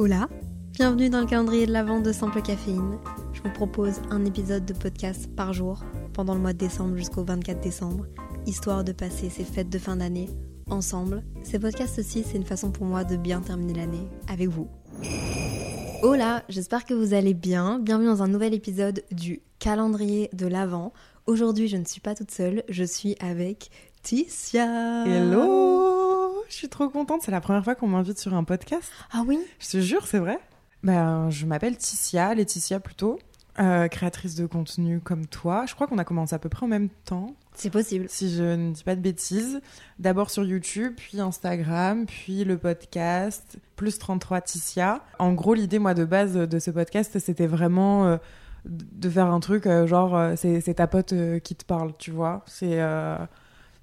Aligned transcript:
Hola, 0.00 0.28
bienvenue 0.74 1.10
dans 1.10 1.18
le 1.18 1.26
calendrier 1.26 1.66
de 1.66 1.72
l'Avent 1.72 2.00
de 2.00 2.12
Simple 2.12 2.40
Caféine. 2.40 2.98
Je 3.32 3.42
vous 3.42 3.50
propose 3.50 4.00
un 4.10 4.24
épisode 4.24 4.64
de 4.64 4.72
podcast 4.72 5.28
par 5.34 5.52
jour 5.52 5.82
pendant 6.12 6.34
le 6.34 6.40
mois 6.40 6.52
de 6.52 6.58
décembre 6.58 6.96
jusqu'au 6.96 7.24
24 7.24 7.60
décembre, 7.60 8.06
histoire 8.46 8.84
de 8.84 8.92
passer 8.92 9.28
ces 9.28 9.42
fêtes 9.42 9.70
de 9.70 9.78
fin 9.80 9.96
d'année 9.96 10.30
ensemble. 10.70 11.24
Ces 11.42 11.58
podcasts 11.58 11.98
aussi, 11.98 12.22
c'est 12.22 12.36
une 12.36 12.44
façon 12.44 12.70
pour 12.70 12.86
moi 12.86 13.02
de 13.02 13.16
bien 13.16 13.40
terminer 13.40 13.74
l'année 13.74 14.08
avec 14.28 14.46
vous. 14.46 14.68
Hola, 16.04 16.44
j'espère 16.48 16.84
que 16.84 16.94
vous 16.94 17.12
allez 17.12 17.34
bien. 17.34 17.80
Bienvenue 17.80 18.06
dans 18.06 18.22
un 18.22 18.28
nouvel 18.28 18.54
épisode 18.54 19.02
du 19.10 19.42
calendrier 19.58 20.30
de 20.32 20.46
l'Avent. 20.46 20.92
Aujourd'hui, 21.26 21.66
je 21.66 21.76
ne 21.76 21.84
suis 21.84 22.00
pas 22.00 22.14
toute 22.14 22.30
seule, 22.30 22.62
je 22.68 22.84
suis 22.84 23.16
avec 23.18 23.70
Ticia. 24.02 25.04
Hello 25.06 26.44
Je 26.48 26.54
suis 26.54 26.68
trop 26.68 26.88
contente, 26.88 27.22
c'est 27.22 27.30
la 27.30 27.40
première 27.40 27.64
fois 27.64 27.74
qu'on 27.74 27.88
m'invite 27.88 28.18
sur 28.18 28.34
un 28.34 28.44
podcast. 28.44 28.90
Ah 29.12 29.22
oui? 29.26 29.38
Je 29.58 29.68
te 29.70 29.80
jure, 29.80 30.06
c'est 30.06 30.18
vrai. 30.18 30.38
Ben, 30.82 31.28
je 31.30 31.46
m'appelle 31.46 31.76
Ticia, 31.76 32.34
Laetitia 32.34 32.80
plutôt, 32.80 33.18
euh, 33.58 33.88
créatrice 33.88 34.34
de 34.36 34.46
contenu 34.46 35.00
comme 35.00 35.26
toi. 35.26 35.64
Je 35.66 35.74
crois 35.74 35.86
qu'on 35.86 35.98
a 35.98 36.04
commencé 36.04 36.34
à 36.34 36.38
peu 36.38 36.48
près 36.48 36.64
en 36.64 36.68
même 36.68 36.88
temps, 37.04 37.34
C'est 37.54 37.70
possible. 37.70 38.06
si 38.08 38.34
je 38.34 38.44
ne 38.44 38.72
dis 38.72 38.84
pas 38.84 38.94
de 38.96 39.00
bêtises. 39.00 39.60
D'abord 39.98 40.30
sur 40.30 40.44
YouTube, 40.44 40.94
puis 40.96 41.20
Instagram, 41.20 42.06
puis 42.06 42.44
le 42.44 42.56
podcast, 42.56 43.58
plus 43.76 43.98
33 43.98 44.40
Ticia. 44.42 45.04
En 45.18 45.32
gros, 45.32 45.54
l'idée, 45.54 45.78
moi, 45.80 45.94
de 45.94 46.04
base 46.04 46.34
de 46.34 46.58
ce 46.58 46.70
podcast, 46.70 47.18
c'était 47.18 47.48
vraiment 47.48 48.06
euh, 48.06 48.16
de 48.64 49.10
faire 49.10 49.26
un 49.26 49.40
truc 49.40 49.66
euh, 49.66 49.86
genre, 49.86 50.16
euh, 50.16 50.34
c'est 50.36 50.74
ta 50.74 50.86
pote 50.86 51.12
euh, 51.12 51.38
qui 51.40 51.56
te 51.56 51.64
parle, 51.64 51.92
tu 51.98 52.10
vois. 52.12 52.42
C'est... 52.46 52.78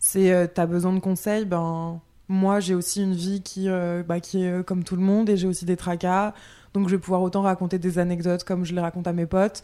c'est 0.08 0.32
euh, 0.32 0.46
t'as 0.46 0.68
besoin 0.68 0.94
de 0.94 1.00
conseils, 1.00 1.46
ben 1.46 2.00
moi 2.28 2.60
j'ai 2.60 2.76
aussi 2.76 3.02
une 3.02 3.16
vie 3.16 3.42
qui, 3.42 3.70
euh, 3.70 4.04
bah, 4.04 4.20
qui 4.20 4.44
est 4.44 4.52
euh, 4.52 4.62
comme 4.62 4.84
tout 4.84 4.96
le 4.96 5.02
monde 5.02 5.32
et 5.32 5.36
j'ai 5.36 5.48
aussi 5.48 5.66
des 5.66 5.78
tracas, 5.78 6.36
donc 6.76 6.90
je 6.90 6.96
vais 6.96 7.02
pouvoir 7.02 7.24
autant 7.24 7.42
raconter 7.42 7.80
des 7.80 7.98
anecdotes 7.98 8.44
comme 8.44 8.66
je 8.66 8.76
les 8.76 8.82
raconte 8.82 9.08
à 9.08 9.14
mes 9.14 9.26
potes, 9.26 9.64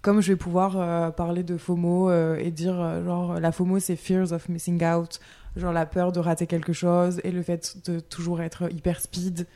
comme 0.00 0.20
je 0.20 0.30
vais 0.30 0.36
pouvoir 0.36 1.12
parler 1.16 1.42
de 1.42 1.56
FOMO 1.56 2.12
et 2.36 2.52
dire 2.52 3.02
genre 3.04 3.40
la 3.40 3.50
FOMO 3.50 3.80
c'est 3.80 3.96
fears 3.96 4.30
of 4.30 4.48
missing 4.48 4.80
out, 4.84 5.18
genre 5.56 5.72
la 5.72 5.86
peur 5.86 6.12
de 6.12 6.20
rater 6.20 6.46
quelque 6.46 6.72
chose 6.72 7.20
et 7.24 7.32
le 7.32 7.42
fait 7.42 7.76
de 7.90 7.98
toujours 7.98 8.42
être 8.42 8.72
hyper 8.72 9.00
speed. 9.00 9.48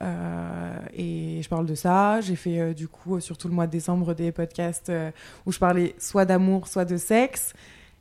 Et 0.00 1.40
je 1.42 1.48
parle 1.48 1.66
de 1.66 1.74
ça. 1.74 2.20
J'ai 2.22 2.36
fait 2.36 2.72
du 2.72 2.88
coup 2.88 3.16
euh, 3.16 3.20
sur 3.20 3.36
tout 3.36 3.48
le 3.48 3.54
mois 3.54 3.66
de 3.66 3.72
décembre 3.72 4.14
des 4.14 4.32
podcasts 4.32 4.90
où 5.44 5.52
je 5.52 5.58
parlais 5.58 5.94
soit 5.98 6.24
d'amour, 6.24 6.68
soit 6.68 6.86
de 6.86 6.96
sexe. 6.96 7.52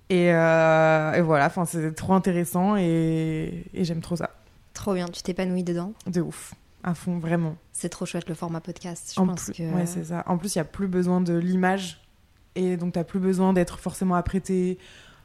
Et, 0.10 0.34
euh, 0.34 1.14
et 1.14 1.22
voilà, 1.22 1.46
enfin 1.46 1.66
c'est 1.66 1.94
trop 1.94 2.14
intéressant 2.14 2.76
et, 2.78 3.66
et 3.74 3.84
j'aime 3.84 4.02
trop 4.02 4.16
ça. 4.16 4.32
Trop 4.74 4.94
bien, 4.94 5.08
tu 5.08 5.22
t'épanouis 5.22 5.64
dedans. 5.64 5.94
De 6.08 6.22
ouf, 6.22 6.54
à 6.84 6.96
fond, 6.96 7.20
vraiment. 7.20 7.56
C'est 7.74 7.90
trop 7.90 8.06
chouette 8.06 8.28
le 8.28 8.34
format 8.36 8.62
podcast. 8.62 9.14
Je 9.16 9.22
En 9.22 9.28
pense 9.28 9.46
plus, 9.46 9.54
que. 9.54 9.64
ouais, 9.74 9.86
c'est 9.86 10.06
ça. 10.06 10.24
En 10.26 10.38
plus, 10.38 10.56
il 10.56 10.58
y 10.58 10.62
a 10.62 10.66
plus 10.66 10.88
besoin 10.88 11.22
de 11.22 11.34
l'image 11.38 12.02
et 12.56 12.76
donc 12.78 12.94
t'as 12.94 13.04
plus 13.04 13.20
besoin 13.20 13.54
d'être 13.54 13.78
forcément 13.80 14.16
apprêté. 14.16 14.78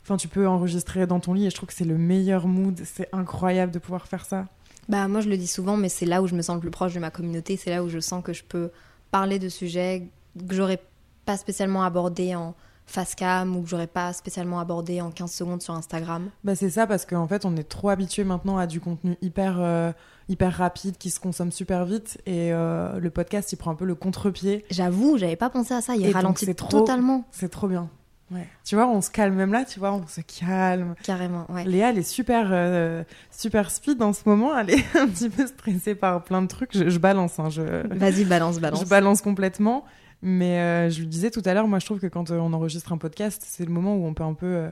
Enfin, 0.02 0.18
tu 0.18 0.28
peux 0.28 0.46
enregistrer 0.46 1.06
dans 1.06 1.18
ton 1.20 1.32
lit 1.32 1.46
et 1.46 1.50
je 1.50 1.54
trouve 1.56 1.68
que 1.68 1.74
c'est 1.74 1.84
le 1.86 1.96
meilleur 1.96 2.46
mood. 2.46 2.78
C'est 2.84 3.08
incroyable 3.12 3.72
de 3.72 3.78
pouvoir 3.78 4.06
faire 4.06 4.24
ça. 4.26 4.46
Bah 4.90 5.08
moi 5.08 5.22
je 5.22 5.30
le 5.30 5.38
dis 5.38 5.46
souvent, 5.46 5.78
mais 5.78 5.88
c'est 5.88 6.04
là 6.04 6.20
où 6.20 6.26
je 6.26 6.34
me 6.34 6.42
sens 6.42 6.56
le 6.56 6.60
plus 6.60 6.70
proche 6.70 6.92
de 6.92 6.98
ma 7.00 7.10
communauté, 7.10 7.56
c'est 7.56 7.70
là 7.70 7.82
où 7.82 7.88
je 7.88 8.00
sens 8.00 8.22
que 8.22 8.34
je 8.34 8.44
peux 8.44 8.70
parler 9.10 9.38
de 9.38 9.48
sujets 9.48 10.08
que 10.46 10.54
j'aurais 10.54 10.78
pas 11.24 11.38
spécialement 11.38 11.84
abordés 11.84 12.34
en 12.34 12.54
face 12.86 13.14
cam 13.14 13.56
ou 13.56 13.62
que 13.62 13.68
j'aurais 13.68 13.86
pas 13.86 14.12
spécialement 14.12 14.60
abordé 14.60 15.00
en 15.00 15.10
15 15.10 15.30
secondes 15.32 15.62
sur 15.62 15.74
Instagram? 15.74 16.28
Bah 16.44 16.54
c'est 16.54 16.70
ça 16.70 16.86
parce 16.86 17.06
qu'en 17.06 17.26
fait 17.26 17.44
on 17.44 17.56
est 17.56 17.68
trop 17.68 17.88
habitué 17.88 18.24
maintenant 18.24 18.58
à 18.58 18.66
du 18.66 18.80
contenu 18.80 19.16
hyper 19.22 19.56
euh, 19.58 19.92
hyper 20.28 20.52
rapide 20.56 20.96
qui 20.98 21.10
se 21.10 21.18
consomme 21.20 21.50
super 21.52 21.84
vite 21.84 22.18
et 22.26 22.52
euh, 22.52 22.98
le 22.98 23.10
podcast 23.10 23.52
il 23.52 23.56
prend 23.56 23.70
un 23.70 23.74
peu 23.74 23.84
le 23.86 23.94
contre-pied. 23.94 24.64
J'avoue, 24.70 25.16
j'avais 25.18 25.36
pas 25.36 25.50
pensé 25.50 25.74
à 25.74 25.80
ça, 25.80 25.96
il 25.96 26.04
Et 26.06 26.10
ralentit 26.12 26.54
trop- 26.54 26.68
totalement, 26.80 27.24
C'est 27.30 27.48
trop 27.50 27.68
bien. 27.68 27.88
Ouais. 28.30 28.48
Tu 28.64 28.74
vois, 28.74 28.88
on 28.88 29.02
se 29.02 29.10
calme 29.10 29.34
même 29.34 29.52
là, 29.52 29.64
tu 29.66 29.78
vois, 29.78 29.92
on 29.92 30.06
se 30.06 30.22
calme. 30.22 30.94
carrément, 31.02 31.44
ouais. 31.50 31.64
Léa, 31.64 31.90
elle 31.90 31.98
est 31.98 32.02
super, 32.02 32.48
euh, 32.52 33.04
super 33.30 33.70
speed 33.70 34.02
en 34.02 34.14
ce 34.14 34.22
moment. 34.26 34.56
Elle 34.58 34.70
est 34.70 34.84
un 34.96 35.06
petit 35.06 35.28
peu 35.28 35.46
stressée 35.46 35.94
par 35.94 36.24
plein 36.24 36.40
de 36.40 36.46
trucs. 36.48 36.70
Je, 36.76 36.88
je 36.88 36.98
balance, 36.98 37.38
hein, 37.38 37.50
je, 37.50 37.62
Vas-y, 37.94 38.24
balance, 38.24 38.58
balance. 38.60 38.80
je 38.80 38.86
balance 38.86 39.20
complètement. 39.20 39.84
Mais 40.26 40.58
euh, 40.58 40.88
je 40.88 41.00
lui 41.00 41.06
disais 41.06 41.30
tout 41.30 41.42
à 41.44 41.52
l'heure, 41.52 41.68
moi 41.68 41.78
je 41.78 41.84
trouve 41.84 42.00
que 42.00 42.06
quand 42.06 42.30
euh, 42.30 42.38
on 42.38 42.54
enregistre 42.54 42.94
un 42.94 42.96
podcast, 42.96 43.42
c'est 43.44 43.66
le 43.66 43.70
moment 43.70 43.94
où 43.94 44.06
on 44.06 44.14
peut 44.14 44.22
un 44.22 44.32
peu 44.32 44.46
euh, 44.46 44.70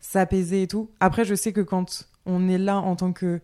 s'apaiser 0.00 0.62
et 0.62 0.66
tout. 0.66 0.90
Après, 0.98 1.24
je 1.24 1.36
sais 1.36 1.52
que 1.52 1.60
quand 1.60 2.08
on 2.26 2.48
est 2.48 2.58
là 2.58 2.78
en 2.78 2.96
tant 2.96 3.12
que 3.12 3.40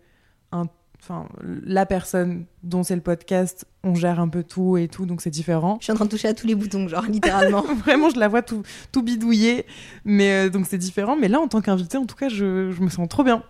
un, 0.50 0.64
enfin, 1.00 1.28
la 1.64 1.86
personne 1.86 2.46
dont 2.64 2.82
c'est 2.82 2.96
le 2.96 3.02
podcast, 3.02 3.66
on 3.84 3.94
gère 3.94 4.18
un 4.18 4.26
peu 4.28 4.42
tout 4.42 4.76
et 4.76 4.88
tout, 4.88 5.06
donc 5.06 5.20
c'est 5.20 5.30
différent. 5.30 5.76
Je 5.78 5.84
suis 5.84 5.92
en 5.92 5.94
train 5.94 6.06
de 6.06 6.10
toucher 6.10 6.26
à 6.26 6.34
tous 6.34 6.48
les 6.48 6.56
boutons, 6.56 6.88
genre 6.88 7.04
littéralement. 7.04 7.62
Vraiment, 7.84 8.10
je 8.10 8.18
la 8.18 8.26
vois 8.26 8.42
tout, 8.42 8.64
tout 8.90 9.04
bidouillé, 9.04 9.64
mais 10.04 10.46
euh, 10.46 10.50
donc 10.50 10.66
c'est 10.66 10.76
différent. 10.76 11.16
Mais 11.16 11.28
là, 11.28 11.38
en 11.38 11.46
tant 11.46 11.60
qu'invité, 11.60 11.98
en 11.98 12.06
tout 12.06 12.16
cas, 12.16 12.28
je, 12.28 12.72
je 12.72 12.82
me 12.82 12.88
sens 12.88 13.08
trop 13.08 13.22
bien. 13.22 13.44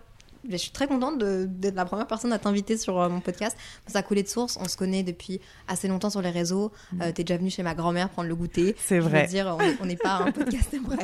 Je 0.49 0.57
suis 0.57 0.71
très 0.71 0.87
contente 0.87 1.17
d'être 1.19 1.75
la 1.75 1.85
première 1.85 2.07
personne 2.07 2.31
à 2.33 2.39
t'inviter 2.39 2.77
sur 2.77 2.99
euh, 2.99 3.09
mon 3.09 3.19
podcast. 3.19 3.57
Ça 3.87 3.99
a 3.99 4.03
coulé 4.03 4.23
de 4.23 4.27
source, 4.27 4.57
on 4.61 4.67
se 4.67 4.77
connaît 4.77 5.03
depuis 5.03 5.39
assez 5.67 5.87
longtemps 5.87 6.09
sur 6.09 6.21
les 6.21 6.29
réseaux. 6.29 6.71
Euh, 7.01 7.11
T'es 7.11 7.23
déjà 7.23 7.37
venu 7.37 7.49
chez 7.49 7.63
ma 7.63 7.73
grand-mère 7.75 8.09
prendre 8.09 8.27
le 8.29 8.35
goûter. 8.35 8.71
Mm. 8.71 8.75
C'est 8.77 8.97
Je 8.97 9.01
vrai. 9.01 9.27
dire, 9.27 9.55
on 9.57 9.61
est- 9.63 9.77
on 9.81 9.85
n'est 9.85 9.95
pas 9.97 10.17
un 10.17 10.31
podcast 10.31 10.75
vrai. 10.83 10.97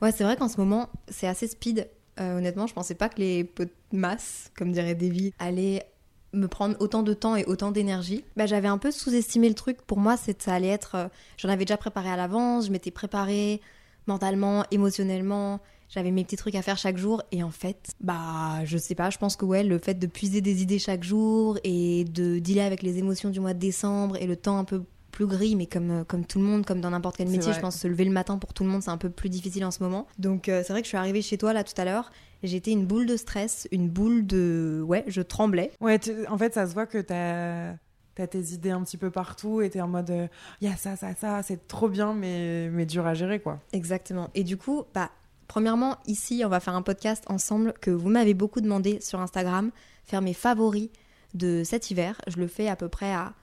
Ouais, 0.00 0.12
c'est 0.12 0.22
vrai 0.24 0.36
qu'en 0.36 0.48
ce 0.48 0.56
moment, 0.58 0.88
c'est 1.08 1.26
assez 1.26 1.48
speed. 1.48 1.88
Euh, 2.20 2.38
honnêtement, 2.38 2.66
je 2.68 2.74
pensais 2.74 2.94
pas 2.94 3.08
que 3.08 3.18
les 3.18 3.44
pots 3.44 3.64
de 3.64 3.70
masse, 3.92 4.50
comme 4.56 4.70
dirait 4.72 4.94
Davy, 4.94 5.32
allaient 5.40 5.84
me 6.32 6.46
prendre 6.46 6.76
autant 6.80 7.02
de 7.02 7.14
temps 7.14 7.36
et 7.36 7.44
autant 7.46 7.70
d'énergie. 7.72 8.22
Bah, 8.36 8.46
j'avais 8.46 8.68
un 8.68 8.78
peu 8.78 8.90
sous-estimé 8.92 9.48
le 9.48 9.54
truc. 9.54 9.82
Pour 9.82 9.98
moi, 9.98 10.16
c'est 10.16 10.40
ça 10.42 10.54
allait 10.54 10.68
être. 10.68 10.94
euh, 10.94 11.08
J'en 11.36 11.48
avais 11.48 11.64
déjà 11.64 11.76
préparé 11.76 12.10
à 12.10 12.16
l'avance, 12.16 12.66
je 12.66 12.70
m'étais 12.70 12.90
préparée 12.90 13.60
mentalement, 14.06 14.64
émotionnellement. 14.70 15.60
J'avais 15.88 16.10
mes 16.10 16.22
petits 16.24 16.36
trucs 16.36 16.54
à 16.54 16.62
faire 16.62 16.76
chaque 16.76 16.98
jour 16.98 17.22
et 17.32 17.42
en 17.42 17.50
fait, 17.50 17.92
bah, 18.00 18.64
je 18.64 18.76
sais 18.76 18.94
pas, 18.94 19.08
je 19.10 19.16
pense 19.18 19.36
que 19.36 19.44
ouais, 19.46 19.64
le 19.64 19.78
fait 19.78 19.94
de 19.94 20.06
puiser 20.06 20.40
des 20.42 20.62
idées 20.62 20.78
chaque 20.78 21.02
jour 21.02 21.58
et 21.64 22.04
de 22.04 22.38
dealer 22.38 22.66
avec 22.66 22.82
les 22.82 22.98
émotions 22.98 23.30
du 23.30 23.40
mois 23.40 23.54
de 23.54 23.58
décembre 23.58 24.16
et 24.16 24.26
le 24.26 24.36
temps 24.36 24.58
un 24.58 24.64
peu 24.64 24.82
plus 25.12 25.26
gris, 25.26 25.56
mais 25.56 25.66
comme, 25.66 25.90
euh, 25.90 26.04
comme 26.04 26.26
tout 26.26 26.38
le 26.38 26.44
monde, 26.44 26.66
comme 26.66 26.80
dans 26.82 26.90
n'importe 26.90 27.16
quel 27.16 27.28
métier, 27.28 27.50
je 27.54 27.60
pense 27.60 27.76
se 27.78 27.88
lever 27.88 28.04
le 28.04 28.10
matin 28.10 28.36
pour 28.38 28.52
tout 28.52 28.62
le 28.64 28.68
monde, 28.70 28.82
c'est 28.82 28.90
un 28.90 28.98
peu 28.98 29.08
plus 29.10 29.30
difficile 29.30 29.64
en 29.64 29.70
ce 29.70 29.82
moment. 29.82 30.06
Donc 30.18 30.48
euh, 30.48 30.62
c'est 30.64 30.72
vrai 30.74 30.82
que 30.82 30.84
je 30.86 30.90
suis 30.90 30.98
arrivée 30.98 31.22
chez 31.22 31.38
toi 31.38 31.52
là 31.54 31.64
tout 31.64 31.72
à 31.80 31.84
l'heure, 31.86 32.12
j'étais 32.42 32.70
une 32.70 32.84
boule 32.84 33.06
de 33.06 33.16
stress, 33.16 33.66
une 33.72 33.88
boule 33.88 34.26
de... 34.26 34.84
Ouais, 34.86 35.04
je 35.08 35.22
tremblais. 35.22 35.72
Ouais, 35.80 35.98
tu- 35.98 36.26
en 36.28 36.36
fait, 36.36 36.52
ça 36.54 36.66
se 36.68 36.74
voit 36.74 36.86
que 36.86 36.98
t'as 36.98 37.72
as 38.20 38.26
tes 38.26 38.52
idées 38.52 38.70
un 38.72 38.82
petit 38.82 38.96
peu 38.96 39.10
partout 39.10 39.62
et 39.62 39.70
t'es 39.70 39.80
en 39.80 39.86
mode, 39.88 40.10
euh, 40.10 40.26
il 40.60 40.68
y 40.68 40.72
a 40.72 40.76
ça, 40.76 40.96
ça, 40.96 41.14
ça, 41.14 41.40
c'est 41.44 41.66
trop 41.68 41.88
bien, 41.88 42.14
mais, 42.14 42.68
mais 42.68 42.84
dur 42.84 43.06
à 43.06 43.14
gérer, 43.14 43.38
quoi. 43.40 43.60
Exactement. 43.72 44.28
Et 44.34 44.42
du 44.44 44.56
coup, 44.56 44.82
bah, 44.92 45.10
premièrement, 45.48 45.96
ici, 46.06 46.42
on 46.44 46.48
va 46.48 46.60
faire 46.60 46.74
un 46.74 46.82
podcast 46.82 47.24
ensemble 47.28 47.74
que 47.80 47.90
vous 47.90 48.08
m'avez 48.08 48.34
beaucoup 48.34 48.60
demandé 48.60 49.00
sur 49.00 49.20
Instagram, 49.20 49.70
faire 50.04 50.22
mes 50.22 50.34
favoris 50.34 50.90
de 51.34 51.62
cet 51.64 51.90
hiver. 51.90 52.20
Je 52.28 52.36
le 52.36 52.46
fais 52.46 52.68
à 52.68 52.76
peu 52.76 52.88
près 52.88 53.12
à 53.12 53.34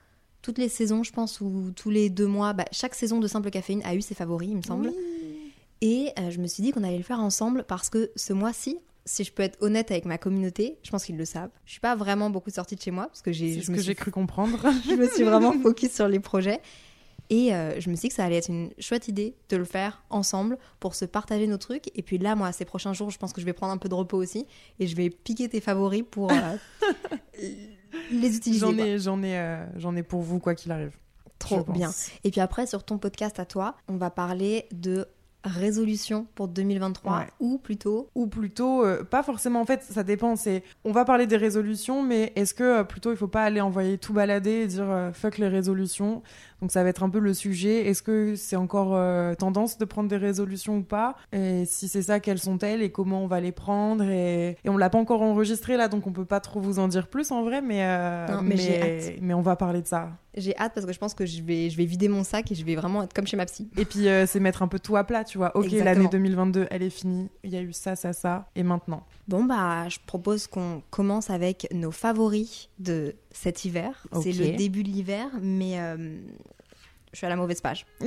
toutes 0.42 0.57
les 0.60 0.69
saisons, 0.69 1.04
je 1.04 1.12
pense, 1.12 1.42
ou 1.42 1.72
tous 1.75 1.90
les 1.90 2.10
deux 2.10 2.28
mois. 2.28 2.54
Bah, 2.54 2.66
chaque 2.72 2.96
saison 2.96 3.19
de 3.19 3.28
Simple 3.28 3.50
Caféine 3.50 3.81
a 3.84 3.96
eu 3.96 4.02
ses 4.02 4.16
favoris, 4.16 4.48
il 4.50 4.57
me 4.57 4.62
semble. 4.62 4.94
Et 5.81 6.12
euh, 6.19 6.30
je 6.30 6.40
me 6.40 6.48
suis 6.48 6.63
dit 6.63 6.72
qu'on 6.72 6.84
allait 6.84 6.98
le 6.98 7.04
faire 7.04 7.19
ensemble 7.19 7.66
parce 7.68 7.90
que 7.90 8.12
ce 8.16 8.31
mois-ci, 8.31 8.78
si 9.06 9.24
je 9.24 9.31
peux 9.31 9.44
être 9.44 9.62
honnête 9.62 9.92
avec 9.92 10.06
ma 10.06 10.18
communauté, 10.18 10.78
je 10.84 10.92
pense 10.92 11.06
qu'ils 11.06 11.18
le 11.18 11.25
savent. 11.25 11.52
Je 11.66 11.72
suis 11.72 11.80
pas 11.80 11.96
vraiment 11.96 12.30
beaucoup 12.30 12.50
sortie 12.50 12.75
de 12.75 12.81
chez 12.81 12.92
moi 12.92 13.07
parce 13.07 13.22
que 13.22 13.31
j'ai, 13.31 13.56
C'est 13.56 13.62
ce 13.62 13.68
que 13.68 13.78
suis 13.78 13.84
j'ai 13.84 13.96
cru 13.96 14.12
comprendre. 14.12 14.60
je 14.90 14.96
me 14.96 15.07
suis 15.07 15.24
vraiment 15.24 15.52
focus 15.63 15.92
sur 15.92 16.07
les 16.07 16.19
projets. 16.19 16.62
Et 17.30 17.54
euh, 17.54 17.80
je 17.80 17.89
me 17.89 17.95
suis 17.95 18.04
dit 18.04 18.10
que 18.10 18.16
ça 18.16 18.25
allait 18.25 18.38
être 18.38 18.50
une 18.50 18.69
chouette 18.80 19.07
idée 19.07 19.36
de 19.50 19.57
le 19.57 19.66
faire 19.66 20.04
ensemble 20.10 20.57
pour 20.80 20.95
se 20.95 21.06
partager 21.06 21.48
nos 21.48 21.57
trucs. 21.57 21.89
Et 21.98 22.01
puis 22.01 22.18
là, 22.18 22.36
moi, 22.36 22.51
ces 22.51 22.66
prochains 22.66 22.94
jours, 22.94 23.10
je 23.10 23.18
pense 23.18 23.33
que 23.33 23.42
je 23.42 23.45
vais 23.45 23.54
prendre 23.54 23.74
un 23.74 23.77
peu 23.77 23.89
de 23.89 23.95
repos 23.95 24.18
aussi. 24.18 24.45
Et 24.80 24.88
je 24.88 24.95
vais 24.95 25.10
piquer 25.10 25.50
tes 25.50 25.62
favoris 25.62 26.04
pour 26.10 26.31
euh, 26.31 26.36
les 28.12 28.36
utiliser. 28.38 28.60
J'en 28.60 28.77
ai, 28.77 29.00
j'en 29.00 29.24
ai, 29.24 29.38
euh, 29.38 29.66
j'en 29.77 29.95
ai 29.95 30.04
pour 30.04 30.22
vous, 30.22 30.39
quoi 30.39 30.56
qu'il 30.56 30.72
arrive. 30.72 30.95
Trop 31.39 31.63
bien. 31.63 31.92
Et 32.24 32.31
puis 32.31 32.42
après, 32.42 32.66
sur 32.66 32.83
ton 32.83 32.98
podcast 32.98 33.39
à 33.39 33.45
toi, 33.45 33.75
on 33.88 33.98
va 33.98 34.10
parler 34.10 34.68
de 34.71 35.07
résolutions 35.44 36.25
pour 36.33 36.48
2023 36.48 37.18
Ouais. 37.19 37.25
ou 37.39 37.57
plutôt 37.60 38.10
Ou 38.16 38.25
plutôt, 38.28 38.83
euh, 38.83 39.04
pas 39.04 39.21
forcément, 39.21 39.62
en 39.62 39.66
fait, 39.66 39.83
ça 39.83 40.04
dépend. 40.04 40.36
C'est, 40.36 40.63
on 40.83 40.92
va 40.92 41.06
parler 41.06 41.28
des 41.28 41.38
résolutions, 41.38 42.01
mais 42.01 42.33
est-ce 42.36 42.54
que 42.54 42.63
euh, 42.63 42.83
plutôt 42.83 43.12
il 43.12 43.18
faut 43.18 43.28
pas 43.28 43.44
aller 43.44 43.62
envoyer 43.62 43.98
tout 44.00 44.13
balader 44.13 44.51
et 44.51 44.68
dire 44.68 44.89
euh, 44.89 45.12
fuck 45.13 45.38
les 45.38 45.48
résolutions 45.48 46.24
Donc 46.62 46.72
ça 46.72 46.84
va 46.84 46.90
être 46.90 47.04
un 47.04 47.10
peu 47.10 47.19
le 47.19 47.34
sujet. 47.34 47.88
Est-ce 47.88 48.02
que 48.02 48.36
c'est 48.36 48.56
encore 48.56 48.96
euh, 48.96 49.34
tendance 49.36 49.78
de 49.78 49.86
prendre 49.86 50.10
des 50.10 50.18
résolutions 50.18 50.78
ou 50.78 50.84
pas? 50.84 51.16
Et 51.34 51.63
si 51.66 51.88
c'est 51.88 52.02
ça, 52.02 52.19
quelles 52.19 52.40
sont-elles? 52.40 52.81
Et 52.81 52.92
comment 52.92 53.24
on 53.24 53.28
va 53.28 53.40
les 53.42 53.52
prendre? 53.52 54.04
Et, 54.06 54.57
et 54.63 54.69
on 54.69 54.78
l'a 54.78 54.90
pas 54.90 54.98
encore 54.98 55.22
enregistré 55.22 55.78
là, 55.78 55.88
donc 55.88 56.07
on 56.07 56.12
peut 56.12 56.25
pas 56.25 56.40
trop 56.40 56.62
vous 56.62 56.80
en 56.80 56.88
dire 56.88 57.07
plus 57.07 57.31
en 57.31 57.44
vrai, 57.44 57.62
mais 57.62 57.84
euh, 57.84 58.28
Non, 58.36 58.42
mais 58.42 58.57
j'ai 58.57 58.81
hâte. 58.81 59.13
mais 59.22 59.34
on 59.34 59.42
va 59.42 59.56
parler 59.56 59.81
de 59.81 59.88
ça. 59.88 60.10
j'ai 60.36 60.56
hâte 60.57 60.74
parce 60.74 60.86
que 60.86 60.94
je 60.94 61.00
pense 61.00 61.13
que 61.13 61.25
je 61.25 61.42
vais, 61.44 61.69
je 61.69 61.78
vais 61.78 61.86
vider 61.86 62.07
mon 62.07 62.24
sac 62.24 62.52
et 62.52 62.56
je 62.56 62.63
vais 62.66 62.75
vraiment 62.75 63.04
être 63.04 63.13
comme 63.13 63.28
chez 63.28 63.38
ma 63.38 63.46
psy. 63.46 63.69
Et 63.78 63.86
puis 63.86 64.07
euh, 64.07 64.25
c'est 64.25 64.40
mettre 64.40 64.63
un 64.63 64.68
peu 64.68 64.80
tout 64.80 64.96
à 64.96 65.04
plat, 65.04 65.24
tu 65.24 65.38
vois. 65.38 65.56
Ok, 65.57 65.72
l'année 65.72 66.07
2022, 66.07 66.68
elle 66.72 66.84
est 66.84 66.90
finie. 66.90 67.30
Il 67.44 67.52
y 67.52 67.57
a 67.57 67.62
eu 67.62 67.74
ça, 67.74 67.96
ça, 67.96 68.13
ça, 68.13 68.48
et 68.56 68.63
maintenant? 68.63 69.04
Bon 69.28 69.44
bah 69.44 69.88
je 69.90 69.98
propose 70.06 70.48
qu'on 70.48 70.81
commence 70.90 71.30
avec 71.30 71.68
nos 71.74 71.92
favoris 71.92 72.69
de 72.80 73.16
cet 73.36 73.66
hiver. 73.66 74.06
C'est 74.22 74.32
le 74.32 74.56
début 74.58 74.84
de 74.84 74.90
l'hiver 74.90 75.28
mais 75.42 75.80
euh, 75.80 76.18
je 77.12 77.18
suis 77.18 77.26
à 77.26 77.30
la 77.30 77.36
mauvaise 77.36 77.62
page. 77.62 77.86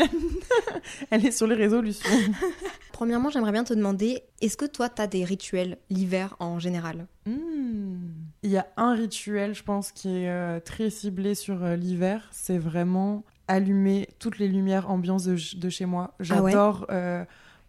Elle 1.10 1.24
est 1.26 1.30
sur 1.30 1.46
les 1.46 1.54
résolutions. 1.54 2.08
Premièrement 2.92 3.30
j'aimerais 3.30 3.52
bien 3.52 3.64
te 3.64 3.74
demander, 3.74 4.22
est-ce 4.40 4.56
que 4.56 4.64
toi 4.66 4.88
t'as 4.88 5.06
des 5.06 5.24
rituels 5.24 5.78
l'hiver 5.90 6.36
en 6.40 6.58
général? 6.58 7.06
Hmm. 7.26 8.08
Il 8.42 8.50
y 8.50 8.56
a 8.56 8.66
un 8.76 8.94
rituel, 8.94 9.54
je 9.54 9.62
pense, 9.64 9.90
qui 9.92 10.08
est 10.08 10.28
euh, 10.28 10.60
très 10.60 10.90
ciblé 10.90 11.34
sur 11.34 11.64
euh, 11.64 11.74
l'hiver. 11.76 12.28
C'est 12.32 12.58
vraiment 12.58 13.24
allumer 13.48 14.08
toutes 14.18 14.38
les 14.38 14.46
lumières 14.48 14.90
ambiance 14.90 15.24
de, 15.24 15.36
ch- 15.36 15.56
de 15.56 15.68
chez 15.68 15.86
moi. 15.86 16.14
Ah 16.30 16.42
ouais? 16.42 16.52
J'adore 16.52 16.86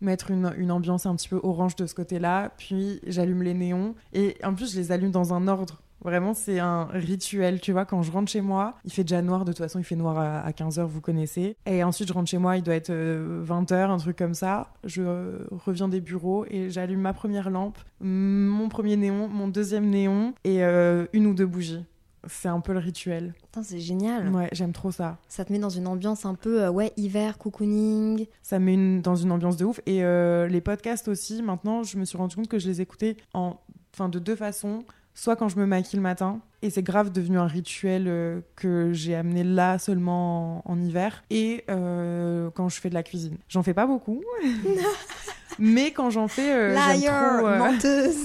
mettre 0.01 0.31
une, 0.31 0.53
une 0.57 0.71
ambiance 0.71 1.05
un 1.05 1.15
petit 1.15 1.27
peu 1.27 1.39
orange 1.43 1.75
de 1.75 1.85
ce 1.85 1.93
côté-là. 1.95 2.51
Puis 2.57 3.01
j'allume 3.07 3.43
les 3.43 3.53
néons. 3.53 3.95
Et 4.13 4.37
en 4.43 4.53
plus, 4.53 4.73
je 4.73 4.79
les 4.79 4.91
allume 4.91 5.11
dans 5.11 5.33
un 5.33 5.47
ordre. 5.47 5.81
Vraiment, 6.01 6.33
c'est 6.33 6.59
un 6.59 6.85
rituel, 6.85 7.59
tu 7.59 7.71
vois. 7.71 7.85
Quand 7.85 8.01
je 8.03 8.11
rentre 8.11 8.31
chez 8.31 8.41
moi, 8.41 8.75
il 8.85 8.91
fait 8.91 9.03
déjà 9.03 9.21
noir. 9.21 9.43
De 9.45 9.51
toute 9.51 9.57
façon, 9.59 9.79
il 9.79 9.83
fait 9.83 9.95
noir 9.95 10.17
à, 10.17 10.39
à 10.39 10.51
15h, 10.51 10.83
vous 10.85 11.01
connaissez. 11.01 11.55
Et 11.65 11.83
ensuite, 11.83 12.07
je 12.07 12.13
rentre 12.13 12.29
chez 12.29 12.37
moi, 12.37 12.55
il 12.57 12.63
doit 12.63 12.75
être 12.75 12.91
20h, 12.91 13.73
un 13.89 13.97
truc 13.97 14.17
comme 14.17 14.33
ça. 14.33 14.71
Je 14.83 15.01
euh, 15.05 15.39
reviens 15.51 15.87
des 15.89 16.01
bureaux 16.01 16.45
et 16.49 16.69
j'allume 16.69 17.01
ma 17.01 17.13
première 17.13 17.49
lampe, 17.49 17.77
mon 18.01 18.69
premier 18.69 18.95
néon, 18.97 19.27
mon 19.27 19.47
deuxième 19.47 19.89
néon 19.89 20.33
et 20.43 20.63
euh, 20.63 21.05
une 21.13 21.27
ou 21.27 21.33
deux 21.33 21.45
bougies. 21.45 21.83
C'est 22.27 22.49
un 22.49 22.59
peu 22.59 22.73
le 22.73 22.79
rituel. 22.79 23.33
Putain 23.43 23.63
c'est 23.63 23.79
génial. 23.79 24.27
Ouais, 24.35 24.49
j'aime 24.51 24.73
trop 24.73 24.91
ça. 24.91 25.17
Ça 25.29 25.45
te 25.45 25.53
met 25.53 25.59
dans 25.59 25.69
une 25.69 25.87
ambiance 25.87 26.25
un 26.25 26.35
peu 26.35 26.63
euh, 26.63 26.69
ouais 26.69 26.91
hiver, 26.97 27.37
cocooning. 27.37 28.25
Ça 28.41 28.59
me 28.59 28.65
met 28.65 28.73
une- 28.73 29.01
dans 29.01 29.15
une 29.15 29.31
ambiance 29.31 29.55
de 29.57 29.63
ouf. 29.65 29.79
Et 29.85 30.03
euh, 30.03 30.47
les 30.47 30.59
podcasts 30.61 31.07
aussi, 31.07 31.41
maintenant, 31.41 31.83
je 31.83 31.97
me 31.97 32.03
suis 32.05 32.17
rendu 32.17 32.35
compte 32.35 32.49
que 32.49 32.59
je 32.59 32.67
les 32.67 32.81
écoutais 32.81 33.15
en, 33.33 33.57
enfin, 33.93 34.09
de 34.09 34.19
deux 34.19 34.35
façons. 34.35 34.83
Soit 35.19 35.35
quand 35.35 35.49
je 35.49 35.59
me 35.59 35.65
maquille 35.65 35.97
le 35.97 36.01
matin, 36.01 36.39
et 36.61 36.69
c'est 36.69 36.81
grave 36.81 37.11
devenu 37.11 37.39
un 37.39 37.45
rituel 37.45 38.05
euh, 38.07 38.39
que 38.55 38.93
j'ai 38.93 39.15
amené 39.15 39.43
là 39.43 39.77
seulement 39.77 40.61
en, 40.63 40.79
hiver, 40.79 41.25
et 41.29 41.65
euh, 41.69 42.49
quand 42.51 42.69
je 42.69 42.79
fais 42.79 42.87
de 42.87 42.93
la 42.93 43.03
cuisine. 43.03 43.35
J'en 43.49 43.61
fais 43.61 43.73
pas 43.73 43.85
beaucoup, 43.85 44.23
mais 45.59 45.91
quand 45.91 46.09
j'en 46.09 46.27
fais, 46.27 46.51
euh, 46.53 46.75
j'aime 46.75 46.99
Liar, 47.01 47.37
trop. 47.37 47.47
euh, 47.47 47.57
menteuse. 47.59 48.17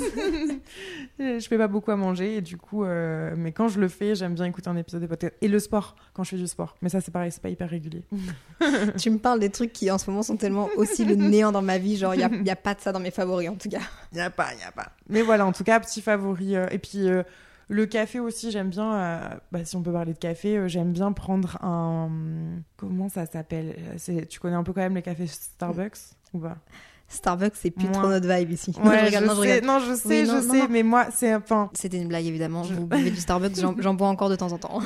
je 1.19 1.47
fais 1.49 1.59
pas 1.59 1.69
beaucoup 1.69 1.91
à 1.91 1.97
manger, 1.97 2.37
et 2.37 2.41
du 2.41 2.57
coup, 2.57 2.85
euh, 2.85 3.35
mais 3.37 3.53
quand 3.53 3.69
je 3.69 3.81
le 3.81 3.89
fais, 3.89 4.15
j'aime 4.15 4.35
bien 4.35 4.45
écouter 4.47 4.69
un 4.69 4.77
épisode 4.77 5.01
des 5.01 5.09
podcasts. 5.09 5.35
Et 5.41 5.49
le 5.49 5.59
sport, 5.59 5.97
quand 6.13 6.25
je 6.25 6.31
fais 6.31 6.37
du 6.37 6.47
sport. 6.47 6.77
Mais 6.83 6.89
ça, 6.89 7.01
c'est 7.01 7.11
pareil, 7.11 7.31
c'est 7.33 7.43
pas 7.43 7.49
hyper 7.51 7.69
régulier. 7.69 8.05
tu 8.99 9.11
me 9.11 9.19
parles 9.19 9.41
des 9.41 9.51
trucs 9.51 9.73
qui 9.73 9.91
en 9.91 9.99
ce 9.99 10.09
moment 10.11 10.23
sont 10.23 10.37
tellement 10.37 10.69
aussi 10.77 11.05
le 11.05 11.15
néant 11.15 11.53
dans 11.53 11.63
ma 11.63 11.79
vie, 11.79 11.97
genre 11.97 12.15
il 12.15 12.21
y 12.21 12.25
a, 12.25 12.31
y 12.31 12.51
a 12.51 12.57
pas 12.57 12.75
de 12.75 12.81
ça 12.81 12.93
dans 12.93 13.01
mes 13.01 13.11
favoris 13.11 13.49
en 13.49 13.57
tout 13.57 13.69
cas. 13.69 13.81
Y 14.13 14.21
a 14.21 14.31
pas, 14.31 14.55
y 14.55 14.63
a 14.67 14.73
pas. 14.73 14.93
Mais 15.09 15.23
voilà, 15.23 15.47
en 15.47 15.53
tout 15.53 15.65
cas, 15.65 15.79
petit 15.81 16.01
favori. 16.01 16.57
euh, 16.57 16.67
et 16.71 16.79
puis 16.79 17.09
euh, 17.09 17.23
le 17.69 17.87
café 17.87 18.21
aussi, 18.21 18.51
j'aime 18.51 18.69
bien. 18.71 18.95
euh, 18.95 19.29
bah, 19.51 19.65
si 19.65 19.75
on 19.77 19.83
peut 19.83 19.93
parler 19.93 20.13
de 20.13 20.19
café, 20.19 20.57
euh, 20.59 20.69
j'aime 20.69 20.93
bien 20.93 21.13
prendre 21.13 21.57
un. 21.65 22.11
Comment 22.77 23.09
ça 23.09 23.25
s'appelle? 23.27 23.75
Tu 24.29 24.39
connais 24.41 24.57
un 24.57 24.63
peu 24.65 24.73
quand 24.73 24.83
même 24.83 24.95
les 24.95 25.03
cafés 25.03 25.27
Starbucks 25.27 25.99
ou 26.35 26.41
pas? 26.41 26.57
Starbucks 27.15 27.55
c'est 27.55 27.71
plus 27.71 27.85
Moi- 27.87 27.93
trop 27.99 28.09
notre 28.09 28.29
vibe 28.29 28.51
ici. 28.53 28.75
Ouais, 28.85 28.99
je 29.01 29.05
regarde, 29.07 29.25
je 29.25 29.29
non, 29.29 29.35
je 29.35 29.41
sais, 29.43 29.55
regarde. 29.59 29.65
non, 29.65 29.79
je 29.81 29.95
sais, 29.95 30.09
Oui, 30.09 30.27
je 30.27 30.33
non, 30.47 30.53
sais, 30.53 30.69
mais 30.69 30.83
moi, 30.83 31.07
c'est 31.13 31.35
enfin. 31.35 31.71
C'était 31.75 31.97
une 31.99 32.09
blague 32.09 32.27
évidemment, 32.27 32.63
Je- 32.65 32.75
vous 32.75 32.87
buvez 32.87 33.11
du 33.11 33.17
Starbucks, 33.21 33.53
j'en 33.79 33.95
bois 33.95 34.09
encore 34.09 34.29
de 34.29 34.37
temps 34.37 34.53
en 34.53 34.59
temps. 34.59 34.81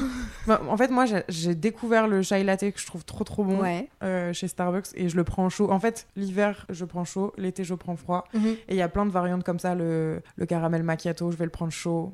bah, 0.46 0.60
en 0.68 0.76
fait, 0.76 0.88
moi, 0.90 1.04
j'ai- 1.28 1.54
découvert 1.54 2.08
le 2.08 2.22
chai 2.22 2.44
latte 2.44 2.70
que 2.70 2.78
je 2.80 2.86
trouve 2.86 3.04
trop 3.04 3.24
trop 3.24 3.44
bon 3.44 3.60
Ouais. 3.60 3.88
euh, 4.02 4.32
chez 4.32 4.48
Starbucks 4.48 4.88
et 4.94 5.08
je 5.08 5.16
le 5.16 5.24
prends 5.24 5.48
chaud. 5.48 5.70
En 5.70 5.80
fait, 5.80 6.06
l'hiver, 6.16 6.66
je 6.70 6.84
prends 6.84 7.04
chaud, 7.04 7.32
l'été, 7.38 7.64
je 7.64 7.74
prends 7.74 7.96
froid. 7.96 8.24
Mhm. 8.34 8.46
Et 8.68 8.74
il 8.74 8.76
y 8.76 8.82
a 8.82 8.88
plein 8.88 9.06
de 9.06 9.10
variantes 9.10 9.44
comme 9.44 9.58
ça. 9.58 9.74
Le, 9.74 10.20
le 10.36 10.46
caramel 10.46 10.82
macchiato, 10.82 11.30
je 11.30 11.36
vais 11.36 11.44
le 11.44 11.50
prendre 11.50 11.72
chaud. 11.72 12.12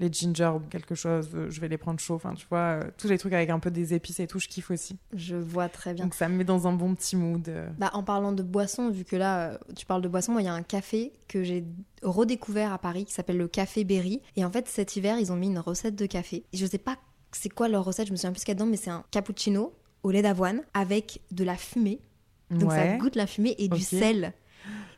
Les 0.00 0.10
ginger, 0.10 0.52
quelque 0.70 0.94
chose, 0.94 1.28
euh, 1.34 1.50
je 1.50 1.60
vais 1.60 1.68
les 1.68 1.76
prendre 1.76 2.00
chaud. 2.00 2.14
Enfin, 2.14 2.34
tu 2.34 2.46
vois, 2.48 2.80
euh, 2.80 2.90
tous 2.96 3.06
les 3.06 3.18
trucs 3.18 3.34
avec 3.34 3.50
un 3.50 3.58
peu 3.58 3.70
des 3.70 3.94
épices 3.94 4.18
et 4.18 4.26
tout, 4.26 4.38
je 4.38 4.48
kiffe 4.48 4.70
aussi. 4.70 4.96
Je 5.12 5.36
vois 5.36 5.68
très 5.68 5.92
bien. 5.94 6.04
Donc 6.04 6.14
ça 6.14 6.28
me 6.28 6.36
met 6.36 6.44
dans 6.44 6.66
un 6.66 6.72
bon 6.72 6.94
petit 6.94 7.16
mood. 7.16 7.46
euh. 7.48 7.68
Bah, 7.78 7.90
en 7.92 8.02
parlant 8.02 8.32
de 8.32 8.42
boissons, 8.42 8.90
vu 8.90 9.04
que 9.04 9.14
là 9.14 9.60
tu 9.76 9.84
parles 9.86 10.02
de 10.02 10.08
boissons, 10.08 10.32
moi 10.32 10.40
il 10.40 10.46
y 10.46 10.48
a 10.48 10.54
un 10.54 10.62
café 10.62 11.12
que 11.28 11.44
j'ai 11.44 11.64
redécouvert 12.02 12.72
à 12.72 12.78
Paris 12.78 13.04
qui 13.04 13.12
s'appelle 13.12 13.36
le 13.36 13.46
Café 13.46 13.84
Berry. 13.84 14.22
Et 14.36 14.44
en 14.44 14.50
fait 14.50 14.66
cet 14.68 14.96
hiver 14.96 15.18
ils 15.18 15.30
ont 15.32 15.36
mis 15.36 15.48
une 15.48 15.58
recette 15.58 15.96
de 15.96 16.06
café. 16.06 16.44
Je 16.54 16.64
sais 16.64 16.78
pas 16.78 16.96
c'est 17.32 17.50
quoi 17.50 17.68
leur 17.68 17.84
recette, 17.84 18.06
je 18.06 18.12
me 18.12 18.16
souviens 18.16 18.32
plus 18.32 18.40
ce 18.40 18.44
qu'il 18.46 18.52
y 18.52 18.56
a 18.56 18.58
dedans, 18.58 18.70
mais 18.70 18.76
c'est 18.76 18.90
un 18.90 19.04
cappuccino 19.10 19.74
au 20.02 20.10
lait 20.10 20.22
d'avoine 20.22 20.62
avec 20.74 21.20
de 21.30 21.44
la 21.44 21.56
fumée. 21.56 22.00
Donc 22.50 22.72
ça 22.72 22.96
goûte 22.96 23.16
la 23.16 23.26
fumée 23.26 23.54
et 23.58 23.68
du 23.68 23.80
sel. 23.80 24.32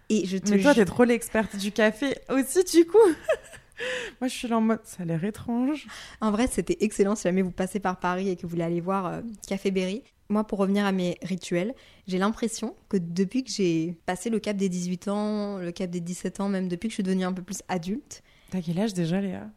Et 0.08 0.26
je 0.26 0.36
te 0.38 0.50
Mais 0.50 0.60
toi, 0.60 0.74
t'es 0.74 0.84
trop 0.84 1.04
l'experte 1.04 1.56
du 1.56 1.72
café 1.72 2.18
aussi, 2.28 2.64
du 2.64 2.86
coup. 2.86 2.98
Moi, 4.20 4.28
je 4.28 4.34
suis 4.34 4.48
là 4.48 4.58
en 4.58 4.60
mode, 4.60 4.80
ça 4.84 5.02
a 5.02 5.06
l'air 5.06 5.24
étrange. 5.24 5.86
En 6.20 6.30
vrai, 6.30 6.46
c'était 6.46 6.78
excellent 6.80 7.14
si 7.14 7.24
jamais 7.24 7.42
vous 7.42 7.50
passez 7.50 7.80
par 7.80 7.98
Paris 7.98 8.28
et 8.28 8.36
que 8.36 8.42
vous 8.42 8.48
voulez 8.48 8.64
aller 8.64 8.80
voir 8.80 9.06
euh, 9.06 9.20
Café 9.46 9.70
Berry. 9.70 10.02
Moi, 10.28 10.44
pour 10.44 10.58
revenir 10.58 10.86
à 10.86 10.92
mes 10.92 11.18
rituels, 11.22 11.74
j'ai 12.06 12.18
l'impression 12.18 12.74
que 12.88 12.96
depuis 12.96 13.44
que 13.44 13.50
j'ai 13.50 13.98
passé 14.06 14.30
le 14.30 14.38
cap 14.38 14.56
des 14.56 14.68
18 14.68 15.08
ans, 15.08 15.58
le 15.58 15.72
cap 15.72 15.90
des 15.90 16.00
17 16.00 16.40
ans, 16.40 16.48
même 16.48 16.68
depuis 16.68 16.88
que 16.88 16.92
je 16.92 16.96
suis 16.96 17.02
devenue 17.02 17.24
un 17.24 17.32
peu 17.32 17.42
plus 17.42 17.62
adulte, 17.68 18.22
T'as 18.52 18.60
quel 18.60 18.78
âge 18.78 18.92
déjà, 18.92 19.18
Léa? 19.18 19.48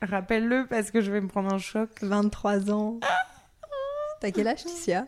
Rappelle-le 0.00 0.66
parce 0.66 0.90
que 0.90 1.02
je 1.02 1.12
vais 1.12 1.20
me 1.20 1.28
prendre 1.28 1.52
un 1.52 1.58
choc. 1.58 1.90
23 2.00 2.70
ans. 2.70 2.98
T'as 4.22 4.30
quel 4.30 4.48
âge, 4.48 4.64
Ticia 4.64 5.06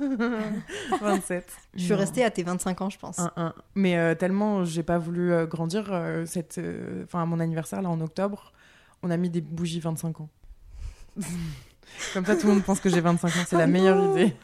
27. 1.00 1.52
Je 1.74 1.82
suis 1.84 1.94
restée 1.94 2.24
à 2.24 2.30
tes 2.30 2.42
25 2.42 2.80
ans, 2.82 2.90
je 2.90 2.98
pense. 2.98 3.18
Un, 3.18 3.32
un. 3.36 3.54
Mais 3.74 3.96
euh, 3.96 4.14
tellement 4.14 4.64
j'ai 4.64 4.82
pas 4.82 4.98
voulu 4.98 5.32
euh, 5.32 5.46
grandir, 5.46 5.88
euh, 5.90 6.24
cette, 6.26 6.58
euh, 6.58 7.04
enfin 7.04 7.22
à 7.22 7.26
mon 7.26 7.40
anniversaire 7.40 7.82
là 7.82 7.88
en 7.90 8.00
octobre, 8.00 8.52
on 9.02 9.10
a 9.10 9.16
mis 9.16 9.30
des 9.30 9.40
bougies 9.40 9.80
25 9.80 10.20
ans. 10.20 10.28
Comme 12.12 12.24
ça 12.24 12.34
tout 12.34 12.48
le 12.48 12.54
monde 12.54 12.64
pense 12.64 12.80
que 12.80 12.88
j'ai 12.88 13.00
25 13.00 13.28
ans, 13.28 13.30
c'est 13.46 13.54
Oh 13.54 13.58
la 13.58 13.68
meilleure 13.68 13.96
non. 13.98 14.16
idée. 14.16 14.34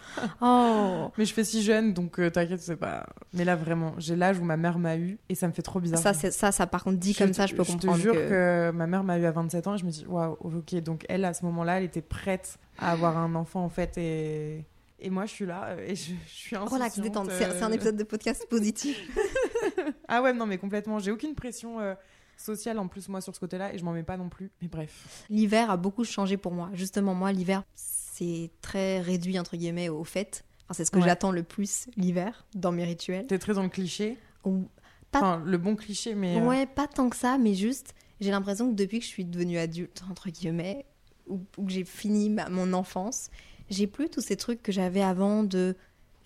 Oh 0.41 1.11
Mais 1.19 1.25
je 1.25 1.33
fais 1.35 1.43
si 1.43 1.63
jeune 1.65 1.95
donc 1.95 2.21
euh, 2.21 2.31
t'inquiète, 2.31 2.61
c'est 2.61 2.77
pas. 2.77 3.07
Mais 3.33 3.45
là 3.45 3.57
vraiment, 3.57 3.95
j'ai 3.99 4.15
l'âge 4.15 4.39
où 4.39 4.45
ma 4.45 4.57
mère 4.57 4.79
m'a 4.79 4.97
eu 4.97 5.19
et 5.29 5.35
ça 5.35 5.49
me 5.49 5.53
fait 5.53 5.63
trop 5.63 5.81
bizarre. 5.81 5.99
ça, 5.99 6.13
c'est- 6.15 6.31
ça, 6.31 6.53
ça, 6.53 6.67
par 6.69 6.85
contre, 6.85 6.99
dit 6.99 7.13
Je 7.13 7.19
comme 7.19 7.31
te- 7.31 7.37
ça, 7.37 7.47
je 7.47 7.55
peux 7.57 7.65
comprendre 7.65 7.97
te 7.97 8.03
jure 8.03 8.13
que... 8.15 8.29
que... 8.29 8.71
ma 8.73 8.87
mère 8.87 9.03
m'a 9.03 9.19
eu 9.19 9.25
à 9.25 9.33
27 9.33 9.67
ans 9.67 9.75
et 9.75 9.79
je 9.79 9.85
me 9.85 9.91
dis 9.91 10.05
waouh, 10.07 10.37
ok, 10.43 10.75
donc 10.83 11.05
elle 11.09 11.25
à 11.25 11.35
ce 11.35 11.45
moment-là, 11.47 11.79
elle 11.79 11.85
était 11.85 12.03
prête 12.03 12.59
à 12.79 12.93
avoir 12.93 13.19
un 13.19 13.35
enfant 13.35 13.65
en 13.65 13.71
fait 13.71 13.97
et. 13.99 14.65
Et 15.01 15.11
moi, 15.11 15.27
je 15.27 15.33
suis 15.33 15.47
là 15.47 15.69
euh, 15.71 15.87
et 15.87 15.95
je, 15.97 16.13
je 16.27 16.31
suis. 16.33 16.57
Relax, 16.57 16.99
détente. 16.99 17.31
C'est 17.31 17.39
c'est 17.51 17.63
un 17.63 17.71
euh, 17.71 17.75
épisode 17.75 17.97
de 17.97 18.05
podcast 18.05 18.47
positif. 18.49 18.99
Ah 20.09 20.23
ouais, 20.23 20.33
non, 20.33 20.47
mais 20.47 20.59
complètement. 20.59 20.99
J'ai 20.99 21.11
aucune 21.13 21.35
pression 21.35 21.79
euh, 21.81 21.95
sociale 22.37 22.79
en 22.79 22.89
plus, 22.89 23.09
moi, 23.09 23.21
sur 23.21 23.35
ce 23.35 23.41
côté-là, 23.41 23.73
et 23.73 23.79
je 23.79 23.85
m'en 23.85 23.93
mets 23.93 24.03
pas 24.03 24.17
non 24.17 24.29
plus. 24.29 24.51
Mais 24.61 24.69
bref. 24.69 25.25
L'hiver 25.31 25.71
a 25.71 25.77
beaucoup 25.77 26.05
changé 26.05 26.37
pour 26.37 26.53
moi. 26.53 26.71
Justement, 26.75 27.15
moi, 27.15 27.31
l'hiver, 27.33 27.63
c'est 27.75 28.51
très 28.61 29.01
réduit, 29.01 29.39
entre 29.39 29.57
guillemets, 29.57 29.89
aux 29.89 30.03
fêtes. 30.05 30.45
Enfin, 30.65 30.75
c'est 30.75 30.85
ce 30.85 30.91
que 30.91 30.99
Ouais. 30.99 31.05
j'attends 31.05 31.31
le 31.33 31.43
plus 31.45 31.87
l'hiver 31.97 32.45
dans 32.55 32.73
mes 32.73 32.85
rituels. 32.85 33.27
T'es 33.27 33.39
très 33.39 33.55
dans 33.55 33.63
le 33.63 33.69
cliché. 33.69 34.19
Ou- 34.45 34.69
Pas- 35.13 35.19
Enfin, 35.19 35.43
le 35.45 35.59
bon 35.59 35.75
cliché, 35.77 36.15
mais. 36.15 36.37
euh, 36.41 36.47
Ouais, 36.47 36.67
pas 36.67 36.87
tant 36.87 37.09
que 37.11 37.17
ça, 37.17 37.37
mais 37.39 37.55
juste, 37.55 37.95
j'ai 38.21 38.31
l'impression 38.31 38.69
que 38.71 38.75
depuis 38.75 38.99
que 39.01 39.05
je 39.05 39.11
suis 39.11 39.25
devenue 39.25 39.59
adulte, 39.59 40.03
entre 40.11 40.31
guillemets, 40.31 40.87
ou, 41.27 41.41
ou 41.59 41.67
que 41.67 41.73
j'ai 41.73 41.85
fini 41.85 42.31
ma- 42.31 42.49
mon 42.49 42.73
enfance, 42.73 43.31
j'ai 43.71 43.87
plus 43.87 44.09
tous 44.11 44.21
ces 44.21 44.37
trucs 44.37 44.63
que 44.63 44.73
j'avais 44.73 45.03
avant 45.03 45.43
de 45.45 45.77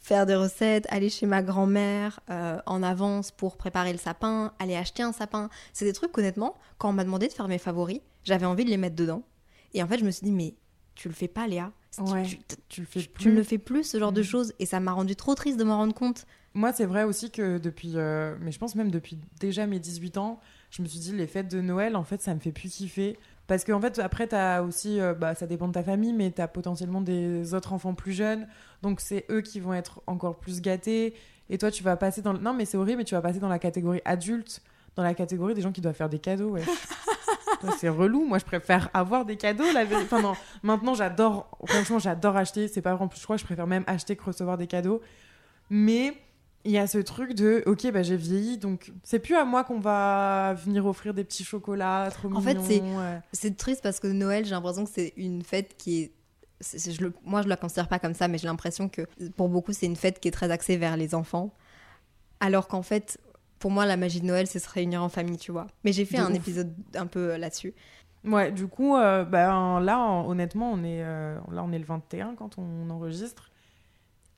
faire 0.00 0.26
des 0.26 0.34
recettes, 0.34 0.86
aller 0.90 1.08
chez 1.08 1.24
ma 1.26 1.42
grand-mère 1.42 2.20
euh, 2.30 2.58
en 2.66 2.82
avance 2.82 3.30
pour 3.30 3.56
préparer 3.56 3.92
le 3.92 3.98
sapin, 3.98 4.52
aller 4.58 4.76
acheter 4.76 5.02
un 5.02 5.12
sapin. 5.12 5.48
C'est 5.72 5.84
des 5.86 5.92
trucs, 5.94 6.16
honnêtement, 6.18 6.54
quand 6.78 6.90
on 6.90 6.92
m'a 6.92 7.04
demandé 7.04 7.26
de 7.28 7.32
faire 7.32 7.48
mes 7.48 7.58
favoris, 7.58 8.00
j'avais 8.24 8.44
envie 8.46 8.64
de 8.66 8.70
les 8.70 8.76
mettre 8.76 8.96
dedans. 8.96 9.22
Et 9.72 9.82
en 9.82 9.86
fait, 9.88 9.98
je 9.98 10.04
me 10.04 10.10
suis 10.10 10.24
dit, 10.24 10.32
mais 10.32 10.54
tu 10.94 11.08
le 11.08 11.14
fais 11.14 11.28
pas, 11.28 11.46
Léa. 11.46 11.72
Tu- 11.96 12.02
Ouais, 12.02 12.22
tu, 12.24 12.38
tu 12.68 12.80
le 12.80 12.86
fais 12.86 13.00
tu- 13.00 13.08
plus. 13.08 13.22
tu 13.24 13.28
ne 13.30 13.36
le 13.36 13.42
fais 13.44 13.58
plus, 13.58 13.84
ce 13.84 13.98
genre 13.98 14.12
de 14.12 14.20
Mm. 14.20 14.24
choses. 14.24 14.52
Et 14.58 14.66
ça 14.66 14.78
m'a 14.80 14.92
rendu 14.92 15.16
trop 15.16 15.34
triste 15.34 15.58
de 15.58 15.64
m'en 15.64 15.76
rendre 15.78 15.94
compte. 15.94 16.26
Moi, 16.52 16.72
c'est 16.72 16.86
vrai 16.86 17.04
aussi 17.04 17.30
que 17.30 17.58
depuis. 17.58 17.92
euh, 17.96 18.36
Mais 18.40 18.52
je 18.52 18.58
pense 18.58 18.74
même 18.74 18.90
depuis 18.90 19.18
déjà 19.40 19.66
mes 19.66 19.78
18 19.78 20.18
ans, 20.18 20.38
je 20.70 20.82
me 20.82 20.86
suis 20.88 20.98
dit, 20.98 21.12
les 21.12 21.26
fêtes 21.26 21.48
de 21.50 21.60
Noël, 21.60 21.96
en 21.96 22.04
fait, 22.04 22.20
ça 22.20 22.34
me 22.34 22.40
fait 22.40 22.52
plus 22.52 22.68
kiffer. 22.68 23.16
Parce 23.46 23.64
qu'en 23.64 23.80
fait, 23.80 23.98
après, 23.98 24.26
t'as 24.26 24.62
aussi. 24.62 25.00
euh, 25.00 25.12
bah, 25.14 25.34
ça 25.34 25.46
dépend 25.46 25.68
de 25.68 25.72
ta 25.72 25.82
famille, 25.82 26.12
mais 26.14 26.30
t'as 26.30 26.48
potentiellement 26.48 27.00
des 27.02 27.52
autres 27.54 27.72
enfants 27.72 27.92
plus 27.94 28.12
jeunes. 28.12 28.46
Donc, 28.82 29.00
c'est 29.00 29.26
eux 29.30 29.42
qui 29.42 29.60
vont 29.60 29.74
être 29.74 30.00
encore 30.06 30.36
plus 30.36 30.60
gâtés. 30.62 31.14
Et 31.50 31.58
toi, 31.58 31.70
tu 31.70 31.82
vas 31.82 31.96
passer 31.96 32.22
dans. 32.22 32.32
le- 32.32 32.38
Non, 32.38 32.54
mais 32.54 32.64
c'est 32.64 32.78
horrible, 32.78 32.98
mais 32.98 33.04
tu 33.04 33.14
vas 33.14 33.20
passer 33.20 33.40
dans 33.40 33.48
la 33.48 33.58
catégorie 33.58 34.00
adulte, 34.06 34.62
dans 34.96 35.02
la 35.02 35.12
catégorie 35.14 35.52
des 35.54 35.60
gens 35.60 35.72
qui 35.72 35.80
doivent 35.82 35.94
faire 35.94 36.08
des 36.08 36.18
cadeaux. 36.18 36.50
Ouais. 36.52 36.62
C'est 37.78 37.88
relou. 37.88 38.24
Moi, 38.26 38.38
je 38.38 38.44
préfère 38.44 38.90
avoir 38.92 39.24
des 39.24 39.36
cadeaux. 39.36 39.64
La. 39.72 39.82
Enfin, 40.02 40.20
non. 40.20 40.34
Maintenant, 40.62 40.94
j'adore. 40.94 41.48
Franchement, 41.66 41.98
j'adore 41.98 42.36
acheter. 42.36 42.68
C'est 42.68 42.82
pas 42.82 42.94
vrai. 42.94 43.04
En 43.04 43.08
plus, 43.08 43.18
je 43.20 43.24
crois 43.24 43.36
que 43.36 43.40
je 43.40 43.46
préfère 43.46 43.66
même 43.66 43.84
acheter 43.86 44.16
que 44.16 44.24
recevoir 44.24 44.58
des 44.58 44.66
cadeaux. 44.66 45.00
Mais 45.70 46.14
il 46.64 46.72
y 46.72 46.78
a 46.78 46.86
ce 46.86 46.98
truc 46.98 47.34
de 47.34 47.62
ok, 47.66 47.90
bah, 47.92 48.02
j'ai 48.02 48.16
vieilli, 48.16 48.56
donc 48.58 48.92
c'est 49.02 49.18
plus 49.18 49.36
à 49.36 49.44
moi 49.44 49.64
qu'on 49.64 49.80
va 49.80 50.54
venir 50.54 50.86
offrir 50.86 51.12
des 51.14 51.24
petits 51.24 51.44
chocolats 51.44 52.08
trop 52.10 52.32
En 52.34 52.40
fait, 52.40 52.58
c'est- 52.62 52.80
ouais. 52.80 53.50
Triste 53.56 53.82
parce 53.82 54.00
que 54.00 54.06
Noël, 54.06 54.44
j'ai 54.44 54.52
l'impression 54.52 54.84
que 54.84 54.90
c'est 54.90 55.12
une 55.16 55.42
fête 55.42 55.76
qui 55.76 56.02
est. 56.02 56.12
je 56.62 57.02
le- 57.02 57.12
moi, 57.24 57.42
je 57.42 57.48
la 57.48 57.56
considère 57.56 57.88
pas 57.88 57.98
comme 57.98 58.14
ça, 58.14 58.28
mais 58.28 58.38
j'ai 58.38 58.46
l'impression 58.46 58.88
que 58.88 59.02
pour 59.36 59.48
beaucoup, 59.48 59.72
c'est 59.72 59.86
une 59.86 59.96
fête 59.96 60.20
qui 60.20 60.28
est 60.28 60.30
très 60.30 60.50
axée 60.50 60.76
vers 60.78 60.96
les 60.96 61.14
enfants. 61.14 61.52
Alors 62.40 62.68
qu'en 62.68 62.82
fait, 62.82 63.18
pour 63.58 63.70
moi, 63.70 63.84
la 63.86 63.96
magie 63.96 64.20
de 64.20 64.26
Noël, 64.26 64.46
c'est 64.46 64.58
se 64.58 64.68
réunir 64.68 65.02
en 65.02 65.08
famille, 65.08 65.36
tu 65.38 65.52
vois. 65.52 65.66
Mais 65.84 65.92
j'ai 65.92 66.04
fait 66.04 66.16
De 66.18 66.22
un 66.22 66.30
ouf. 66.30 66.36
épisode 66.36 66.72
un 66.94 67.06
peu 67.06 67.32
euh, 67.32 67.38
là-dessus. 67.38 67.74
Ouais, 68.24 68.50
du 68.52 68.66
coup, 68.66 68.96
euh, 68.96 69.24
ben, 69.24 69.80
là, 69.80 69.98
en- 69.98 70.26
honnêtement, 70.28 70.70
on 70.72 70.78
est, 70.84 71.02
euh, 71.02 71.36
là, 71.52 71.62
on 71.62 71.72
est 71.72 71.78
le 71.78 71.84
21 71.84 72.34
quand 72.34 72.56
on 72.58 72.88
enregistre. 72.90 73.50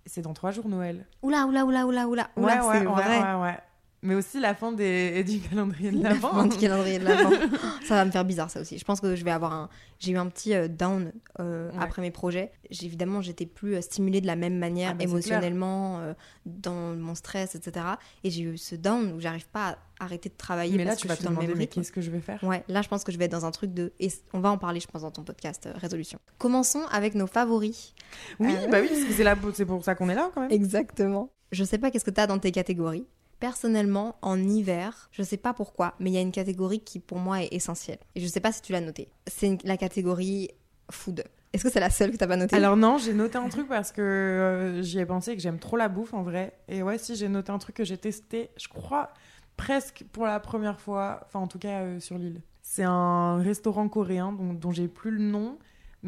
C'est 0.06 0.22
dans 0.22 0.32
trois 0.34 0.50
jours 0.52 0.68
Noël. 0.68 1.06
Oula, 1.22 1.46
oula, 1.46 1.64
oula, 1.64 1.86
oula, 1.86 2.06
oula, 2.08 2.28
Ouais, 2.36 2.42
oula, 2.44 2.54
ouais, 2.66 2.78
c'est 2.80 2.86
ouais, 2.86 2.92
vrai. 2.94 3.18
ouais, 3.34 3.40
ouais. 3.42 3.58
Mais 4.06 4.14
aussi 4.14 4.40
la 4.40 4.54
fin 4.54 4.72
des, 4.72 5.22
du 5.28 5.40
calendrier 5.40 5.90
de 5.90 6.02
La 6.02 6.10
l'Avent. 6.10 6.30
fin 6.30 6.46
du 6.46 6.56
calendrier 6.56 6.98
de 6.98 7.04
l'Avent. 7.04 7.30
ça 7.86 7.94
va 7.96 8.04
me 8.04 8.10
faire 8.10 8.24
bizarre, 8.24 8.50
ça 8.50 8.60
aussi. 8.60 8.78
Je 8.78 8.84
pense 8.84 9.00
que 9.00 9.16
je 9.16 9.24
vais 9.24 9.30
avoir 9.30 9.52
un. 9.52 9.68
J'ai 9.98 10.12
eu 10.12 10.16
un 10.18 10.26
petit 10.26 10.54
euh, 10.54 10.68
down 10.68 11.12
euh, 11.40 11.70
Ouais. 11.72 11.76
après 11.80 12.02
mes 12.02 12.10
projets. 12.10 12.52
Évidemment, 12.70 13.20
j'étais 13.22 13.46
plus 13.46 13.74
euh, 13.76 13.80
stimulée 13.80 14.20
de 14.20 14.26
la 14.26 14.36
même 14.36 14.56
manière 14.58 14.90
Ah, 14.92 14.94
bah, 14.94 15.04
émotionnellement, 15.04 16.00
euh, 16.00 16.14
dans 16.44 16.94
mon 16.94 17.14
stress, 17.14 17.54
etc. 17.54 17.84
Et 18.24 18.30
j'ai 18.30 18.42
eu 18.42 18.58
ce 18.58 18.74
down 18.76 19.12
où 19.12 19.20
j'arrive 19.20 19.48
pas 19.48 19.78
à 19.98 20.04
arrêter 20.04 20.28
de 20.28 20.34
travailler 20.36 20.76
Mais 20.76 20.84
là, 20.84 20.90
parce 20.90 21.02
que 21.02 21.08
vas 21.08 21.14
je 21.14 21.18
te 21.20 21.22
suis 21.22 21.24
dans 21.24 21.30
le 21.30 21.36
demander, 21.36 21.48
même 21.48 21.56
mais 21.58 21.64
rythme. 21.64 21.80
qu'est-ce 21.80 21.92
que 21.92 22.00
je 22.02 22.10
vais 22.10 22.20
faire? 22.20 22.42
Ouais, 22.44 22.62
là, 22.68 22.82
je 22.82 22.88
pense 22.88 23.02
que 23.04 23.10
je 23.12 23.18
vais 23.18 23.24
être 23.24 23.32
dans 23.32 23.46
un 23.46 23.50
truc 23.50 23.72
de. 23.74 23.92
Et 23.98 24.10
on 24.34 24.40
va 24.40 24.50
en 24.50 24.58
parler, 24.58 24.80
je 24.80 24.86
pense, 24.86 25.02
dans 25.02 25.10
ton 25.10 25.22
podcast 25.24 25.66
euh, 25.66 25.72
Résolution. 25.76 26.18
Commençons 26.38 26.82
avec 26.92 27.14
nos 27.14 27.26
favoris. 27.26 27.94
Oui, 28.38 28.54
bah 28.70 28.78
oui, 28.82 28.88
parce 28.88 29.02
que 29.04 29.12
c'est 29.12 29.24
là- 29.24 29.36
c'est 29.54 29.64
pour 29.66 29.82
ça 29.82 29.94
qu'on 29.94 30.08
est 30.10 30.14
là 30.14 30.30
quand 30.34 30.42
même. 30.42 30.52
Exactement. 30.52 31.30
Je 31.52 31.64
sais 31.64 31.78
pas 31.78 31.90
qu'est-ce 31.90 32.04
que 32.04 32.10
tu 32.10 32.20
as 32.20 32.26
dans 32.26 32.38
tes 32.38 32.50
catégories? 32.52 33.06
Personnellement, 33.38 34.16
en 34.22 34.38
hiver, 34.38 35.08
je 35.12 35.22
sais 35.22 35.36
pas 35.36 35.52
pourquoi, 35.52 35.94
mais 36.00 36.10
il 36.10 36.14
y 36.14 36.18
a 36.18 36.22
une 36.22 36.32
catégorie 36.32 36.80
qui 36.80 37.00
pour 37.00 37.18
moi 37.18 37.42
est 37.42 37.52
essentielle. 37.52 37.98
Et 38.14 38.20
je 38.20 38.26
sais 38.26 38.40
pas 38.40 38.52
si 38.52 38.62
tu 38.62 38.72
l'as 38.72 38.80
notée. 38.80 39.08
C'est 39.26 39.58
la 39.64 39.76
catégorie 39.76 40.50
food. 40.90 41.24
Est-ce 41.52 41.62
que 41.64 41.70
c'est 41.70 41.80
la 41.80 41.90
seule 41.90 42.10
que 42.10 42.16
t'as 42.16 42.26
pas 42.26 42.36
notée? 42.36 42.56
Alors 42.56 42.76
non, 42.76 42.98
j'ai 42.98 43.14
noté 43.14 43.38
un 43.38 43.48
truc 43.48 43.68
parce 43.68 43.92
que 43.92 44.02
euh, 44.02 44.82
j'y 44.82 44.98
ai 44.98 45.06
pensé 45.06 45.34
que 45.34 45.40
j'aime 45.40 45.58
trop 45.58 45.76
la 45.76 45.88
bouffe 45.88 46.12
en 46.12 46.22
vrai. 46.22 46.58
Et 46.68 46.82
ouais, 46.82 46.98
si 46.98 47.16
j'ai 47.16 47.28
noté 47.28 47.50
un 47.50 47.58
truc 47.58 47.76
que 47.76 47.84
j'ai 47.84 47.98
testé, 47.98 48.50
je 48.56 48.68
crois 48.68 49.10
presque 49.56 50.04
pour 50.12 50.26
la 50.26 50.38
première 50.40 50.80
fois, 50.80 51.20
enfin 51.24 51.40
en 51.40 51.46
tout 51.46 51.58
cas 51.58 51.80
euh, 51.80 52.00
sur 52.00 52.18
l'île. 52.18 52.42
C'est 52.62 52.84
un 52.84 53.38
restaurant 53.38 53.88
coréen 53.88 54.32
dont, 54.32 54.52
dont 54.52 54.70
j'ai 54.70 54.88
plus 54.88 55.10
le 55.10 55.20
nom, 55.20 55.56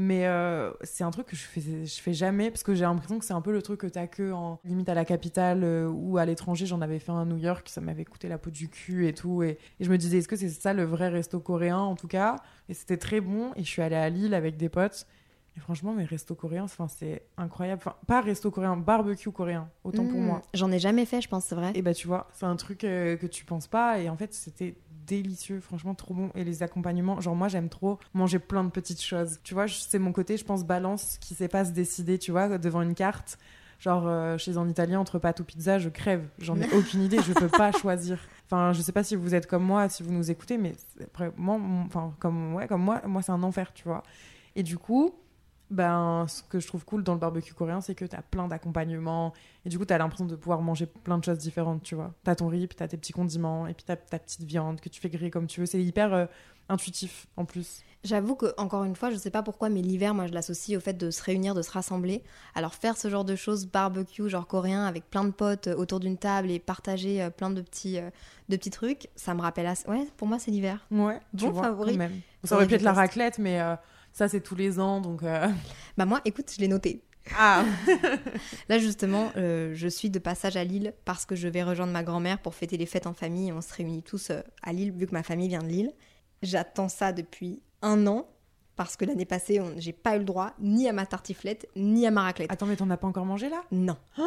mais 0.00 0.26
euh, 0.28 0.70
c'est 0.82 1.02
un 1.02 1.10
truc 1.10 1.26
que 1.26 1.34
je 1.34 1.42
fais, 1.42 1.60
je 1.60 2.00
fais 2.00 2.14
jamais 2.14 2.50
parce 2.50 2.62
que 2.62 2.72
j'ai 2.72 2.84
l'impression 2.84 3.18
que 3.18 3.24
c'est 3.24 3.32
un 3.32 3.40
peu 3.40 3.50
le 3.50 3.60
truc 3.62 3.80
que 3.80 3.88
t'as 3.88 4.06
que 4.06 4.30
en 4.30 4.60
limite 4.64 4.88
à 4.88 4.94
la 4.94 5.04
capitale 5.04 5.64
euh, 5.64 5.88
ou 5.88 6.18
à 6.18 6.24
l'étranger. 6.24 6.66
J'en 6.66 6.80
avais 6.80 7.00
fait 7.00 7.10
un 7.10 7.22
à 7.22 7.24
New 7.24 7.36
York, 7.36 7.68
ça 7.68 7.80
m'avait 7.80 8.04
coûté 8.04 8.28
la 8.28 8.38
peau 8.38 8.50
du 8.50 8.68
cul 8.68 9.08
et 9.08 9.12
tout. 9.12 9.42
Et, 9.42 9.58
et 9.80 9.84
je 9.84 9.90
me 9.90 9.98
disais, 9.98 10.18
est-ce 10.18 10.28
que 10.28 10.36
c'est 10.36 10.50
ça 10.50 10.72
le 10.72 10.84
vrai 10.84 11.08
resto 11.08 11.40
coréen 11.40 11.78
en 11.78 11.96
tout 11.96 12.06
cas? 12.06 12.36
Et 12.68 12.74
c'était 12.74 12.96
très 12.96 13.20
bon. 13.20 13.50
Et 13.56 13.64
je 13.64 13.68
suis 13.68 13.82
allée 13.82 13.96
à 13.96 14.08
Lille 14.08 14.34
avec 14.34 14.56
des 14.56 14.68
potes. 14.68 15.06
Et 15.56 15.60
franchement, 15.60 15.92
mes 15.92 16.04
restos 16.04 16.36
coréens, 16.36 16.66
c'est 16.86 17.22
incroyable. 17.36 17.82
Enfin, 17.84 17.96
pas 18.06 18.20
resto 18.20 18.48
coréen, 18.52 18.76
barbecue 18.76 19.32
coréen, 19.32 19.68
autant 19.82 20.06
pour 20.06 20.20
Mmh, 20.20 20.24
moi. 20.24 20.42
J'en 20.54 20.70
ai 20.70 20.78
jamais 20.78 21.04
fait, 21.04 21.20
je 21.20 21.28
pense, 21.28 21.46
c'est 21.46 21.56
vrai. 21.56 21.72
Et 21.74 21.82
bah, 21.82 21.94
tu 21.94 22.06
vois, 22.06 22.28
c'est 22.32 22.46
un 22.46 22.54
truc 22.54 22.84
euh, 22.84 23.16
que 23.16 23.26
tu 23.26 23.44
penses 23.44 23.66
pas. 23.66 23.98
Et 23.98 24.08
en 24.08 24.16
fait, 24.16 24.32
c'était 24.32 24.76
délicieux, 25.08 25.60
franchement, 25.60 25.94
trop 25.94 26.14
bon. 26.14 26.30
Et 26.34 26.44
les 26.44 26.62
accompagnements, 26.62 27.20
genre, 27.20 27.34
moi, 27.34 27.48
j'aime 27.48 27.68
trop 27.68 27.98
manger 28.14 28.38
plein 28.38 28.62
de 28.64 28.70
petites 28.70 29.02
choses. 29.02 29.38
Tu 29.42 29.54
vois, 29.54 29.66
c'est 29.68 29.98
mon 29.98 30.12
côté, 30.12 30.36
je 30.36 30.44
pense, 30.44 30.64
balance 30.64 31.18
qui 31.20 31.34
sait 31.34 31.48
pas 31.48 31.64
se 31.64 31.70
décider, 31.72 32.18
tu 32.18 32.30
vois, 32.30 32.58
devant 32.58 32.82
une 32.82 32.94
carte. 32.94 33.38
Genre, 33.80 34.08
euh, 34.08 34.36
chez 34.38 34.56
un 34.56 34.68
italien, 34.68 34.98
entre 35.00 35.18
pâtes 35.20 35.38
ou 35.40 35.44
pizza, 35.44 35.78
je 35.78 35.88
crève. 35.88 36.26
J'en 36.38 36.56
ai 36.60 36.66
aucune 36.76 37.02
idée, 37.02 37.18
je 37.22 37.32
peux 37.32 37.48
pas 37.48 37.70
choisir. 37.72 38.18
Enfin, 38.46 38.72
je 38.72 38.82
sais 38.82 38.92
pas 38.92 39.04
si 39.04 39.14
vous 39.14 39.34
êtes 39.34 39.46
comme 39.46 39.62
moi, 39.64 39.88
si 39.88 40.02
vous 40.02 40.12
nous 40.12 40.30
écoutez, 40.30 40.58
mais 40.58 40.72
vraiment, 41.14 41.58
mon- 41.58 41.84
enfin, 41.86 42.12
comme, 42.18 42.54
ouais, 42.54 42.66
comme 42.66 42.82
moi, 42.82 43.00
moi, 43.06 43.22
c'est 43.22 43.32
un 43.32 43.42
enfer, 43.42 43.72
tu 43.74 43.84
vois. 43.84 44.02
Et 44.56 44.62
du 44.64 44.78
coup, 44.78 45.14
ben, 45.70 46.26
ce 46.28 46.42
que 46.42 46.60
je 46.60 46.66
trouve 46.66 46.84
cool 46.84 47.02
dans 47.02 47.12
le 47.14 47.18
barbecue 47.20 47.52
coréen, 47.54 47.80
c'est 47.80 47.94
que 47.94 48.04
t'as 48.04 48.22
plein 48.22 48.48
d'accompagnements. 48.48 49.32
Et 49.64 49.68
du 49.68 49.78
coup, 49.78 49.84
t'as 49.84 49.98
l'impression 49.98 50.24
de 50.26 50.36
pouvoir 50.36 50.62
manger 50.62 50.86
plein 50.86 51.18
de 51.18 51.24
choses 51.24 51.38
différentes, 51.38 51.82
tu 51.82 51.94
vois. 51.94 52.14
T'as 52.24 52.34
ton 52.34 52.48
riz, 52.48 52.66
puis 52.66 52.76
t'as 52.76 52.88
tes 52.88 52.96
petits 52.96 53.12
condiments, 53.12 53.66
et 53.66 53.74
puis 53.74 53.84
t'as 53.86 53.96
ta 53.96 54.18
petite 54.18 54.42
viande 54.44 54.80
que 54.80 54.88
tu 54.88 55.00
fais 55.00 55.10
griller 55.10 55.30
comme 55.30 55.46
tu 55.46 55.60
veux. 55.60 55.66
C'est 55.66 55.82
hyper 55.82 56.14
euh, 56.14 56.26
intuitif, 56.68 57.26
en 57.36 57.44
plus. 57.44 57.82
J'avoue 58.04 58.36
que, 58.36 58.54
encore 58.58 58.84
une 58.84 58.94
fois, 58.94 59.10
je 59.10 59.16
sais 59.16 59.30
pas 59.30 59.42
pourquoi, 59.42 59.68
mais 59.70 59.82
l'hiver, 59.82 60.14
moi, 60.14 60.26
je 60.28 60.32
l'associe 60.32 60.78
au 60.78 60.80
fait 60.80 60.92
de 60.94 61.10
se 61.10 61.20
réunir, 61.22 61.54
de 61.54 61.62
se 61.62 61.70
rassembler. 61.72 62.22
Alors, 62.54 62.74
faire 62.74 62.96
ce 62.96 63.10
genre 63.10 63.24
de 63.24 63.34
choses, 63.34 63.66
barbecue, 63.66 64.28
genre 64.30 64.46
coréen, 64.46 64.84
avec 64.86 65.10
plein 65.10 65.24
de 65.24 65.32
potes 65.32 65.66
euh, 65.66 65.74
autour 65.76 65.98
d'une 65.98 66.16
table 66.16 66.50
et 66.50 66.60
partager 66.60 67.20
euh, 67.22 67.30
plein 67.30 67.50
de 67.50 67.60
petits, 67.60 67.98
euh, 67.98 68.08
de 68.48 68.56
petits 68.56 68.70
trucs, 68.70 69.08
ça 69.16 69.34
me 69.34 69.40
rappelle 69.42 69.66
assez. 69.66 69.88
Ouais, 69.88 70.06
pour 70.16 70.28
moi, 70.28 70.38
c'est 70.38 70.52
l'hiver. 70.52 70.86
Ouais, 70.92 71.18
tu 71.36 71.46
Bon 71.46 71.50
vois, 71.50 71.64
favori. 71.64 71.96
même. 71.96 72.20
Ça 72.44 72.54
aurait 72.54 72.68
pu 72.68 72.74
être 72.74 72.82
la 72.82 72.92
raclette, 72.92 73.38
mais 73.38 73.60
ça, 74.18 74.28
c'est 74.28 74.40
tous 74.40 74.54
les 74.56 74.78
ans, 74.80 75.00
donc... 75.00 75.22
euh, 75.22 75.46
Bah, 75.96 76.04
moi, 76.06 76.20
écoute, 76.24 76.50
je 76.54 76.60
l'ai 76.60 76.68
noté. 76.68 77.02
Ah 77.38 77.64
Là, 78.68 78.78
justement, 78.78 79.30
euh, 79.36 79.72
je 79.74 79.86
suis 79.88 80.10
de 80.10 80.18
passage 80.18 80.56
à 80.56 80.64
Lille 80.64 80.94
parce 81.04 81.26
que 81.26 81.36
je 81.36 81.46
vais 81.48 81.62
rejoindre 81.62 81.92
ma 81.92 82.02
grand-mère 82.02 82.38
pour 82.40 82.54
fêter 82.54 82.76
les 82.76 82.86
fêtes 82.86 83.06
en 83.06 83.12
famille. 83.14 83.52
On 83.52 83.60
se 83.60 83.72
réunit 83.74 84.02
tous 84.02 84.30
euh, 84.30 84.40
à 84.62 84.72
Lille, 84.72 84.92
vu 84.92 85.06
que 85.06 85.12
ma 85.12 85.22
famille 85.22 85.48
vient 85.48 85.62
de 85.62 85.68
Lille. 85.68 85.92
J'attends 86.42 86.88
ça 86.88 87.12
depuis 87.12 87.60
un 87.82 88.06
an 88.06 88.26
parce 88.76 88.96
que 88.96 89.04
l'année 89.04 89.24
passée, 89.26 89.60
on- 89.60 89.74
j'ai 89.76 89.92
pas 89.92 90.14
eu 90.16 90.20
le 90.20 90.24
droit 90.24 90.52
ni 90.60 90.88
à 90.88 90.92
ma 90.92 91.04
tartiflette, 91.04 91.68
ni 91.76 92.06
à 92.06 92.10
ma 92.10 92.22
raclette. 92.22 92.50
Attends, 92.52 92.66
mais 92.66 92.76
t'en 92.76 92.88
as 92.90 92.96
pas 92.96 93.08
encore 93.08 93.24
mangé, 93.26 93.48
là? 93.50 93.62
Non. 93.72 93.96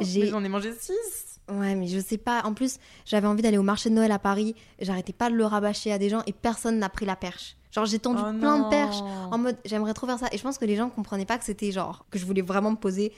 J'ai... 0.00 0.28
j'en 0.28 0.42
ai 0.42 0.48
mangé 0.48 0.72
6 0.72 1.40
Ouais, 1.50 1.74
mais 1.74 1.86
je 1.88 1.98
sais 2.00 2.16
pas. 2.16 2.40
En 2.44 2.54
plus, 2.54 2.78
j'avais 3.04 3.26
envie 3.26 3.42
d'aller 3.42 3.58
au 3.58 3.62
marché 3.62 3.90
de 3.90 3.94
Noël 3.94 4.12
à 4.12 4.18
Paris. 4.18 4.54
J'arrêtais 4.80 5.12
pas 5.12 5.28
de 5.28 5.34
le 5.34 5.44
rabâcher 5.44 5.92
à 5.92 5.98
des 5.98 6.08
gens 6.08 6.22
et 6.26 6.32
personne 6.32 6.78
n'a 6.78 6.88
pris 6.88 7.04
la 7.04 7.16
perche. 7.16 7.56
Genre, 7.72 7.84
j'ai 7.86 7.98
tendu 7.98 8.20
Oh 8.20 8.32
plein 8.38 8.58
non. 8.58 8.64
de 8.64 8.70
perches 8.70 9.00
en 9.30 9.38
mode 9.38 9.56
j'aimerais 9.64 9.94
trop 9.94 10.06
faire 10.06 10.18
ça. 10.18 10.26
Et 10.32 10.38
je 10.38 10.42
pense 10.42 10.58
que 10.58 10.64
les 10.64 10.76
gens 10.76 10.88
comprenaient 10.90 11.24
pas 11.26 11.38
que 11.38 11.44
c'était 11.44 11.70
genre 11.72 12.04
que 12.10 12.18
je 12.18 12.26
voulais 12.26 12.42
vraiment 12.42 12.72
me 12.72 12.76
poser 12.76 13.12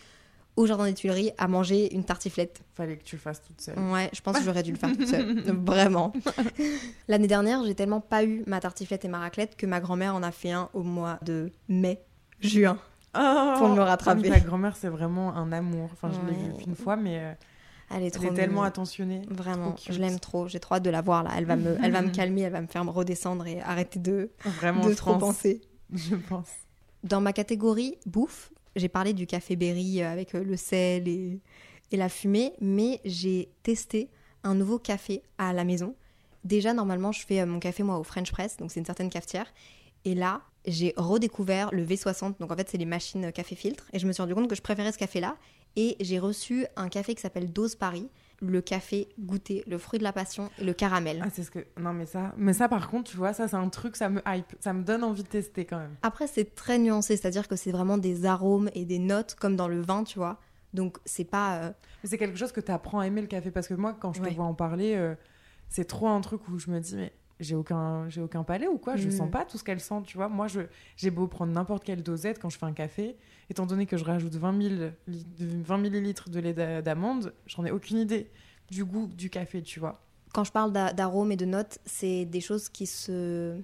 au 0.56 0.66
jardin 0.66 0.85
des 0.85 0.92
Tuileries 0.92 1.30
à 1.38 1.49
manger 1.49 1.94
une 1.94 2.04
tartiflette. 2.04 2.61
Fallait 2.75 2.99
que 2.99 3.04
tu 3.04 3.16
le 3.16 3.21
fasses 3.23 3.40
toute 3.40 3.59
seule. 3.62 3.78
Ouais, 3.78 4.11
je 4.12 4.21
pense 4.21 4.37
que 4.38 4.44
j'aurais 4.44 4.62
dû 4.62 4.71
le 4.73 4.76
faire 4.76 4.92
toute 4.94 5.06
seule. 5.06 5.40
Vraiment. 5.64 6.12
L'année 7.09 7.26
dernière, 7.26 7.64
j'ai 7.64 7.75
tellement 7.75 8.00
pas 8.00 8.25
eu 8.25 8.42
ma 8.47 8.61
tartiflette 8.61 9.04
et 9.04 9.09
ma 9.09 9.18
raclette 9.21 9.56
que 9.56 9.64
ma 9.66 9.80
grand-mère 9.80 10.14
en 10.14 10.23
a 10.23 10.30
fait 10.30 10.50
un 10.50 10.68
au 10.75 10.82
mois 10.82 11.18
de 11.23 11.50
mai, 11.68 12.02
juin. 12.40 12.76
Oh 13.16 13.54
Pour 13.59 13.68
me 13.68 13.80
Ah 13.80 13.85
rattraper. 13.85 14.21
oui, 14.23 14.28
ta 14.30 14.40
grand-mère, 14.40 14.76
c'est 14.76 14.88
vraiment 14.88 15.35
un 15.35 15.52
amour. 15.52 15.88
Enfin, 15.92 16.11
je 16.11 16.30
l'ai 16.30 16.37
vue 16.37 16.52
qu'une 16.62 16.75
fois, 16.76 16.97
mais 16.97 17.18
euh, 17.18 17.32
Elle 17.94 18.02
est 18.02 18.06
elle 18.06 18.12
trop 18.12 18.25
est 18.26 18.34
tellement 18.34 18.62
attentionnée. 18.62 19.22
Vraiment, 19.28 19.75
je 19.88 19.99
l'aime 19.99 20.18
trop. 20.18 20.49
J'ai 20.49 20.61
trop 20.61 20.76
hâte 20.76 20.82
de 20.82 20.90
la 20.90 21.00
voir 21.02 21.22
là. 21.22 21.30
Elle 21.37 21.44
va 21.44 21.56
me, 21.56 21.76
elle 21.82 21.92
va 21.92 22.02
me 22.02 22.11
calmer, 22.11 22.42
elle 22.42 22.52
va 22.52 22.61
me 22.61 22.66
faire 22.66 22.84
me 22.84 22.90
redescendre 22.90 23.46
et 23.46 23.61
arrêter 23.61 23.99
de, 23.99 24.30
Vraiment, 24.44 24.87
de 24.87 24.94
trop 24.94 25.12
pense. 25.12 25.20
penser. 25.20 25.61
Je 25.92 26.16
pense. 26.16 26.49
Dans 27.04 27.20
ma 27.20 27.32
catégorie 27.32 27.99
bouffe, 28.06 28.52
j'ai 28.76 28.88
parlé 28.88 29.12
du 29.12 29.26
café 29.26 29.56
Berry 29.56 30.02
avec 30.02 30.34
euh, 30.34 30.42
le 30.42 30.56
sel 30.56 31.06
et, 31.08 31.40
et 31.90 31.96
la 31.96 32.08
fumée, 32.08 32.54
mais 32.61 33.00
j'ai 33.04 33.50
testé 33.62 34.08
un 34.44 34.54
nouveau 34.54 34.78
café 34.78 35.22
à 35.38 35.52
la 35.52 35.64
maison. 35.64 35.94
Déjà, 36.44 36.72
normalement, 36.72 37.12
je 37.12 37.25
fais 37.26 37.40
euh, 37.40 37.46
mon 37.46 37.58
café 37.61 37.82
moi 37.82 37.99
au 37.99 38.04
French 38.04 38.32
Press, 38.32 38.56
donc 38.56 38.70
c'est 38.72 38.80
une 38.80 38.87
certaine 38.87 39.11
cafetière. 39.11 39.46
Et 40.04 40.14
là, 40.14 40.42
j'ai 40.66 40.94
redécouvert 40.96 41.68
le 41.72 41.84
V60, 41.84 42.38
donc 42.38 42.50
en 42.50 42.56
fait, 42.56 42.68
c'est 42.68 42.78
les 42.78 42.84
machines 42.87 43.30
café 43.32 43.54
filtre. 43.54 43.87
Et 43.92 43.99
je 43.99 44.06
me 44.06 44.12
suis 44.12 44.22
rendu 44.22 44.34
compte 44.34 44.49
que 44.49 44.54
je 44.56 44.62
préférais 44.62 44.92
ce 44.92 44.99
café-là. 44.99 45.37
Et 45.76 45.96
j'ai 46.00 46.18
reçu 46.18 46.66
un 46.76 46.88
café 46.88 47.14
qui 47.14 47.22
s'appelle 47.22 47.52
Dose 47.52 47.74
Paris, 47.76 48.08
le 48.40 48.60
café 48.60 49.08
goûté, 49.20 49.62
le 49.66 49.78
fruit 49.78 49.98
de 49.98 50.04
la 50.04 50.12
passion 50.12 50.50
et 50.58 50.64
le 50.64 50.72
caramel. 50.72 51.22
Ah, 51.24 51.28
c'est 51.32 51.42
ce 51.44 51.50
que. 51.50 51.60
Non, 51.80 51.92
mais 51.92 52.06
ça. 52.06 52.34
Mais 52.36 52.52
ça, 52.52 52.68
par 52.68 52.90
contre, 52.90 53.10
tu 53.10 53.16
vois, 53.16 53.32
ça, 53.32 53.48
c'est 53.48 53.56
un 53.56 53.68
truc, 53.68 53.96
ça 53.96 54.08
me 54.08 54.20
hype. 54.26 54.54
Ça 54.60 54.72
me 54.72 54.82
donne 54.82 55.04
envie 55.04 55.22
de 55.22 55.28
tester 55.28 55.64
quand 55.64 55.78
même. 55.78 55.94
Après, 56.02 56.26
c'est 56.26 56.54
très 56.54 56.78
nuancé, 56.78 57.16
c'est-à-dire 57.16 57.48
que 57.48 57.56
c'est 57.56 57.70
vraiment 57.72 57.98
des 57.98 58.26
arômes 58.26 58.68
et 58.74 58.84
des 58.84 58.98
notes 58.98 59.34
comme 59.36 59.56
dans 59.56 59.68
le 59.68 59.80
vin, 59.80 60.04
tu 60.04 60.18
vois. 60.18 60.40
Donc, 60.74 60.98
c'est 61.04 61.24
pas. 61.24 61.56
euh, 61.62 61.72
Mais 62.02 62.08
c'est 62.10 62.18
quelque 62.18 62.36
chose 62.38 62.52
que 62.52 62.60
tu 62.60 62.72
apprends 62.72 63.00
à 63.00 63.06
aimer 63.06 63.20
le 63.20 63.26
café. 63.28 63.50
Parce 63.50 63.68
que 63.68 63.74
moi, 63.74 63.96
quand 63.98 64.12
je 64.12 64.20
Ouais. 64.22 64.30
te 64.30 64.34
vois 64.34 64.44
en 64.46 64.54
parler, 64.54 64.94
euh, 64.96 65.14
c'est 65.68 65.84
trop 65.86 66.08
un 66.08 66.20
truc 66.20 66.48
où 66.48 66.58
je 66.58 66.70
me 66.70 66.80
dis, 66.80 66.96
mais 66.96 67.12
j'ai 67.42 67.54
aucun, 67.54 68.08
j'ai 68.08 68.20
aucun 68.20 68.42
palais 68.44 68.68
ou 68.68 68.78
quoi 68.78 68.96
Je 68.96 69.08
Mm. 69.08 69.12
sens 69.12 69.30
pas 69.30 69.44
tout 69.44 69.58
ce 69.58 69.64
qu'elle 69.64 69.80
sent, 69.80 70.02
tu 70.04 70.16
vois. 70.16 70.28
Moi, 70.28 70.49
je, 70.49 70.61
j'ai 70.96 71.11
beau 71.11 71.26
prendre 71.26 71.52
n'importe 71.52 71.84
quelle 71.84 72.02
dosette 72.02 72.38
quand 72.38 72.49
je 72.50 72.58
fais 72.58 72.66
un 72.66 72.72
café, 72.72 73.16
étant 73.50 73.66
donné 73.66 73.87
que 73.87 73.96
je 73.96 74.04
rajoute 74.04 74.34
20, 74.34 74.61
000 74.76 74.90
li- 75.06 75.26
20 75.38 75.78
millilitres 75.78 76.30
de 76.30 76.40
lait 76.40 76.54
d'a- 76.54 76.82
d'amande, 76.82 77.34
j'en 77.46 77.64
ai 77.64 77.70
aucune 77.70 77.99
idée 77.99 78.30
du 78.70 78.84
goût 78.84 79.06
du 79.08 79.28
café, 79.30 79.62
tu 79.62 79.80
vois. 79.80 80.00
Quand 80.32 80.44
je 80.44 80.52
parle 80.52 80.72
d'a- 80.72 80.92
d'arômes 80.92 81.32
et 81.32 81.37
de 81.37 81.44
notes, 81.44 81.78
c'est 81.84 82.25
des 82.25 82.40
choses 82.40 82.68
qui 82.70 82.87
se 82.87 83.61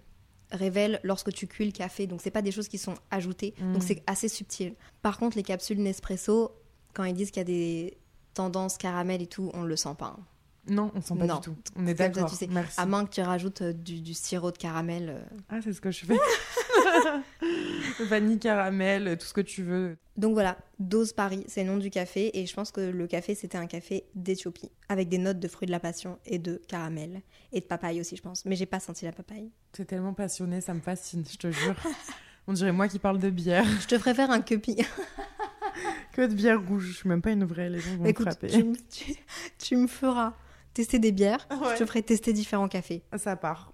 révèlent 0.51 1.01
lorsque 1.03 1.33
tu 1.33 1.47
cuis 1.47 1.67
le 1.67 1.73
café. 1.73 2.07
Donc, 2.07 2.21
c'est 2.23 2.31
pas 2.31 2.43
des 2.43 2.51
choses 2.51 2.69
qui 2.69 2.79
sont 2.79 2.95
ajoutées. 3.11 3.55
Mm. 3.61 3.73
Donc, 3.75 3.83
c'est 3.83 4.03
assez 4.07 4.29
subtil. 4.29 4.75
Par 5.03 5.19
contre, 5.19 5.37
les 5.37 5.43
capsules 5.43 5.81
Nespresso, 5.83 6.53
quand 6.95 7.05
ils 7.05 7.15
disent 7.15 7.31
qu'il 7.31 7.41
y 7.41 7.43
a 7.43 7.45
des 7.45 7.99
tendance 8.35 8.77
caramel 8.79 9.21
et 9.23 9.27
tout, 9.27 9.51
on 9.55 9.63
le 9.63 9.77
sent 9.77 9.95
pas. 9.99 10.15
hein. 10.19 10.25
Non, 10.69 10.91
on 10.95 11.01
sent 11.01 11.15
pas 11.19 11.27
Non. 11.27 11.37
du 11.37 11.41
tout. 11.41 11.57
On 11.77 11.87
est 11.87 11.95
d'accord. 11.95 12.29
tu 12.31 12.37
sais. 12.37 12.47
Merci. 12.51 12.79
À 12.81 12.87
moins 12.87 13.05
que 13.07 13.11
tu 13.11 13.21
rajoutes 13.21 13.63
euh, 13.63 13.73
du, 13.73 14.01
du 14.01 14.15
sirop 14.15 14.51
de 14.51 14.59
caramel. 14.59 15.09
euh. 15.11 15.37
Ah, 15.49 15.57
c'est 15.63 15.73
ce 15.73 15.81
que 15.81 15.91
je 15.91 16.05
fais. 16.05 16.15
Vanille, 18.05 18.39
caramel, 18.39 19.17
tout 19.19 19.27
ce 19.27 19.33
que 19.35 19.41
tu 19.41 19.63
veux. 19.63 19.97
Donc 20.17 20.33
voilà, 20.35 20.59
Dose 20.79 21.13
Paris, 21.13 21.45
c'est 21.49 21.65
le 21.65 21.71
nom 21.71 21.77
du 21.79 21.91
café. 21.91 22.31
Et 22.39 22.47
je 22.47 22.55
pense 22.55 22.71
que 22.71 22.81
le 22.81 23.07
café, 23.07 23.35
c'était 23.35 23.59
un 23.59 23.67
café 23.67 24.05
d'Éthiopie. 24.15 24.71
Avec 24.89 25.09
des 25.09 25.19
notes 25.19 25.39
de 25.39 25.49
fruits 25.49 25.67
de 25.67 25.73
la 25.73 25.81
passion 25.81 26.19
et 26.27 26.39
de 26.39 26.61
caramel. 26.69 27.23
Et 27.53 27.61
de 27.61 27.67
papaye 27.67 28.01
aussi, 28.01 28.17
je 28.17 28.23
pense. 28.23 28.45
Mais 28.45 28.57
j'ai 28.57 28.67
pas 28.67 28.81
senti 28.81 29.05
la 29.05 29.13
papaye. 29.13 29.51
T'es 29.73 29.85
tellement 29.85 30.15
passionné, 30.15 30.61
ça 30.61 30.75
me 30.75 30.81
fascine, 30.81 31.25
je 31.31 31.37
te 31.37 31.51
jure. 31.51 31.75
On 32.47 32.53
dirait 32.53 32.73
moi 32.73 32.89
qui 32.89 32.99
parle 32.99 33.19
de 33.19 33.31
bière. 33.31 33.65
Je 33.81 33.87
te 33.87 33.99
ferais 33.99 34.15
faire 34.15 34.31
un 34.31 34.41
cuppy. 34.41 34.77
Que 36.13 36.23
de 36.27 36.35
bière 36.35 36.61
rouge. 36.67 36.87
Je 36.89 36.93
suis 36.97 37.09
même 37.09 37.23
pas 37.23 37.31
une 37.31 37.45
vraie, 37.45 37.71
les 37.71 37.79
gens 37.79 37.97
vont 37.97 38.03
me 38.03 38.09
Écoute, 38.09 38.27
frapper. 38.27 38.49
tu- 38.91 39.15
tu 39.59 39.77
me 39.77 39.87
feras 39.87 40.35
tester 40.79 41.01
des 41.01 41.11
bières. 41.11 41.47
Ouais. 41.51 41.75
Je 41.75 41.79
te 41.81 41.87
ferai 41.87 42.03
tester 42.05 42.33
différents 42.33 42.69
cafés. 42.69 43.03
Ça 43.17 43.35
part. 43.35 43.73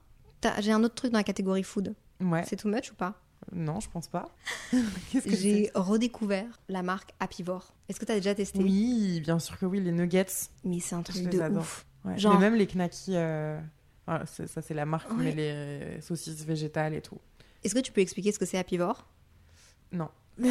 J'ai 0.61 0.73
un 0.73 0.82
autre 0.82 0.94
truc 0.94 1.12
dans 1.12 1.18
la 1.18 1.25
catégorie 1.25 1.62
food. 1.62 1.94
Ouais. 2.20 2.42
C'est 2.49 2.56
too 2.56 2.68
much 2.70 2.90
ou 2.92 2.94
pas? 2.94 3.20
Non, 3.52 3.78
je 3.80 3.90
pense 3.90 4.08
pas. 4.08 4.30
J'ai 5.26 5.70
redécouvert 5.75 6.61
la 6.70 6.82
marque 6.82 7.11
Apivore. 7.20 7.75
Est-ce 7.90 8.00
que 8.00 8.06
t'as 8.06 8.14
déjà 8.14 8.34
testé? 8.34 8.58
Oui, 8.58 9.20
bien 9.20 9.38
sûr 9.38 9.58
que 9.58 9.66
oui, 9.66 9.80
les 9.80 9.92
nuggets. 9.92 10.25
Mais 10.64 10.80
c'est 10.80 10.94
un 10.94 11.02
truc 11.02 11.25
de 11.28 11.40
adore. 11.40 11.61
ouf. 11.62 11.84
Ouais. 12.06 12.16
Genre- 12.16 12.32
Mais 12.34 12.40
même 12.40 12.54
les 12.54 12.66
knackis, 12.66 13.16
euh, 13.16 13.61
voilà, 14.06 14.25
c'est- 14.25 14.46
ça 14.46 14.62
c'est 14.62 14.73
la 14.75 14.87
marque, 14.87 15.11
Ouais. 15.11 15.25
mais 15.25 15.32
les 15.34 15.50
euh, 15.52 16.00
saucisses 16.00 16.42
végétales 16.46 16.94
et 16.94 17.02
tout. 17.02 17.18
Est-ce 17.62 17.75
que 17.75 17.80
tu 17.80 17.92
peux 17.92 18.00
expliquer 18.00 18.32
ce 18.32 18.38
que 18.38 18.46
c'est 18.46 18.56
Apivore 18.58 19.06
Non. 19.92 20.08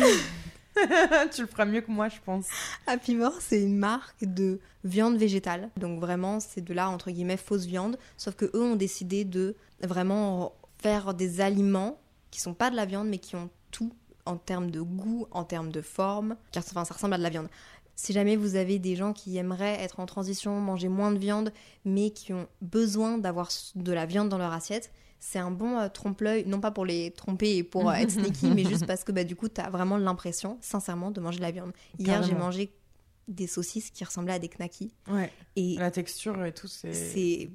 tu 1.34 1.42
le 1.42 1.48
feras 1.48 1.65
mieux 1.65 1.82
que 1.82 1.92
moi, 1.92 2.10
je 2.10 2.18
pense. 2.25 2.48
Apivore, 2.88 3.39
c'est 3.39 3.62
une 3.62 3.77
marque 3.77 4.24
de 4.24 4.60
viande 4.84 5.18
végétale. 5.18 5.70
Donc 5.77 6.00
vraiment, 6.00 6.39
c'est 6.39 6.62
de 6.62 6.74
là, 6.74 6.89
entre 6.89 7.12
guillemets, 7.12 7.38
fausse 7.38 7.65
viande. 7.65 7.98
Sauf 8.18 8.36
que 8.36 8.46
eux 8.53 8.63
ont 8.63 8.75
décidé 8.75 9.25
de 9.25 9.56
vraiment 9.82 10.53
faire 10.80 11.13
des 11.13 11.42
aliments 11.42 12.00
qui 12.32 12.39
sont 12.42 12.53
pas 12.53 12.70
de 12.70 12.75
la 12.75 12.86
viande, 12.86 13.08
mais 13.08 13.20
qui 13.20 13.36
ont 13.36 13.50
tout 13.72 13.94
en 14.25 14.38
termes 14.38 14.72
de 14.72 14.82
goût, 14.82 15.27
en 15.32 15.44
termes 15.44 15.72
de 15.72 15.82
forme. 15.82 16.36
Car 16.51 16.63
enfin, 16.63 16.86
ça 16.86 16.94
ressemble 16.94 17.13
à 17.13 17.18
de 17.18 17.24
la 17.24 17.30
viande. 17.30 17.50
Si 17.96 18.12
jamais 18.12 18.36
vous 18.36 18.56
avez 18.56 18.80
des 18.80 18.96
gens 18.96 19.13
qui 19.13 19.38
aimeraient 19.38 19.80
être 19.82 20.00
en 20.00 20.08
transition, 20.08 20.60
manger 20.60 20.88
moins 20.88 21.12
de 21.12 21.20
viande, 21.20 21.53
mais 21.86 22.10
qui 22.10 22.34
ont 22.34 22.48
besoin 22.62 23.20
d'avoir 23.20 23.50
de 23.75 23.92
la 23.92 24.08
viande 24.08 24.30
dans 24.30 24.39
leur 24.39 24.51
assiette, 24.51 24.92
c'est 25.25 25.39
un 25.39 25.51
bon 25.51 25.80
euh, 25.80 25.88
trompe-l'œil, 25.88 26.44
non 26.46 26.60
pas 26.60 26.70
pour 26.72 26.86
les 26.86 27.12
tromper 27.12 27.56
et 27.58 27.63
pour 27.63 27.89
euh, 27.89 27.94
être 27.94 28.12
sneaky, 28.42 28.51
mais 28.51 28.65
juste 28.65 28.86
parce 28.86 29.06
que 29.06 29.12
bah, 29.13 29.24
du 29.24 29.38
coup, 29.38 29.48
tu 29.48 29.62
as 29.62 29.70
vraiment 29.70 29.96
l'impression, 29.98 30.58
sincèrement, 30.60 31.12
de 31.12 31.22
manger 31.22 31.38
de 31.38 31.44
la 31.44 31.51
viande. 31.51 31.72
Hier, 31.98 32.22
j'ai 32.24 32.36
mangé 32.36 32.74
des 33.30 33.48
saucisses 33.48 33.89
qui 33.89 34.03
ressemblaient 34.03 34.34
à 34.34 34.39
des 34.39 34.50
knackis. 34.50 34.92
Ouais. 35.08 35.32
Et 35.56 35.75
La 35.77 35.92
texture 35.92 36.44
et 36.46 36.51
tout, 36.53 36.68
c'est. 36.68 36.92
c'est. 36.94 37.50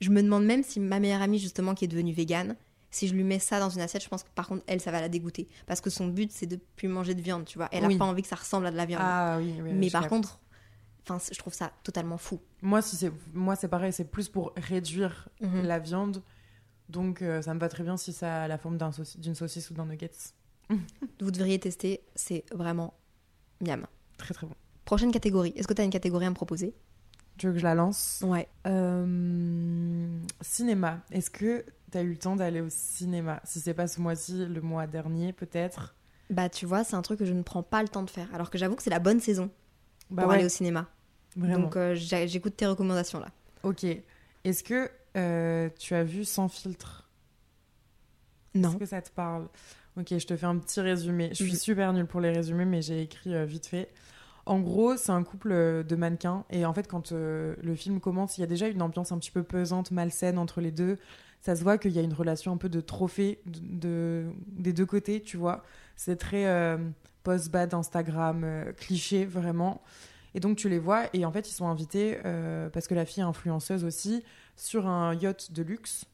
Je 0.00 0.10
me 0.10 0.20
demande 0.20 0.44
même 0.44 0.64
si 0.64 0.80
ma 0.80 0.98
meilleure 0.98 1.22
amie, 1.22 1.38
justement, 1.38 1.74
qui 1.74 1.84
est 1.84 1.88
devenue 1.88 2.12
végane, 2.12 2.56
si 2.90 3.06
je 3.06 3.14
lui 3.14 3.22
mets 3.22 3.38
ça 3.38 3.60
dans 3.60 3.70
une 3.70 3.80
assiette, 3.82 4.02
je 4.02 4.08
pense 4.08 4.24
que 4.24 4.30
par 4.34 4.48
contre, 4.48 4.64
elle, 4.66 4.80
ça 4.80 4.90
va 4.90 5.00
la 5.00 5.08
dégoûter. 5.08 5.48
Parce 5.66 5.80
que 5.80 5.90
son 5.90 6.08
but, 6.08 6.32
c'est 6.32 6.46
de 6.46 6.58
plus 6.74 6.88
manger 6.88 7.14
de 7.14 7.22
viande, 7.22 7.44
tu 7.44 7.56
vois. 7.56 7.68
Elle 7.70 7.84
a 7.84 7.88
Oui. 7.88 7.96
pas 7.98 8.04
envie 8.04 8.22
que 8.22 8.28
ça 8.28 8.34
ressemble 8.36 8.66
à 8.66 8.72
de 8.72 8.76
la 8.76 8.84
viande. 8.84 9.00
Ah 9.04 9.36
oui, 9.38 9.54
oui, 9.62 9.70
mais 9.72 9.90
par 9.90 10.08
contre, 10.08 10.40
enfin, 11.08 11.18
je 11.32 11.38
trouve 11.38 11.54
ça 11.54 11.70
totalement 11.84 12.18
fou. 12.18 12.40
Moi, 12.60 12.82
si 12.82 12.96
c'est 12.96 13.12
moi, 13.32 13.54
c'est 13.54 13.68
pareil, 13.68 13.92
c'est 13.92 14.10
plus 14.10 14.28
pour 14.28 14.52
réduire 14.56 15.28
Mhm. 15.40 15.62
la 15.62 15.78
viande. 15.78 16.22
Donc, 16.92 17.22
euh, 17.22 17.40
ça 17.42 17.54
me 17.54 17.58
va 17.58 17.68
très 17.68 17.82
bien 17.82 17.96
si 17.96 18.12
ça 18.12 18.44
a 18.44 18.48
la 18.48 18.58
forme 18.58 18.78
d'une 19.18 19.34
saucisse 19.34 19.70
ou 19.70 19.74
d'un 19.74 19.86
nuggets. 19.86 20.10
Vous 21.20 21.30
devriez 21.30 21.58
tester, 21.58 22.02
c'est 22.14 22.44
vraiment 22.52 22.94
miam. 23.60 23.86
Très 24.18 24.34
très 24.34 24.46
bon. 24.46 24.54
Prochaine 24.84 25.10
catégorie. 25.10 25.52
Est-ce 25.56 25.66
que 25.66 25.74
tu 25.74 25.80
as 25.80 25.84
une 25.84 25.90
catégorie 25.90 26.26
à 26.26 26.30
me 26.30 26.34
proposer? 26.34 26.74
Tu 27.38 27.46
veux 27.46 27.52
que 27.54 27.58
je 27.58 27.64
la 27.64 27.74
lance? 27.74 28.22
Ouais. 28.26 28.46
Euh, 28.66 30.18
Cinéma. 30.40 31.00
Est-ce 31.10 31.30
que 31.30 31.64
tu 31.90 31.98
as 31.98 32.02
eu 32.02 32.10
le 32.10 32.16
temps 32.18 32.36
d'aller 32.36 32.60
au 32.60 32.68
cinéma? 32.68 33.40
Si 33.44 33.60
c'est 33.60 33.74
pas 33.74 33.86
ce 33.86 34.00
mois-ci, 34.00 34.44
le 34.46 34.60
mois 34.60 34.86
dernier 34.86 35.32
peut-être? 35.32 35.94
Bah, 36.30 36.48
tu 36.48 36.66
vois, 36.66 36.84
c'est 36.84 36.94
un 36.94 37.02
truc 37.02 37.18
que 37.18 37.24
je 37.24 37.32
ne 37.32 37.42
prends 37.42 37.62
pas 37.62 37.82
le 37.82 37.88
temps 37.88 38.02
de 38.02 38.10
faire. 38.10 38.28
Alors 38.34 38.50
que 38.50 38.58
j'avoue 38.58 38.74
que 38.76 38.82
c'est 38.82 38.90
la 38.90 38.98
bonne 38.98 39.20
saison 39.20 39.50
Bah 40.10 40.22
pour 40.22 40.30
ouais, 40.30 40.36
aller 40.36 40.44
au 40.44 40.50
cinéma. 40.50 40.88
vraiment. 41.36 41.64
Donc, 41.64 41.76
euh, 41.76 41.94
j'écoute 41.94 42.56
tes 42.56 42.66
recommandations 42.66 43.18
là. 43.20 43.30
Ok. 43.62 43.84
Est-ce 44.44 44.62
que 44.62 44.90
euh, 45.16 45.68
tu 45.78 45.94
as 45.94 46.04
vu 46.04 46.24
Sans 46.24 46.48
filtre? 46.48 47.08
Non. 48.54 48.70
Est-ce 48.70 48.78
que 48.78 48.86
ça 48.86 49.02
te 49.02 49.10
parle? 49.10 49.48
Ok, 49.96 50.08
je 50.10 50.26
te 50.26 50.36
fais 50.36 50.46
un 50.46 50.58
petit 50.58 50.80
résumé. 50.80 51.28
Je 51.30 51.44
suis 51.44 51.56
super 51.56 51.92
nulle 51.92 52.06
pour 52.06 52.20
les 52.20 52.30
résumés, 52.30 52.64
mais 52.64 52.82
j'ai 52.82 53.02
écrit 53.02 53.34
euh, 53.34 53.44
vite 53.44 53.66
fait. 53.66 53.88
En 54.44 54.60
gros, 54.60 54.96
c'est 54.96 55.12
un 55.12 55.22
couple 55.22 55.52
euh, 55.52 55.82
de 55.82 55.96
mannequins. 55.96 56.44
Et 56.50 56.64
en 56.66 56.72
fait, 56.72 56.88
quand 56.88 57.12
euh, 57.12 57.54
le 57.62 57.74
film 57.74 58.00
commence, 58.00 58.38
il 58.38 58.40
y 58.40 58.44
a 58.44 58.46
déjà 58.46 58.68
une 58.68 58.82
ambiance 58.82 59.12
un 59.12 59.18
petit 59.18 59.30
peu 59.30 59.42
pesante, 59.42 59.90
malsaine 59.90 60.38
entre 60.38 60.60
les 60.60 60.70
deux. 60.70 60.98
Ça 61.40 61.56
se 61.56 61.62
voit 61.62 61.78
qu'il 61.78 61.92
y 61.92 61.98
a 61.98 62.02
une 62.02 62.12
relation 62.12 62.52
un 62.52 62.56
peu 62.56 62.68
de 62.68 62.80
trophée 62.80 63.40
de, 63.46 63.60
de- 63.62 64.32
des 64.48 64.72
deux 64.72 64.86
côtés, 64.86 65.20
tu 65.20 65.36
vois. 65.36 65.62
C'est 65.96 66.16
très 66.16 66.46
euh, 66.46 66.78
post-bad 67.22 67.72
Instagram, 67.74 68.42
euh, 68.44 68.72
cliché, 68.72 69.24
vraiment. 69.24 69.82
Et 70.34 70.40
donc, 70.40 70.56
tu 70.56 70.68
les 70.68 70.78
vois. 70.78 71.04
Et 71.12 71.24
en 71.24 71.32
fait, 71.32 71.48
ils 71.50 71.54
sont 71.54 71.66
invités, 71.68 72.16
parce 72.72 72.86
que 72.86 72.94
la 72.94 73.04
fille 73.04 73.22
est 73.22 73.26
influenceuse 73.26 73.84
aussi, 73.84 74.24
sur 74.56 74.86
un 74.86 75.14
yacht 75.14 75.52
de 75.52 75.62
luxe. 75.62 76.04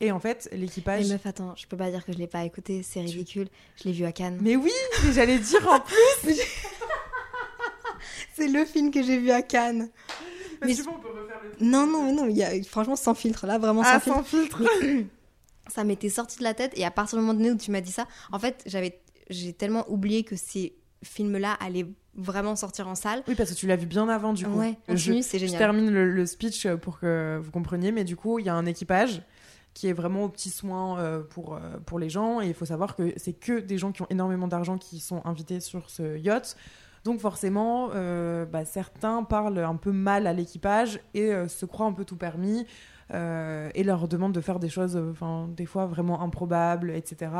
Et 0.00 0.12
en 0.12 0.20
fait, 0.20 0.48
l'équipage. 0.52 1.04
Mais 1.06 1.12
meuf, 1.14 1.24
attends, 1.26 1.54
je 1.56 1.66
peux 1.66 1.76
pas 1.76 1.90
dire 1.90 2.04
que 2.04 2.12
je 2.12 2.18
l'ai 2.18 2.26
pas 2.26 2.44
écouté, 2.44 2.82
c'est 2.82 3.00
ridicule. 3.00 3.48
Je 3.76 3.84
l'ai 3.84 3.92
vu 3.92 4.04
à 4.04 4.12
Cannes. 4.12 4.38
Mais 4.42 4.54
oui, 4.56 4.72
mais 5.04 5.12
j'allais 5.12 5.38
dire 5.38 5.66
en 5.68 5.80
plus. 5.80 6.34
C'est 8.34 8.48
le 8.48 8.64
film 8.66 8.90
que 8.90 9.02
j'ai 9.02 9.18
vu 9.18 9.30
à 9.30 9.40
Cannes. 9.42 9.88
Mais 10.62 10.74
tu 10.74 10.82
vois, 10.82 10.92
on 10.96 11.00
peut 11.00 11.08
refaire 11.08 11.40
le 11.42 11.50
truc. 11.50 11.60
Non, 11.62 11.86
non, 11.86 12.04
mais 12.04 12.12
non, 12.12 12.26
il 12.28 12.36
y 12.36 12.42
a, 12.42 12.62
franchement, 12.64 12.96
sans 12.96 13.14
filtre. 13.14 13.46
Là, 13.46 13.58
vraiment 13.58 13.82
Ah, 13.84 13.98
sans 14.00 14.22
filtre. 14.22 14.58
sans 14.58 14.68
filtre. 14.68 15.06
Ça 15.68 15.84
m'était 15.84 16.10
sorti 16.10 16.38
de 16.38 16.44
la 16.44 16.54
tête. 16.54 16.72
Et 16.76 16.84
à 16.84 16.90
partir 16.90 17.18
du 17.18 17.22
moment 17.24 17.34
donné 17.34 17.50
où 17.50 17.56
tu 17.56 17.70
m'as 17.70 17.80
dit 17.80 17.90
ça, 17.90 18.06
en 18.30 18.38
fait, 18.38 18.62
j'avais, 18.66 19.00
j'ai 19.30 19.52
tellement 19.52 19.84
oublié 19.90 20.22
que 20.22 20.36
ces 20.36 20.76
films-là 21.02 21.54
allaient 21.54 21.86
vraiment 22.16 22.56
sortir 22.56 22.88
en 22.88 22.94
salle. 22.94 23.22
Oui, 23.28 23.34
parce 23.34 23.50
que 23.50 23.54
tu 23.54 23.66
l'as 23.66 23.76
vu 23.76 23.86
bien 23.86 24.08
avant, 24.08 24.32
du 24.32 24.44
coup. 24.46 24.58
Ouais, 24.58 24.78
je, 24.88 24.92
continue, 24.94 25.22
c'est 25.22 25.38
je 25.38 25.46
génial. 25.46 25.58
termine 25.58 25.90
le, 25.90 26.10
le 26.10 26.26
speech 26.26 26.66
pour 26.82 26.98
que 26.98 27.38
vous 27.42 27.50
compreniez, 27.50 27.92
mais 27.92 28.04
du 28.04 28.16
coup, 28.16 28.38
il 28.38 28.46
y 28.46 28.48
a 28.48 28.54
un 28.54 28.66
équipage 28.66 29.22
qui 29.74 29.88
est 29.88 29.92
vraiment 29.92 30.24
aux 30.24 30.28
petits 30.30 30.50
soins 30.50 30.98
euh, 30.98 31.20
pour, 31.20 31.54
euh, 31.54 31.60
pour 31.84 31.98
les 31.98 32.08
gens. 32.08 32.40
Et 32.40 32.48
il 32.48 32.54
faut 32.54 32.64
savoir 32.64 32.96
que 32.96 33.12
c'est 33.16 33.34
que 33.34 33.60
des 33.60 33.76
gens 33.76 33.92
qui 33.92 34.00
ont 34.02 34.06
énormément 34.08 34.48
d'argent 34.48 34.78
qui 34.78 35.00
sont 35.00 35.20
invités 35.26 35.60
sur 35.60 35.90
ce 35.90 36.16
yacht. 36.16 36.56
Donc 37.04 37.20
forcément, 37.20 37.90
euh, 37.94 38.46
bah, 38.46 38.64
certains 38.64 39.22
parlent 39.22 39.58
un 39.58 39.76
peu 39.76 39.92
mal 39.92 40.26
à 40.26 40.32
l'équipage 40.32 40.98
et 41.14 41.32
euh, 41.32 41.46
se 41.46 41.64
croient 41.64 41.86
un 41.86 41.92
peu 41.92 42.04
tout 42.04 42.16
permis 42.16 42.60
euh, 42.60 42.64
et 43.74 43.84
leur 43.84 44.08
demandent 44.08 44.32
de 44.34 44.40
faire 44.40 44.58
des 44.58 44.68
choses, 44.68 44.96
euh, 44.96 45.10
enfin 45.12 45.48
des 45.56 45.66
fois 45.66 45.86
vraiment 45.86 46.22
improbables, 46.22 46.90
etc. 46.90 47.30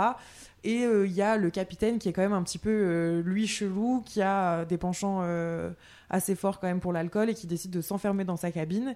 Et 0.64 0.84
euh, 0.84 1.06
il 1.06 1.12
y 1.12 1.22
a 1.22 1.36
le 1.36 1.50
capitaine 1.50 1.98
qui 1.98 2.08
est 2.08 2.12
quand 2.12 2.22
même 2.22 2.32
un 2.32 2.42
petit 2.42 2.58
peu 2.58 2.70
euh, 2.70 3.22
lui 3.22 3.46
chelou, 3.46 4.02
qui 4.06 4.22
a 4.22 4.60
euh, 4.60 4.64
des 4.64 4.78
penchants 4.78 5.20
euh, 5.22 5.70
assez 6.10 6.34
forts 6.36 6.60
quand 6.60 6.66
même 6.68 6.80
pour 6.80 6.92
l'alcool 6.92 7.30
et 7.30 7.34
qui 7.34 7.46
décide 7.46 7.70
de 7.72 7.80
s'enfermer 7.80 8.24
dans 8.24 8.36
sa 8.36 8.50
cabine. 8.52 8.94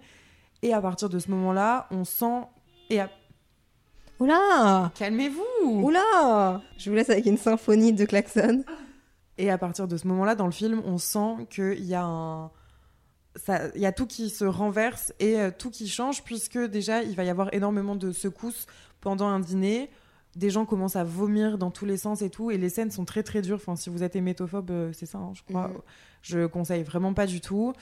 Et 0.63 0.73
à 0.73 0.81
partir 0.81 1.09
de 1.09 1.19
ce 1.19 1.31
moment-là, 1.31 1.87
on 1.91 2.05
sent 2.05 2.43
et 2.91 3.01
à- 3.01 3.11
Oula 4.19 4.93
calmez-vous. 4.97 5.83
Oula 5.83 6.61
Je 6.77 6.91
vous 6.91 6.97
laisse 6.97 7.09
avec 7.11 7.27
une 7.27 7.39
symphonie 7.39 7.93
de 7.93 8.05
klaxon. 8.05 8.65
Et 9.39 9.51
à 9.51 9.57
partir 9.57 9.89
de 9.89 9.97
ce 9.97 10.07
moment-là, 10.09 10.35
dans 10.35 10.45
le 10.45 10.53
film, 10.53 10.83
on 10.85 10.99
sent 10.99 11.47
qu'il 11.49 11.83
y 11.85 11.95
a 11.95 12.03
un. 12.05 12.51
Il 13.75 13.81
y 13.81 13.87
a 13.87 13.93
tout 13.93 14.07
qui 14.07 14.29
se 14.31 14.45
renverse 14.45 15.13
et 15.21 15.39
euh, 15.39 15.51
tout 15.57 15.71
qui 15.71 15.89
change, 15.89 16.25
puisque 16.25 16.59
déjà, 16.59 17.03
il 17.03 17.15
va 17.15 17.25
y 17.25 17.29
avoir 17.31 17.53
énormément 17.55 17.95
de 17.97 18.13
secousses 18.13 18.67
pendant 19.01 19.29
un 19.29 19.41
dîner. 19.41 19.89
Des 20.37 20.51
gens 20.51 20.65
commencent 20.65 20.97
à 20.97 21.05
vomir 21.05 21.59
dans 21.59 21.71
tous 21.71 21.87
les 21.87 21.97
sens 21.97 22.23
et 22.23 22.31
tout, 22.31 22.51
et 22.51 22.59
les 22.59 22.69
scènes 22.69 22.91
sont 22.91 23.05
très 23.05 23.23
très 23.23 23.43
dures. 23.43 23.57
Enfin, 23.57 23.77
si 23.77 23.91
vous 23.91 24.03
êtes 24.03 24.17
hémétophobe, 24.17 24.71
euh, 24.71 24.93
c'est 24.93 25.07
ça, 25.07 25.19
hein, 25.19 25.33
je 25.35 25.43
crois. 25.43 25.69
Mhm. 25.69 25.79
Je 26.23 26.47
conseille 26.47 26.83
vraiment 26.83 27.15
pas 27.15 27.27
du 27.27 27.41
tout. 27.41 27.73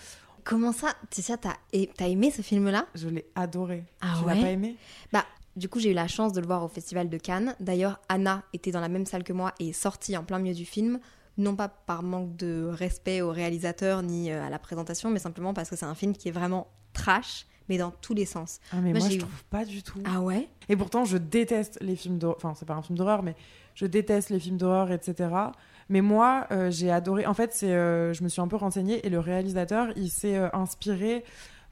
Comment 0.45 0.73
ça 0.73 0.95
t'as 1.11 1.55
et- 1.73 1.91
t'as 1.95 2.09
aimé 2.09 2.31
ce 2.31 2.41
film-là? 2.43 2.87
Je 2.95 3.09
l'ai 3.09 3.27
adoré. 3.35 3.85
Ah 4.01 4.15
tu 4.19 4.25
ouais? 4.27 4.35
l'as 4.35 4.41
pas 4.41 4.51
aimé? 4.51 4.77
Bah, 5.13 5.25
du 5.57 5.69
coup, 5.69 5.79
j'ai 5.81 5.91
eu 5.91 5.95
la 5.95 6.09
chance 6.09 6.33
de 6.33 6.41
le 6.41 6.47
voir 6.47 6.65
au 6.65 6.69
Festival 6.69 7.09
de 7.11 7.19
Cannes. 7.19 7.55
D'ailleurs, 7.61 8.01
Anna 8.09 8.45
était 8.55 8.71
dans 8.71 8.81
la 8.81 8.89
même 8.89 9.05
salle 9.07 9.25
que 9.25 9.33
moi 9.33 9.53
et 9.59 9.71
est 9.71 9.73
sortie 9.73 10.17
en 10.17 10.25
plein 10.25 10.39
milieu 10.39 10.55
du 10.55 10.65
film. 10.65 11.01
Non 11.39 11.57
pas 11.57 11.69
par 11.69 12.03
manque 12.03 12.37
de 12.37 12.69
respect 12.71 13.21
au 13.21 13.31
réalisateur 13.31 14.03
ni 14.03 14.31
euh, 14.31 14.45
à 14.45 14.51
la 14.51 14.59
présentation, 14.59 15.11
mais 15.11 15.19
simplement 15.19 15.55
parce 15.55 15.71
que 15.71 15.77
c'est 15.77 15.87
un 15.87 15.95
film 15.95 16.15
qui 16.15 16.29
est 16.29 16.33
vraiment 16.33 16.69
trash, 16.93 17.47
mais 17.69 17.79
dans 17.79 17.91
tous 17.91 18.15
les 18.15 18.27
sens. 18.27 18.61
Ah, 18.73 18.77
mais 18.83 18.91
Moi, 18.91 19.01
moi, 19.01 19.09
je 19.09 19.19
trouve 19.19 19.45
pas 19.51 19.65
du 19.65 19.83
tout. 19.83 20.01
Ah 20.05 20.21
ouais? 20.21 20.49
Et 20.69 20.77
pourtant, 20.77 21.05
je 21.05 21.17
déteste 21.17 21.79
les 21.81 21.97
films 21.97 22.19
d'horreur. 22.19 22.37
Enfin, 22.37 22.55
c'est 22.55 22.67
pas 22.67 22.75
un 22.75 22.83
film 22.83 22.99
d'horreur, 22.99 23.23
mais 23.23 23.35
je 23.75 23.87
déteste 23.87 24.31
les 24.31 24.41
films 24.41 24.57
d'horreur, 24.57 24.91
etc. 24.91 25.29
Mais 25.89 26.01
moi, 26.01 26.47
euh, 26.51 26.71
j'ai 26.71 26.91
adoré. 26.91 27.27
En 27.27 27.35
fait, 27.35 27.53
c'est, 27.55 27.73
euh, 27.73 28.13
je 28.13 28.23
me 28.23 28.29
suis 28.29 28.41
un 28.41 28.49
peu 28.49 28.57
renseignée 28.57 29.07
et 29.07 29.11
le 29.11 29.21
réalisateur, 29.21 29.89
il 29.97 30.11
s'est 30.11 30.37
euh, 30.37 30.49
inspiré 30.53 31.25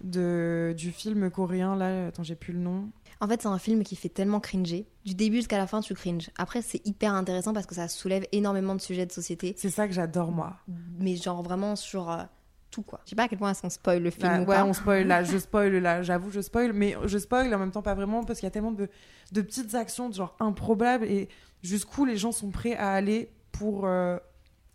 de 0.02 0.74
du 0.76 0.92
film 0.92 1.30
coréen 1.30 1.74
là. 1.74 2.08
Attends, 2.08 2.22
j'ai 2.22 2.34
plus 2.34 2.52
le 2.52 2.60
nom. 2.60 2.90
En 3.20 3.28
fait, 3.28 3.40
c'est 3.42 3.48
un 3.48 3.58
film 3.58 3.82
qui 3.82 3.96
fait 3.96 4.08
tellement 4.08 4.40
cringer. 4.40 4.86
Du 5.04 5.14
début 5.14 5.36
jusqu'à 5.36 5.58
la 5.58 5.66
fin, 5.66 5.80
tu 5.80 5.94
cringes. 5.94 6.30
Après, 6.36 6.60
c'est 6.62 6.86
hyper 6.86 7.14
intéressant 7.14 7.52
parce 7.54 7.66
que 7.66 7.74
ça 7.74 7.88
soulève 7.88 8.24
énormément 8.32 8.74
de 8.74 8.80
sujets 8.80 9.06
de 9.06 9.12
société. 9.12 9.54
C'est 9.56 9.70
ça 9.70 9.86
que 9.86 9.94
j'adore 9.94 10.32
moi. 10.32 10.56
mais 10.98 11.16
genre 11.16 11.42
vraiment 11.42 11.76
sur 11.76 12.10
euh, 12.10 12.22
tout 12.70 12.82
quoi. 12.82 13.00
Je 13.04 13.10
sais 13.10 13.16
pas 13.16 13.22
à 13.24 13.28
quel 13.28 13.38
point 13.38 13.50
est-ce 13.52 13.62
qu'on 13.62 13.70
spoil 13.70 14.02
le 14.02 14.10
film 14.10 14.28
Bah, 14.28 14.36
ou 14.36 14.40
ouais, 14.40 14.56
pas. 14.56 14.64
on 14.64 14.72
spoil 14.74 15.06
là, 15.06 15.22
je 15.24 15.38
spoil 15.38 15.72
là, 15.76 16.02
j'avoue, 16.02 16.30
je 16.30 16.40
spoil, 16.42 16.72
mais 16.74 16.94
je 17.04 17.16
spoil 17.18 17.52
en 17.54 17.58
même 17.58 17.70
temps 17.70 17.82
pas 17.82 17.94
vraiment 17.94 18.22
parce 18.24 18.38
qu'il 18.40 18.46
y 18.46 18.48
a 18.48 18.50
tellement 18.50 18.72
de, 18.72 18.88
de 19.32 19.40
petites 19.40 19.74
actions 19.74 20.10
genre 20.12 20.36
improbables 20.40 21.04
et 21.06 21.28
jusqu'où 21.62 22.04
les 22.04 22.16
gens 22.18 22.32
sont 22.32 22.50
prêts 22.50 22.74
à 22.74 22.92
aller 22.92 23.30
pour 23.52 23.86
euh, 23.86 24.18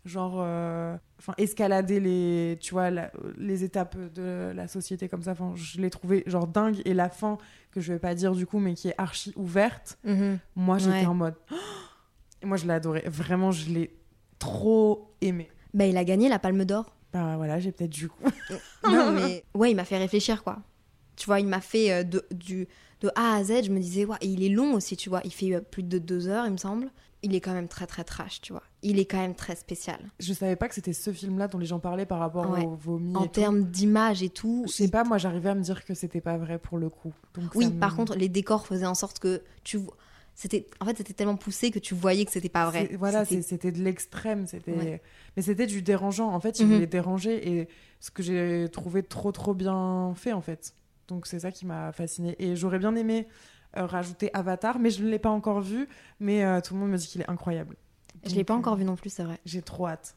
genre 0.04 0.36
euh, 0.38 0.96
enfin 1.18 1.32
escalader 1.38 2.00
les 2.00 2.58
tu 2.60 2.72
vois 2.74 2.90
la- 2.90 3.12
les 3.38 3.62
étapes 3.64 3.96
de 4.14 4.52
la 4.54 4.66
société 4.68 5.08
comme 5.08 5.22
ça. 5.22 5.32
Enfin, 5.32 5.52
je 5.54 5.80
l'ai 5.80 5.90
trouvé 5.90 6.24
genre 6.26 6.46
dingue 6.46 6.82
et 6.84 6.94
la 6.94 7.08
fin 7.08 7.38
que 7.70 7.80
je 7.80 7.92
vais 7.92 7.98
pas 7.98 8.14
dire 8.14 8.32
du 8.32 8.46
coup, 8.46 8.58
mais 8.58 8.74
qui 8.74 8.88
est 8.88 8.94
archi 8.98 9.32
ouverte. 9.36 9.98
Mhm. 10.04 10.38
Moi, 10.56 10.78
j'étais 10.78 10.92
Ouais. 11.00 11.06
en 11.06 11.14
mode, 11.14 11.34
et 12.42 12.46
moi 12.46 12.56
je 12.56 12.66
l'ai 12.66 12.72
adoré, 12.72 13.02
vraiment, 13.06 13.50
je 13.52 13.70
l'ai 13.70 13.96
trop 14.38 15.14
aimé. 15.20 15.48
Bah, 15.74 15.86
il 15.86 15.96
a 15.96 16.04
gagné 16.04 16.28
la 16.28 16.38
Palme 16.38 16.64
d'Or. 16.64 16.94
Bah 17.12 17.36
voilà, 17.36 17.60
j'ai 17.60 17.72
peut-être 17.72 17.90
du 17.90 18.08
coup. 18.08 18.22
non, 18.90 19.12
mais 19.12 19.44
ouais, 19.54 19.70
il 19.70 19.74
m'a 19.76 19.84
fait 19.84 19.98
réfléchir, 19.98 20.42
quoi. 20.42 20.58
Tu 21.16 21.26
vois, 21.26 21.40
il 21.40 21.46
m'a 21.46 21.60
fait 21.60 21.92
euh, 21.92 22.02
de, 22.04 22.24
du, 22.32 22.66
de 23.00 23.10
A 23.16 23.36
à 23.36 23.44
Z. 23.44 23.64
Je 23.64 23.70
me 23.70 23.78
disais, 23.80 24.04
ouais, 24.04 24.16
il 24.22 24.42
est 24.42 24.48
long 24.48 24.74
aussi, 24.74 24.96
tu 24.96 25.08
vois. 25.08 25.20
Il 25.24 25.32
fait 25.32 25.54
euh, 25.54 25.60
plus 25.60 25.82
de 25.82 25.98
deux 25.98 26.28
heures, 26.28 26.46
il 26.46 26.52
me 26.52 26.56
semble. 26.56 26.90
Il 27.24 27.36
est 27.36 27.40
quand 27.40 27.52
même 27.52 27.68
très, 27.68 27.86
très 27.86 28.02
trash, 28.02 28.40
tu 28.40 28.52
vois. 28.52 28.64
Il 28.82 28.98
est 28.98 29.04
quand 29.04 29.18
même 29.20 29.36
très 29.36 29.54
spécial. 29.54 30.00
Je 30.18 30.32
savais 30.32 30.56
pas 30.56 30.68
que 30.68 30.74
c'était 30.74 30.92
ce 30.92 31.12
film-là 31.12 31.46
dont 31.46 31.58
les 31.58 31.66
gens 31.66 31.78
parlaient 31.78 32.06
par 32.06 32.18
rapport 32.18 32.50
Ouais. 32.50 32.64
au 32.66 32.74
vomi. 32.74 33.14
En 33.16 33.28
termes 33.28 33.62
d'image 33.70 34.24
et 34.24 34.28
tout. 34.28 34.64
Je 34.66 34.72
sais 34.72 34.88
pas, 34.88 35.04
moi 35.04 35.18
j'arrivais 35.18 35.50
à 35.50 35.54
me 35.54 35.62
dire 35.62 35.84
que 35.84 35.94
c'était 35.94 36.20
pas 36.20 36.36
vrai 36.36 36.58
pour 36.58 36.78
le 36.78 36.88
coup. 36.88 37.12
Donc, 37.34 37.54
Oui, 37.54 37.66
me- 37.66 37.78
par 37.78 37.94
contre, 37.94 38.16
les 38.16 38.28
décors 38.28 38.66
faisaient 38.66 38.86
en 38.86 38.96
sorte 38.96 39.20
que 39.20 39.42
tu. 39.62 39.76
vo- 39.76 39.94
C'était, 40.34 40.66
en 40.80 40.86
fait, 40.86 40.96
c'était 40.96 41.12
tellement 41.12 41.36
poussé 41.36 41.70
que 41.70 41.78
tu 41.78 41.94
voyais 41.94 42.24
que 42.24 42.32
c'était 42.32 42.48
pas 42.48 42.64
vrai. 42.68 42.90
Voilà, 42.98 43.24
C'était- 43.24 43.70
de 43.70 43.82
l'extrême, 43.82 44.46
c'était. 44.48 44.72
Ouais. 44.72 45.02
Mais 45.36 45.42
c'était 45.42 45.66
du 45.66 45.82
dérangeant. 45.82 46.32
En 46.34 46.40
fait, 46.40 46.58
il 46.58 46.66
Mhm. 46.66 46.72
voulait 46.72 46.86
déranger 46.88 47.48
et 47.60 47.68
ce 48.00 48.10
que 48.10 48.22
j'ai 48.24 48.66
trouvé 48.72 49.02
trop 49.04 49.30
trop 49.30 49.54
bien 49.54 50.12
fait 50.16 50.32
en 50.32 50.40
fait. 50.40 50.74
Donc 51.12 51.26
c'est 51.26 51.40
ça 51.40 51.50
qui 51.50 51.66
m'a 51.66 51.92
fasciné. 51.92 52.36
Et 52.38 52.56
j'aurais 52.56 52.78
bien 52.78 52.94
aimé 52.96 53.28
euh, 53.76 53.86
rajouter 53.86 54.30
Avatar, 54.34 54.78
mais 54.78 54.90
je 54.90 55.04
ne 55.04 55.08
l'ai 55.08 55.18
pas 55.18 55.30
encore 55.30 55.60
vu. 55.60 55.88
Mais 56.20 56.44
euh, 56.44 56.60
tout 56.60 56.74
le 56.74 56.80
monde 56.80 56.90
me 56.90 56.96
dit 56.96 57.06
qu'il 57.06 57.20
est 57.20 57.30
incroyable. 57.30 57.76
Je 58.24 58.34
l'ai 58.34 58.44
pas 58.44 58.54
Donc, 58.54 58.60
encore 58.60 58.74
euh, 58.74 58.78
vu 58.78 58.84
non 58.84 58.96
plus, 58.96 59.10
c'est 59.10 59.24
vrai. 59.24 59.38
J'ai 59.44 59.62
trop 59.62 59.86
hâte. 59.86 60.16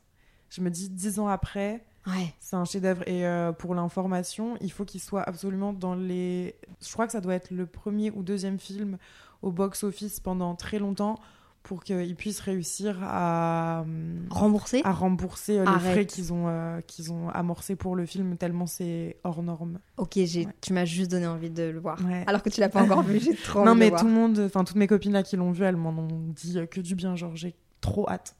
Je 0.49 0.61
me 0.61 0.69
dis 0.69 0.89
dix 0.89 1.19
ans 1.19 1.27
après, 1.27 1.83
Ouais. 2.07 2.33
C'est 2.39 2.55
un 2.55 2.65
chef-d'œuvre. 2.65 3.07
Et 3.07 3.25
euh, 3.25 3.51
pour 3.51 3.73
l'information, 3.73 4.57
il 4.61 4.71
faut 4.71 4.85
qu'il 4.85 5.01
soit 5.01 5.23
absolument 5.23 5.73
dans 5.73 5.95
les. 5.95 6.55
Je 6.85 6.91
crois 6.91 7.05
que 7.07 7.11
ça 7.11 7.21
doit 7.21 7.33
être 7.33 7.51
le 7.51 7.65
premier 7.65 8.11
ou 8.11 8.23
deuxième 8.23 8.59
film 8.59 8.97
au 9.41 9.51
box-office 9.51 10.19
pendant 10.19 10.55
très 10.55 10.79
longtemps 10.79 11.19
pour 11.65 11.83
qu'il 11.83 12.15
puisse 12.15 12.39
réussir 12.39 12.97
à, 13.03 13.81
hum, 13.83 14.25
Remboursé 14.29 14.81
à 14.85 14.91
rembourser 14.91 15.57
euh, 15.57 15.63
les 15.63 15.67
Arrête. 15.67 15.91
frais 15.91 16.05
qu'ils 16.05 16.31
ont, 16.31 16.45
euh, 16.47 16.79
qu'ils 16.81 17.11
ont 17.11 17.29
amorcés 17.29 17.75
pour 17.75 17.95
le 17.95 18.05
film, 18.05 18.37
tellement 18.37 18.67
c'est 18.67 19.17
hors 19.23 19.41
norme. 19.43 19.79
Ok, 19.97 20.11
j'ai, 20.15 20.45
Ouais. 20.45 20.53
tu 20.61 20.73
m'as 20.73 20.85
juste 20.85 21.11
donné 21.11 21.27
envie 21.27 21.49
de 21.49 21.63
le 21.63 21.79
voir. 21.79 21.99
Ouais. 22.05 22.23
Alors 22.27 22.41
que 22.43 22.49
tu 22.49 22.61
l'as 22.61 22.69
pas 22.69 22.83
encore 22.83 23.01
vu, 23.03 23.19
j'ai 23.19 23.35
trop 23.35 23.65
non, 23.65 23.71
envie 23.71 23.79
mais 23.79 23.89
de 23.89 23.95
le 23.95 23.99
tout 23.99 24.05
le 24.07 24.13
monde, 24.13 24.39
enfin 24.45 24.63
toutes 24.63 24.75
mes 24.77 24.87
copines 24.87 25.11
là 25.13 25.23
qui 25.23 25.35
l'ont 25.37 25.51
vu, 25.51 25.63
elles 25.63 25.75
m'en 25.75 25.89
ont 25.89 26.07
dit 26.35 26.57
euh, 26.59 26.65
que 26.67 26.79
du 26.81 26.95
bien. 26.95 27.15
Genre, 27.15 27.35
j'ai 27.35 27.55
trop 27.81 28.07
hâte. 28.09 28.35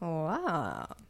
Waouh. 0.00 0.36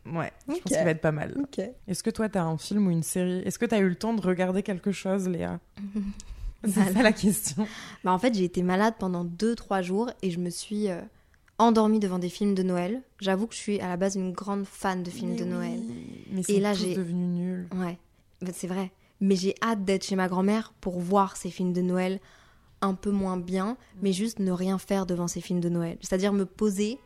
Ouais, 0.06 0.32
je 0.48 0.54
Ok. 0.54 0.62
pense 0.62 0.72
qu'il 0.72 0.84
va 0.84 0.90
être 0.90 1.00
pas 1.00 1.12
mal. 1.12 1.36
Ok. 1.40 1.60
Est-ce 1.86 2.02
que 2.02 2.10
toi, 2.10 2.28
t'as 2.28 2.42
un 2.42 2.58
film 2.58 2.88
ou 2.88 2.90
une 2.90 3.04
série? 3.04 3.38
Est-ce 3.44 3.58
que 3.58 3.66
t'as 3.66 3.78
eu 3.78 3.88
le 3.88 3.94
temps 3.94 4.14
de 4.14 4.20
regarder 4.20 4.62
quelque 4.64 4.90
chose, 4.90 5.28
Léa? 5.28 5.60
C'est 6.64 6.92
ça 6.92 7.02
la 7.02 7.12
question. 7.12 7.66
Bah, 8.04 8.12
en 8.12 8.18
fait, 8.18 8.34
j'ai 8.34 8.44
été 8.44 8.62
malade 8.62 8.94
pendant 8.98 9.24
2-3 9.24 9.82
jours 9.82 10.10
et 10.22 10.30
je 10.30 10.38
me 10.40 10.50
suis 10.50 10.90
euh, 10.90 11.00
endormie 11.60 12.00
devant 12.00 12.18
des 12.18 12.28
films 12.28 12.54
de 12.54 12.62
Noël. 12.62 13.02
J'avoue 13.20 13.46
que 13.46 13.54
je 13.54 13.60
suis 13.60 13.80
à 13.80 13.88
la 13.88 13.96
base 13.96 14.16
une 14.16 14.32
grande 14.32 14.64
fan 14.64 15.02
de 15.02 15.10
films 15.10 15.32
Mais 15.32 15.36
de 15.36 15.44
oui, 15.44 15.50
Noël. 15.50 15.80
Mais 16.32 16.40
Et 16.40 16.44
c'est 16.44 16.60
là, 16.60 16.72
j'ai- 16.74 16.94
devenus 16.94 17.28
nuls. 17.28 17.68
Ouais, 17.76 17.98
c'est 18.52 18.66
vrai. 18.66 18.90
Mais 19.20 19.36
j'ai 19.36 19.54
hâte 19.62 19.84
d'être 19.84 20.04
chez 20.04 20.16
ma 20.16 20.28
grand-mère 20.28 20.72
pour 20.80 20.98
voir 20.98 21.36
ces 21.36 21.50
films 21.50 21.72
de 21.72 21.82
Noël 21.82 22.20
un 22.80 22.94
peu 22.94 23.10
moins 23.10 23.36
bien, 23.36 23.76
mais 24.00 24.12
juste 24.14 24.38
ne 24.38 24.50
rien 24.50 24.78
faire 24.78 25.04
devant 25.04 25.28
ces 25.28 25.42
films 25.42 25.60
de 25.60 25.68
Noël. 25.68 25.98
C'est-à-dire 26.00 26.32
me 26.32 26.46
poser, 26.46 26.98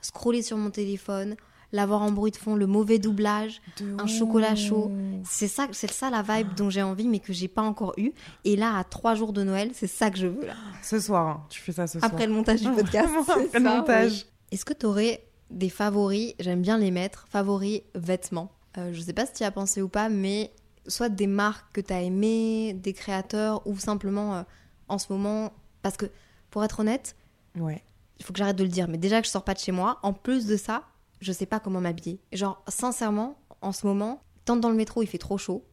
scroller 0.00 0.42
sur 0.42 0.56
mon 0.56 0.70
téléphone, 0.70 1.34
l'avoir 1.72 2.02
en 2.02 2.10
bruit 2.12 2.30
de 2.30 2.36
fond, 2.36 2.54
le 2.54 2.66
mauvais 2.66 2.98
doublage, 2.98 3.60
un 3.98 4.06
chocolat 4.06 4.54
chaud. 4.54 4.90
C'est 5.24 5.48
ça, 5.48 5.66
c'est 5.72 5.90
ça 5.90 6.10
la 6.10 6.22
vibe 6.22 6.54
dont 6.54 6.70
j'ai 6.70 6.82
envie, 6.82 7.08
mais 7.08 7.18
que 7.18 7.32
j'ai 7.32 7.48
pas 7.48 7.62
encore 7.62 7.92
eu. 7.96 8.12
Et 8.44 8.56
là, 8.56 8.78
à 8.78 8.84
trois 8.84 9.14
jours 9.14 9.32
de 9.32 9.42
Noël, 9.42 9.70
c'est 9.74 9.86
ça 9.86 10.10
que 10.10 10.18
je 10.18 10.26
veux 10.26 10.46
là. 10.46 10.54
Ce 10.82 10.98
soir, 11.00 11.26
hein, 11.26 11.46
tu 11.50 11.60
fais 11.60 11.72
ça 11.72 11.86
ce 11.86 11.98
soir. 11.98 12.10
Après 12.10 12.26
le 12.26 12.32
montage 12.32 12.60
du 12.62 12.70
podcast. 12.72 13.08
Après 13.28 13.58
le 13.58 13.64
montage. 13.64 14.12
oui. 14.12 14.24
Est-ce 14.52 14.64
que 14.64 14.72
tu 14.74 14.86
aurais 14.86 15.22
des 15.50 15.68
favoris 15.68 16.34
J'aime 16.38 16.62
bien 16.62 16.78
les 16.78 16.90
mettre. 16.90 17.26
Favoris 17.28 17.82
vêtements? 17.94 18.50
Euh, 18.78 18.90
je 18.92 19.00
sais 19.00 19.12
pas 19.12 19.26
si 19.26 19.32
tu 19.32 19.42
y 19.42 19.46
as 19.46 19.50
pensé 19.50 19.82
ou 19.82 19.88
pas, 19.88 20.08
mais 20.08 20.52
soit 20.86 21.08
des 21.08 21.26
marques 21.26 21.66
que 21.72 21.80
tu 21.80 21.92
as 21.92 22.02
aimées, 22.02 22.72
des 22.74 22.92
créateurs, 22.92 23.66
ou 23.66 23.76
simplement 23.78 24.36
euh, 24.36 24.42
en 24.88 24.98
ce 24.98 25.12
moment. 25.12 25.52
Parce 25.82 25.96
que, 25.96 26.06
pour 26.50 26.62
être 26.62 26.80
honnête, 26.80 27.16
Ouais. 27.58 27.82
il 28.20 28.24
faut 28.24 28.32
que 28.32 28.38
j'arrête 28.38 28.56
de 28.56 28.62
le 28.64 28.68
dire, 28.70 28.86
mais 28.86 28.98
déjà 28.98 29.20
que 29.20 29.26
je 29.26 29.32
sors 29.32 29.42
pas 29.44 29.54
de 29.54 29.58
chez 29.58 29.72
moi, 29.72 29.98
en 30.02 30.12
plus 30.12 30.46
de 30.46 30.56
ça, 30.56 30.82
je 31.20 31.32
sais 31.32 31.46
pas 31.46 31.60
comment 31.60 31.80
m'habiller. 31.80 32.20
Genre, 32.32 32.62
sincèrement, 32.68 33.38
en 33.60 33.72
ce 33.72 33.86
moment, 33.86 34.22
tant 34.44 34.56
dans 34.56 34.70
le 34.70 34.76
métro, 34.76 35.02
il 35.02 35.06
fait 35.06 35.18
trop 35.18 35.38
chaud 35.38 35.64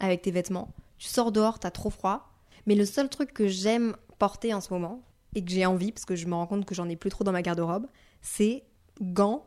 avec 0.00 0.22
tes 0.22 0.30
vêtements. 0.30 0.72
Tu 0.98 1.08
sors 1.08 1.32
dehors, 1.32 1.58
t'as 1.58 1.70
trop 1.70 1.90
froid. 1.90 2.32
Mais 2.66 2.74
le 2.74 2.84
seul 2.84 3.08
truc 3.08 3.32
que 3.32 3.48
j'aime 3.48 3.96
porter 4.18 4.54
en 4.54 4.60
ce 4.60 4.72
moment, 4.72 5.02
et 5.34 5.44
que 5.44 5.50
j'ai 5.50 5.66
envie, 5.66 5.92
parce 5.92 6.04
que 6.04 6.14
je 6.14 6.26
me 6.26 6.34
rends 6.34 6.46
compte 6.46 6.64
que 6.64 6.74
j'en 6.74 6.88
ai 6.88 6.96
plus 6.96 7.10
trop 7.10 7.24
dans 7.24 7.32
ma 7.32 7.42
garde-robe, 7.42 7.86
c'est 8.20 8.64
gants, 9.00 9.46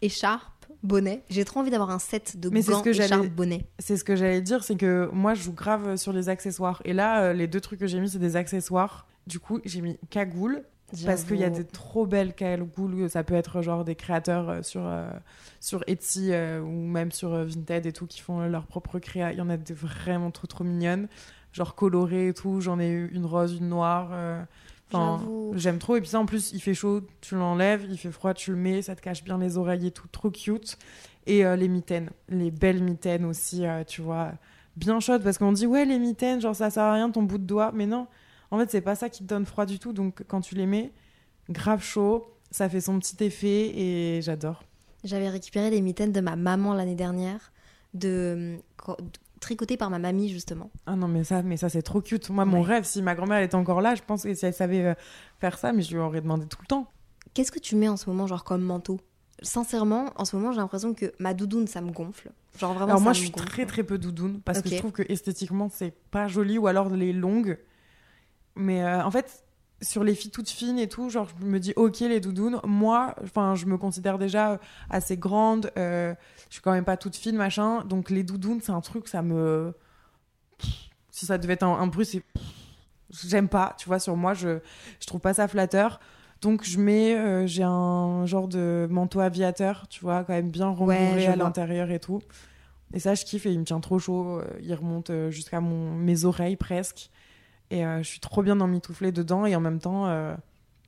écharpe, 0.00 0.66
bonnet. 0.82 1.24
J'ai 1.28 1.44
trop 1.44 1.60
envie 1.60 1.70
d'avoir 1.70 1.90
un 1.90 1.98
set 1.98 2.38
de 2.38 2.48
Mais 2.50 2.62
c'est 2.62 2.70
ce 2.70 2.76
gants, 2.76 2.82
que 2.82 2.90
écharpe, 2.90 3.26
bonnet. 3.28 3.66
C'est 3.78 3.96
ce 3.96 4.04
que 4.04 4.16
j'allais 4.16 4.40
dire, 4.40 4.62
c'est 4.62 4.76
que 4.76 5.10
moi, 5.12 5.34
je 5.34 5.42
joue 5.42 5.52
grave 5.52 5.96
sur 5.96 6.12
les 6.12 6.28
accessoires. 6.28 6.80
Et 6.84 6.92
là, 6.92 7.22
euh, 7.22 7.32
les 7.32 7.48
deux 7.48 7.60
trucs 7.60 7.80
que 7.80 7.86
j'ai 7.86 8.00
mis, 8.00 8.08
c'est 8.08 8.18
des 8.18 8.36
accessoires. 8.36 9.06
Du 9.26 9.40
coup, 9.40 9.60
j'ai 9.64 9.80
mis 9.80 9.98
cagoule. 10.10 10.64
Parce 11.04 11.24
qu'il 11.24 11.36
y 11.36 11.44
a 11.44 11.50
des 11.50 11.64
trop 11.64 12.06
belles 12.06 12.34
cagoules. 12.34 13.08
Ça 13.10 13.24
peut 13.24 13.34
être 13.34 13.62
genre 13.62 13.84
des 13.84 13.94
créateurs 13.94 14.48
euh, 14.48 14.62
sur, 14.62 14.82
euh, 14.84 15.10
sur 15.60 15.82
Etsy 15.86 16.30
euh, 16.32 16.60
ou 16.60 16.86
même 16.86 17.12
sur 17.12 17.30
Vinted 17.30 17.86
et 17.86 17.92
tout 17.92 18.06
qui 18.06 18.20
font 18.20 18.46
leur 18.46 18.66
propre 18.66 18.98
créa. 18.98 19.32
Il 19.32 19.38
y 19.38 19.40
en 19.40 19.50
a 19.50 19.56
des 19.56 19.74
vraiment 19.74 20.30
trop 20.30 20.46
trop 20.46 20.64
mignonnes. 20.64 21.08
Genre 21.52 21.74
colorées 21.74 22.28
et 22.28 22.34
tout. 22.34 22.60
J'en 22.60 22.80
ai 22.80 22.88
eu 22.88 23.10
une 23.14 23.26
rose, 23.26 23.56
une 23.58 23.68
noire. 23.68 24.10
Enfin, 24.92 25.22
j'aime 25.54 25.78
trop. 25.78 25.96
Et 25.96 26.00
puis 26.00 26.10
ça, 26.10 26.18
en 26.18 26.26
plus, 26.26 26.52
il 26.52 26.60
fait 26.60 26.74
chaud, 26.74 27.02
tu 27.20 27.36
l'enlèves. 27.36 27.86
Il 27.88 27.98
fait 27.98 28.10
froid, 28.10 28.34
tu 28.34 28.50
le 28.50 28.56
mets. 28.56 28.82
Ça 28.82 28.96
te 28.96 29.00
cache 29.00 29.22
bien 29.22 29.38
les 29.38 29.56
oreilles 29.56 29.86
et 29.86 29.90
tout. 29.90 30.08
Trop 30.08 30.30
cute. 30.30 30.78
Et 31.26 31.44
euh, 31.46 31.56
les 31.56 31.68
mitaines. 31.68 32.10
Les 32.28 32.50
belles 32.50 32.82
mitaines 32.82 33.24
aussi, 33.24 33.64
tu 33.86 34.02
vois. 34.02 34.32
Bien 34.76 34.98
chaudes 34.98 35.22
parce 35.22 35.38
qu'on 35.38 35.52
dit, 35.52 35.66
ouais, 35.66 35.84
les 35.84 36.00
mitaines, 36.00 36.40
genre 36.40 36.56
ça 36.56 36.68
sert 36.68 36.82
à 36.82 36.94
rien 36.94 37.08
ton 37.08 37.22
bout 37.22 37.38
de 37.38 37.44
doigt. 37.44 37.70
Mais 37.72 37.86
non, 37.86 38.08
en 38.54 38.58
fait, 38.58 38.70
c'est 38.70 38.80
pas 38.80 38.94
ça 38.94 39.08
qui 39.08 39.22
te 39.22 39.28
donne 39.28 39.46
froid 39.46 39.66
du 39.66 39.78
tout. 39.78 39.92
Donc 39.92 40.22
quand 40.28 40.40
tu 40.40 40.54
les 40.54 40.66
mets, 40.66 40.92
grave 41.50 41.82
chaud, 41.82 42.26
ça 42.50 42.68
fait 42.68 42.80
son 42.80 42.98
petit 42.98 43.22
effet 43.24 43.72
et 43.78 44.22
j'adore. 44.22 44.62
J'avais 45.02 45.28
récupéré 45.28 45.70
les 45.70 45.80
mitaines 45.80 46.12
de 46.12 46.20
ma 46.20 46.36
maman 46.36 46.72
l'année 46.74 46.94
dernière, 46.94 47.52
de, 47.92 48.56
de- 48.88 48.94
tricotées 49.40 49.76
par 49.76 49.90
ma 49.90 49.98
mamie 49.98 50.30
justement. 50.30 50.70
Ah 50.86 50.96
non, 50.96 51.08
mais 51.08 51.24
ça, 51.24 51.42
mais 51.42 51.56
ça 51.58 51.68
c'est 51.68 51.82
trop 51.82 52.00
cute. 52.00 52.30
Moi, 52.30 52.44
mon 52.46 52.62
rêve, 52.62 52.84
si 52.84 53.02
ma 53.02 53.14
grand-mère 53.14 53.42
était 53.42 53.54
encore 53.56 53.82
là, 53.82 53.94
je 53.94 54.02
pense 54.02 54.22
que 54.22 54.32
si 54.34 54.46
elle 54.46 54.54
savait 54.54 54.84
euh, 54.86 54.94
faire 55.40 55.58
ça, 55.58 55.72
mais 55.72 55.82
je 55.82 55.92
lui 55.92 55.98
aurais 56.00 56.20
demandé 56.22 56.46
tout 56.46 56.58
le 56.62 56.66
temps. 56.66 56.86
Qu'est-ce 57.34 57.52
que 57.52 57.58
tu 57.58 57.76
mets 57.76 57.88
en 57.88 57.96
ce 57.96 58.08
moment, 58.08 58.26
genre 58.26 58.44
comme 58.44 58.62
manteau? 58.62 58.98
Sincèrement, 59.42 60.10
en 60.16 60.24
ce 60.24 60.36
moment, 60.36 60.52
j'ai 60.52 60.58
l'impression 60.60 60.94
que 60.94 61.12
ma 61.18 61.34
doudoune, 61.34 61.66
ça 61.66 61.80
me 61.82 61.90
gonfle. 61.90 62.30
Genre 62.58 62.72
vraiment, 62.72 62.86
alors 62.86 62.98
ça 63.00 63.02
moi, 63.04 63.12
me 63.12 63.16
je 63.16 63.20
suis 63.22 63.30
gonfle. 63.30 63.46
très 63.46 63.66
très 63.66 63.82
peu 63.82 63.98
doudoune 63.98 64.40
parce 64.42 64.62
que 64.62 64.68
je 64.70 64.76
trouve 64.78 64.92
que 64.92 65.02
esthétiquement, 65.08 65.68
c'est 65.70 65.92
pas 66.10 66.28
joli 66.28 66.56
ou 66.56 66.66
alors 66.68 66.88
les 66.88 67.12
longues. 67.12 67.58
Mais 68.56 68.82
euh, 68.82 69.02
en 69.04 69.10
fait, 69.10 69.44
sur 69.82 70.04
les 70.04 70.14
filles 70.14 70.30
toutes 70.30 70.48
fines 70.48 70.78
et 70.78 70.88
tout, 70.88 71.10
genre, 71.10 71.28
je 71.40 71.44
me 71.44 71.58
dis, 71.58 71.72
ok, 71.76 72.00
les 72.00 72.20
doudounes. 72.20 72.60
Moi, 72.64 73.14
enfin, 73.22 73.54
je 73.54 73.66
me 73.66 73.76
considère 73.76 74.18
déjà 74.18 74.52
euh, 74.52 74.58
assez 74.88 75.16
grande. 75.16 75.70
euh, 75.76 76.14
je 76.48 76.54
suis 76.54 76.62
quand 76.62 76.72
même 76.72 76.84
pas 76.84 76.96
toute 76.96 77.16
fine, 77.16 77.36
machin. 77.36 77.84
Donc, 77.84 78.10
les 78.10 78.22
doudounes, 78.22 78.60
c'est 78.62 78.72
un 78.72 78.80
truc, 78.80 79.08
ça 79.08 79.22
me. 79.22 79.74
Si 81.10 81.26
ça 81.26 81.38
devait 81.38 81.54
être 81.54 81.64
un, 81.64 81.74
un 81.78 81.86
bruit, 81.86 82.06
c'est. 82.06 82.22
J'aime 83.10 83.48
pas, 83.48 83.74
tu 83.78 83.86
vois, 83.88 83.98
sur 83.98 84.16
moi, 84.16 84.34
je, 84.34 84.58
je 85.00 85.06
trouve 85.06 85.20
pas 85.20 85.34
ça 85.34 85.46
flatteur. 85.48 86.00
Donc, 86.40 86.64
je 86.64 86.78
mets. 86.78 87.16
euh, 87.16 87.46
J'ai 87.46 87.62
un 87.64 88.24
genre 88.26 88.48
de 88.48 88.86
manteau 88.90 89.20
aviateur, 89.20 89.86
tu 89.88 90.00
vois, 90.00 90.24
quand 90.24 90.32
même 90.32 90.50
bien 90.50 90.68
rembourré 90.68 91.26
à 91.26 91.36
l'intérieur 91.36 91.90
et 91.90 92.00
tout. 92.00 92.20
Et 92.92 93.00
ça, 93.00 93.14
je 93.14 93.24
kiffe 93.24 93.46
et 93.46 93.52
il 93.52 93.58
me 93.58 93.64
tient 93.64 93.80
trop 93.80 93.98
chaud. 93.98 94.40
Il 94.62 94.72
remonte 94.74 95.10
jusqu'à 95.30 95.60
mon... 95.60 95.92
mes 95.92 96.24
oreilles 96.24 96.56
presque. 96.56 97.10
Et 97.70 97.84
euh, 97.84 97.98
je 98.02 98.08
suis 98.08 98.20
trop 98.20 98.42
bien 98.42 98.60
emmitouflée 98.60 99.10
dedans 99.12 99.46
et 99.46 99.56
en 99.56 99.60
même 99.60 99.78
temps, 99.80 100.06
euh, 100.06 100.34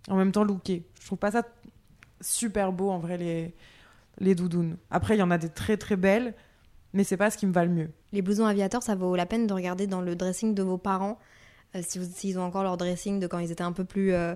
en 0.08 0.16
même 0.16 0.32
temps 0.32 0.44
looké. 0.44 0.84
Je 1.00 1.06
trouve 1.06 1.18
pas 1.18 1.30
ça 1.30 1.42
super 2.20 2.72
beau 2.72 2.90
en 2.90 2.98
vrai 2.98 3.16
les, 3.18 3.54
les 4.18 4.34
doudounes. 4.34 4.76
Après, 4.90 5.16
il 5.16 5.18
y 5.20 5.22
en 5.22 5.30
a 5.30 5.38
des 5.38 5.48
très 5.48 5.76
très 5.76 5.96
belles, 5.96 6.34
mais 6.92 7.04
c'est 7.04 7.16
pas 7.16 7.30
ce 7.30 7.38
qui 7.38 7.46
me 7.46 7.52
va 7.52 7.64
le 7.64 7.70
mieux. 7.72 7.90
Les 8.12 8.22
blousons 8.22 8.46
aviateurs, 8.46 8.82
ça 8.82 8.94
vaut 8.94 9.16
la 9.16 9.26
peine 9.26 9.46
de 9.46 9.52
regarder 9.54 9.86
dans 9.86 10.00
le 10.00 10.14
dressing 10.16 10.54
de 10.54 10.62
vos 10.62 10.78
parents, 10.78 11.18
euh, 11.74 11.82
si 11.86 11.98
vous- 11.98 12.10
s'ils 12.10 12.38
ont 12.38 12.42
encore 12.42 12.62
leur 12.62 12.76
dressing 12.76 13.20
de 13.20 13.26
quand 13.26 13.38
ils 13.38 13.50
étaient 13.52 13.62
un 13.64 13.72
peu 13.72 13.84
plus, 13.84 14.12
euh, 14.12 14.34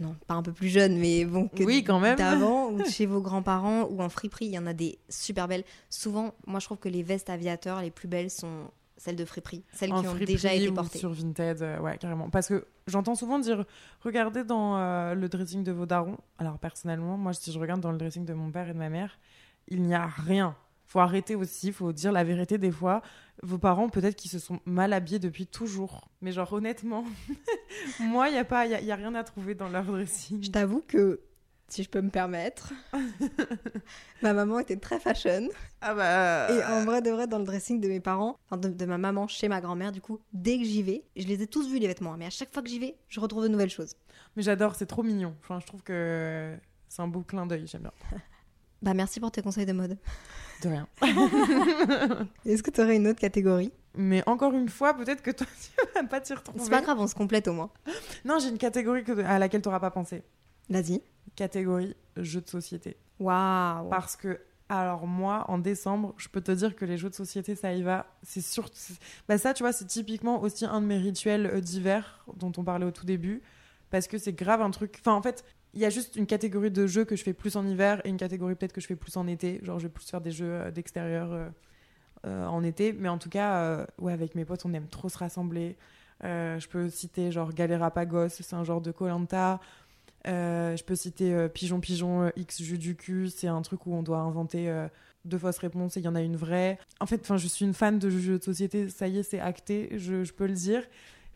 non, 0.00 0.16
pas 0.26 0.34
un 0.34 0.42
peu 0.42 0.52
plus 0.52 0.68
jeune, 0.68 0.98
mais 0.98 1.24
bon, 1.24 1.48
que 1.48 1.62
Oui, 1.62 1.84
quand 1.84 2.00
même. 2.00 2.16
d'avant, 2.16 2.70
ou 2.72 2.84
chez 2.84 3.06
vos 3.06 3.20
grands-parents, 3.20 3.84
ou 3.90 4.02
en 4.02 4.08
friperie, 4.08 4.46
il 4.46 4.52
y 4.52 4.58
en 4.58 4.66
a 4.66 4.72
des 4.72 4.98
super 5.08 5.46
belles. 5.46 5.64
Souvent, 5.90 6.32
moi, 6.46 6.58
je 6.60 6.66
trouve 6.66 6.78
que 6.78 6.88
les 6.88 7.02
vestes 7.04 7.30
aviateurs 7.30 7.80
les 7.82 7.90
plus 7.92 8.08
belles 8.08 8.30
sont 8.30 8.70
celles 8.96 9.16
de 9.16 9.24
friperie, 9.24 9.64
celles 9.72 9.92
en 9.92 10.00
qui 10.00 10.08
ont 10.08 10.14
déjà 10.14 10.54
été 10.54 10.72
portées. 10.72 10.98
sur 10.98 11.10
Vinted, 11.12 11.62
euh, 11.62 11.78
ouais, 11.80 11.98
carrément. 11.98 12.30
Parce 12.30 12.48
que 12.48 12.66
j'entends 12.86 13.14
souvent 13.14 13.38
dire, 13.38 13.64
regardez 14.00 14.42
dans 14.44 14.78
euh, 14.78 15.14
le 15.14 15.28
dressing 15.28 15.62
de 15.64 15.72
vos 15.72 15.86
darons. 15.86 16.16
Alors 16.38 16.58
personnellement, 16.58 17.16
moi, 17.18 17.32
si 17.32 17.52
je 17.52 17.58
regarde 17.58 17.80
dans 17.80 17.92
le 17.92 17.98
dressing 17.98 18.24
de 18.24 18.32
mon 18.34 18.50
père 18.50 18.68
et 18.68 18.72
de 18.72 18.78
ma 18.78 18.88
mère, 18.88 19.18
il 19.68 19.82
n'y 19.82 19.94
a 19.94 20.06
rien. 20.06 20.56
Faut 20.88 21.00
arrêter 21.00 21.34
aussi, 21.34 21.72
faut 21.72 21.92
dire 21.92 22.12
la 22.12 22.22
vérité 22.24 22.58
des 22.58 22.70
fois. 22.70 23.02
Vos 23.42 23.58
parents, 23.58 23.88
peut-être 23.88 24.14
qu'ils 24.16 24.30
se 24.30 24.38
sont 24.38 24.60
mal 24.64 24.92
habillés 24.92 25.18
depuis 25.18 25.46
toujours. 25.46 26.08
Mais 26.22 26.30
genre, 26.32 26.52
honnêtement, 26.52 27.04
moi, 28.00 28.28
il 28.28 28.32
n'y 28.32 28.38
a, 28.38 28.44
pas- 28.44 28.66
y 28.66 28.74
a, 28.74 28.80
y 28.80 28.92
a 28.92 28.96
rien 28.96 29.14
à 29.14 29.24
trouver 29.24 29.54
dans 29.54 29.68
leur 29.68 29.84
dressing. 29.84 30.42
Je 30.44 30.50
t'avoue 30.50 30.82
que, 30.86 31.20
si 31.68 31.82
je 31.82 31.88
peux 31.90 32.00
me 32.00 32.10
permettre, 32.10 32.72
ma 34.22 34.32
maman 34.32 34.58
était 34.60 34.76
très 34.76 34.98
fashion. 35.00 35.48
Ah 35.80 35.94
bah... 35.94 36.48
Et 36.54 36.64
en 36.64 36.84
vrai 36.84 37.02
de 37.02 37.10
vrai, 37.10 37.26
dans 37.26 37.38
le 37.38 37.44
dressing 37.44 37.80
de 37.80 37.88
mes 37.88 38.00
parents, 38.00 38.36
enfin 38.46 38.56
de, 38.56 38.68
de 38.68 38.84
ma 38.86 38.98
maman 38.98 39.26
chez 39.28 39.48
ma 39.48 39.60
grand-mère, 39.60 39.92
du 39.92 40.00
coup, 40.00 40.20
dès 40.32 40.58
que 40.58 40.64
j'y 40.64 40.82
vais, 40.82 41.04
je 41.16 41.26
les 41.26 41.42
ai 41.42 41.46
tous 41.46 41.68
vus 41.68 41.78
les 41.78 41.86
vêtements, 41.88 42.12
hein, 42.12 42.16
mais 42.18 42.26
à 42.26 42.30
chaque 42.30 42.52
fois 42.52 42.62
que 42.62 42.68
j'y 42.68 42.78
vais, 42.78 42.96
je 43.08 43.20
retrouve 43.20 43.42
de 43.42 43.48
nouvelles 43.48 43.70
choses. 43.70 43.94
Mais 44.36 44.42
j'adore, 44.42 44.74
c'est 44.76 44.86
trop 44.86 45.02
mignon. 45.02 45.34
Enfin, 45.42 45.58
je 45.60 45.66
trouve 45.66 45.82
que 45.82 46.56
c'est 46.88 47.02
un 47.02 47.08
beau 47.08 47.20
clin 47.22 47.46
d'œil, 47.46 47.66
j'aime 47.66 47.82
bien. 47.82 47.92
Bah 48.82 48.92
merci 48.92 49.20
pour 49.20 49.30
tes 49.32 49.40
conseils 49.40 49.64
de 49.64 49.72
mode. 49.72 49.96
De 50.62 50.68
rien. 50.68 50.86
Est-ce 52.44 52.62
que 52.62 52.70
tu 52.70 52.82
aurais 52.82 52.96
une 52.96 53.08
autre 53.08 53.18
catégorie? 53.18 53.72
Mais 53.94 54.22
encore 54.28 54.52
une 54.52 54.68
fois, 54.68 54.92
peut-être 54.92 55.22
que 55.22 55.30
toi, 55.30 55.46
tu 55.46 55.70
vas 55.94 56.04
pas 56.04 56.20
t'y 56.20 56.34
retrouver. 56.34 56.60
C'est 56.62 56.70
pas 56.70 56.82
grave, 56.82 57.00
on 57.00 57.06
se 57.06 57.14
complète 57.14 57.48
au 57.48 57.54
moins. 57.54 57.70
Non, 58.26 58.38
j'ai 58.38 58.50
une 58.50 58.58
catégorie 58.58 59.02
que- 59.02 59.18
à 59.24 59.38
laquelle 59.38 59.62
tu 59.62 59.68
n'auras 59.68 59.80
pas 59.80 59.90
pensé. 59.90 60.22
Vas-y. 60.68 61.00
Catégorie 61.36 61.94
jeux 62.16 62.40
de 62.40 62.48
société. 62.48 62.96
Waouh. 63.20 63.88
Parce 63.88 64.16
que, 64.16 64.40
alors 64.68 65.06
moi, 65.06 65.44
en 65.48 65.58
décembre, 65.58 66.14
je 66.16 66.28
peux 66.28 66.40
te 66.40 66.50
dire 66.50 66.74
que 66.74 66.84
les 66.84 66.98
jeux 66.98 67.10
de 67.10 67.14
société, 67.14 67.54
ça 67.54 67.72
y 67.72 67.82
va. 67.82 68.06
C'est 68.22 68.40
sûr. 68.40 68.68
Bah 69.28 69.38
ça, 69.38 69.54
tu 69.54 69.62
vois, 69.62 69.72
c'est 69.72 69.86
typiquement 69.86 70.40
aussi 70.42 70.64
un 70.64 70.80
de 70.80 70.86
mes 70.86 70.98
rituels 70.98 71.46
euh, 71.46 71.60
d'hiver 71.60 72.24
dont 72.36 72.52
on 72.56 72.64
parlait 72.64 72.86
au 72.86 72.90
tout 72.90 73.06
début. 73.06 73.42
Parce 73.90 74.08
que 74.08 74.18
c'est 74.18 74.32
grave 74.32 74.60
un 74.60 74.70
truc. 74.70 74.96
Enfin, 75.00 75.14
en 75.14 75.22
fait, 75.22 75.44
il 75.74 75.80
y 75.80 75.84
a 75.84 75.90
juste 75.90 76.16
une 76.16 76.26
catégorie 76.26 76.70
de 76.70 76.86
jeux 76.86 77.04
que 77.04 77.16
je 77.16 77.22
fais 77.22 77.34
plus 77.34 77.56
en 77.56 77.66
hiver 77.66 78.00
et 78.04 78.08
une 78.08 78.16
catégorie 78.16 78.54
peut-être 78.54 78.72
que 78.72 78.80
je 78.80 78.86
fais 78.86 78.96
plus 78.96 79.16
en 79.16 79.26
été. 79.26 79.60
Genre, 79.62 79.78
je 79.78 79.86
vais 79.86 79.92
plus 79.92 80.08
faire 80.08 80.20
des 80.20 80.32
jeux 80.32 80.50
euh, 80.50 80.70
d'extérieur 80.70 81.32
euh, 81.32 81.48
euh, 82.26 82.46
en 82.46 82.64
été. 82.64 82.92
Mais 82.92 83.08
en 83.08 83.18
tout 83.18 83.28
cas, 83.28 83.58
euh, 83.58 83.86
ouais, 83.98 84.12
avec 84.12 84.34
mes 84.34 84.44
potes, 84.44 84.64
on 84.64 84.72
aime 84.72 84.88
trop 84.88 85.08
se 85.08 85.18
rassembler. 85.18 85.76
Je 86.22 86.66
peux 86.68 86.88
citer 86.88 87.30
genre 87.30 87.52
Galerapagos, 87.52 88.30
c'est 88.30 88.54
un 88.54 88.64
genre 88.64 88.80
de 88.80 88.90
Colanta. 88.90 89.60
Je 90.26 90.82
peux 90.84 90.96
citer 90.96 91.32
euh, 91.34 91.48
Pigeon 91.48 91.80
Pigeon 91.80 92.22
euh, 92.24 92.30
X 92.36 92.62
jeu 92.62 92.78
du 92.78 92.96
cul, 92.96 93.30
c'est 93.30 93.48
un 93.48 93.62
truc 93.62 93.86
où 93.86 93.94
on 93.94 94.02
doit 94.02 94.18
inventer 94.18 94.68
euh, 94.68 94.88
deux 95.24 95.38
fausses 95.38 95.58
réponses 95.58 95.96
et 95.96 96.00
il 96.00 96.04
y 96.04 96.08
en 96.08 96.14
a 96.14 96.20
une 96.20 96.36
vraie. 96.36 96.78
En 97.00 97.06
fait, 97.06 97.26
je 97.36 97.46
suis 97.46 97.64
une 97.64 97.74
fan 97.74 97.98
de 97.98 98.10
jeux 98.10 98.38
de 98.38 98.44
société, 98.44 98.88
ça 98.88 99.08
y 99.08 99.18
est, 99.18 99.22
c'est 99.22 99.40
acté, 99.40 99.90
je, 99.98 100.30
peux 100.32 100.46
le 100.46 100.54
dire. 100.54 100.82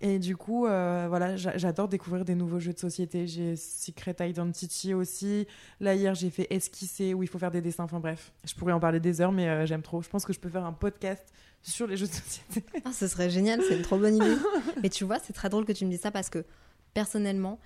Et 0.02 0.18
du 0.18 0.34
coup, 0.34 0.66
euh, 0.66 1.06
voilà, 1.08 1.36
j'a- 1.36 1.58
j'adore 1.58 1.86
découvrir 1.86 2.24
des 2.24 2.34
nouveaux 2.34 2.58
jeux 2.58 2.72
de 2.72 2.78
société. 2.78 3.26
J'ai 3.26 3.54
Secret 3.56 4.16
Identity 4.20 4.94
aussi. 4.94 5.46
Là, 5.78 5.94
hier, 5.94 6.14
j'ai 6.14 6.30
fait 6.30 6.46
Esquisser, 6.48 7.12
où 7.12 7.22
il 7.22 7.28
faut 7.28 7.38
faire 7.38 7.50
des 7.50 7.60
dessins. 7.60 7.84
Enfin 7.84 8.00
bref, 8.00 8.32
je 8.46 8.54
pourrais 8.54 8.72
en 8.72 8.80
parler 8.80 8.98
des 8.98 9.20
heures, 9.20 9.32
mais 9.32 9.48
euh, 9.48 9.66
j'aime 9.66 9.82
trop. 9.82 10.00
Je 10.00 10.08
pense 10.08 10.24
que 10.24 10.32
je 10.32 10.40
peux 10.40 10.48
faire 10.48 10.64
un 10.64 10.72
podcast 10.72 11.24
sur 11.60 11.86
les 11.86 11.98
jeux 11.98 12.06
de 12.06 12.12
société. 12.12 12.64
Ah, 12.86 12.92
ce 12.94 13.06
serait 13.08 13.28
génial, 13.28 13.60
c'est 13.68 13.76
une 13.76 13.82
trop 13.82 13.98
bonne 13.98 14.16
idée. 14.16 14.36
Mais 14.82 14.88
tu 14.88 15.04
vois, 15.04 15.18
c'est 15.18 15.34
très 15.34 15.50
drôle 15.50 15.66
que 15.66 15.72
tu 15.72 15.84
me 15.84 15.90
dises 15.90 16.00
ça 16.00 16.10
parce 16.10 16.30
que 16.30 16.46
personnellement, 16.94 17.58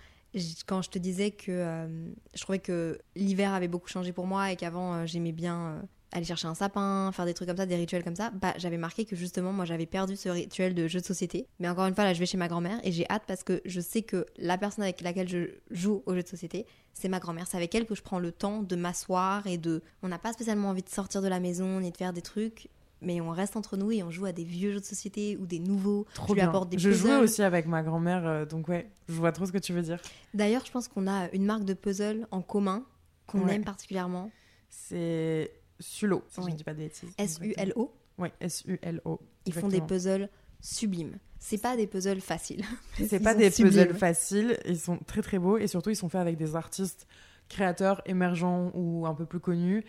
quand 0.66 0.82
je 0.82 0.90
te 0.90 0.98
disais 0.98 1.30
que 1.30 1.50
euh, 1.50 1.86
je 2.34 2.40
trouvais 2.42 2.58
que 2.58 2.98
l'hiver 3.14 3.52
avait 3.52 3.68
beaucoup 3.68 3.88
changé 3.88 4.12
pour 4.12 4.26
moi 4.26 4.50
et 4.52 4.56
qu'avant 4.56 4.94
euh, 4.94 5.06
j'aimais 5.06 5.32
bien 5.32 5.60
euh, 5.60 5.82
aller 6.12 6.24
chercher 6.24 6.46
un 6.46 6.54
sapin, 6.54 7.10
faire 7.12 7.24
des 7.24 7.34
trucs 7.34 7.48
comme 7.48 7.56
ça, 7.56 7.66
des 7.66 7.76
rituels 7.76 8.04
comme 8.04 8.16
ça, 8.16 8.30
bah 8.30 8.54
j'avais 8.56 8.76
marqué 8.76 9.04
que 9.04 9.16
justement 9.16 9.52
moi 9.52 9.64
j'avais 9.64 9.86
perdu 9.86 10.16
ce 10.16 10.28
rituel 10.28 10.74
de 10.74 10.88
jeu 10.88 11.00
de 11.00 11.04
société. 11.04 11.46
Mais 11.60 11.68
encore 11.68 11.86
une 11.86 11.94
fois, 11.94 12.04
là 12.04 12.14
je 12.14 12.18
vais 12.18 12.26
chez 12.26 12.36
ma 12.36 12.48
grand-mère 12.48 12.80
et 12.84 12.92
j'ai 12.92 13.08
hâte 13.10 13.24
parce 13.26 13.44
que 13.44 13.60
je 13.64 13.80
sais 13.80 14.02
que 14.02 14.26
la 14.38 14.58
personne 14.58 14.84
avec 14.84 15.00
laquelle 15.00 15.28
je 15.28 15.50
joue 15.70 16.02
au 16.06 16.14
jeu 16.14 16.22
de 16.22 16.28
société, 16.28 16.66
c'est 16.94 17.08
ma 17.08 17.20
grand-mère. 17.20 17.46
C'est 17.46 17.56
avec 17.56 17.74
elle 17.74 17.86
que 17.86 17.94
je 17.94 18.02
prends 18.02 18.18
le 18.18 18.32
temps 18.32 18.62
de 18.62 18.76
m'asseoir 18.76 19.46
et 19.46 19.58
de. 19.58 19.82
On 20.02 20.08
n'a 20.08 20.18
pas 20.18 20.32
spécialement 20.32 20.68
envie 20.68 20.82
de 20.82 20.88
sortir 20.88 21.22
de 21.22 21.28
la 21.28 21.40
maison 21.40 21.80
ni 21.80 21.90
de 21.90 21.96
faire 21.96 22.12
des 22.12 22.22
trucs. 22.22 22.68
Mais 23.04 23.20
on 23.20 23.30
reste 23.30 23.56
entre 23.56 23.76
nous 23.76 23.90
et 23.92 24.02
on 24.02 24.10
joue 24.10 24.24
à 24.24 24.32
des 24.32 24.44
vieux 24.44 24.72
jeux 24.72 24.80
de 24.80 24.84
société 24.84 25.36
ou 25.36 25.46
des 25.46 25.58
nouveaux. 25.58 26.06
Trop 26.14 26.28
je 26.28 26.32
lui 26.32 26.40
bien. 26.40 26.48
apporte 26.48 26.68
des 26.70 26.78
je 26.78 26.90
jouais 26.90 27.16
aussi 27.16 27.42
avec 27.42 27.66
ma 27.66 27.82
grand-mère, 27.82 28.26
euh, 28.26 28.44
donc 28.46 28.68
ouais, 28.68 28.90
je 29.08 29.14
vois 29.14 29.32
trop 29.32 29.46
ce 29.46 29.52
que 29.52 29.58
tu 29.58 29.72
veux 29.72 29.82
dire. 29.82 30.00
D'ailleurs, 30.32 30.64
je 30.64 30.70
pense 30.72 30.88
qu'on 30.88 31.06
a 31.06 31.30
une 31.32 31.44
marque 31.44 31.64
de 31.64 31.74
puzzle 31.74 32.26
en 32.30 32.40
commun 32.42 32.84
qu'on 33.26 33.44
Ouais. 33.44 33.54
aime 33.56 33.64
particulièrement. 33.64 34.30
C'est 34.70 35.52
Sulo, 35.80 36.22
si 36.28 36.40
je 36.42 36.48
ne 36.50 36.54
dis 36.54 36.64
pas 36.64 36.72
de 36.74 36.78
bêtises. 36.78 37.10
S-U-L-O. 37.18 37.92
Oui, 38.18 38.28
S-U-L-O. 38.40 39.20
Ils 39.46 39.52
font 39.52 39.68
des 39.68 39.80
puzzles 39.80 40.28
sublimes. 40.60 41.18
C'est 41.38 41.58
pas 41.60 41.76
des 41.76 41.86
puzzles 41.86 42.20
faciles. 42.20 42.64
C'est 43.08 43.20
pas 43.20 43.34
des 43.34 43.50
sublimes. 43.50 43.72
puzzles 43.84 43.94
faciles, 43.98 44.58
ils 44.66 44.78
sont 44.78 44.96
très 44.98 45.20
très 45.20 45.38
beaux 45.38 45.58
et 45.58 45.66
surtout 45.66 45.90
ils 45.90 45.96
sont 45.96 46.08
faits 46.08 46.20
avec 46.22 46.36
des 46.38 46.56
artistes 46.56 47.06
créateurs 47.50 48.00
émergents 48.06 48.70
ou 48.74 49.06
un 49.06 49.12
peu 49.14 49.26
plus 49.26 49.40
connus. 49.40 49.84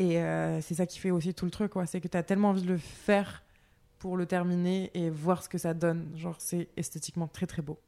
Et 0.00 0.18
euh, 0.18 0.62
c'est 0.62 0.76
ça 0.76 0.86
qui 0.86 0.98
fait 0.98 1.10
aussi 1.10 1.34
tout 1.34 1.44
le 1.44 1.50
truc. 1.50 1.72
C'est 1.84 2.00
que 2.00 2.08
tu 2.08 2.16
as 2.16 2.22
tellement 2.22 2.48
envie 2.48 2.62
de 2.62 2.68
le 2.68 2.78
faire 2.78 3.44
pour 3.98 4.16
le 4.16 4.24
terminer 4.24 4.90
et 4.94 5.10
voir 5.10 5.42
ce 5.42 5.48
que 5.50 5.58
ça 5.58 5.74
donne. 5.74 6.10
Genre, 6.16 6.36
c'est 6.38 6.68
esthétiquement 6.78 7.28
très 7.28 7.46
très 7.46 7.60
beau. 7.60 7.78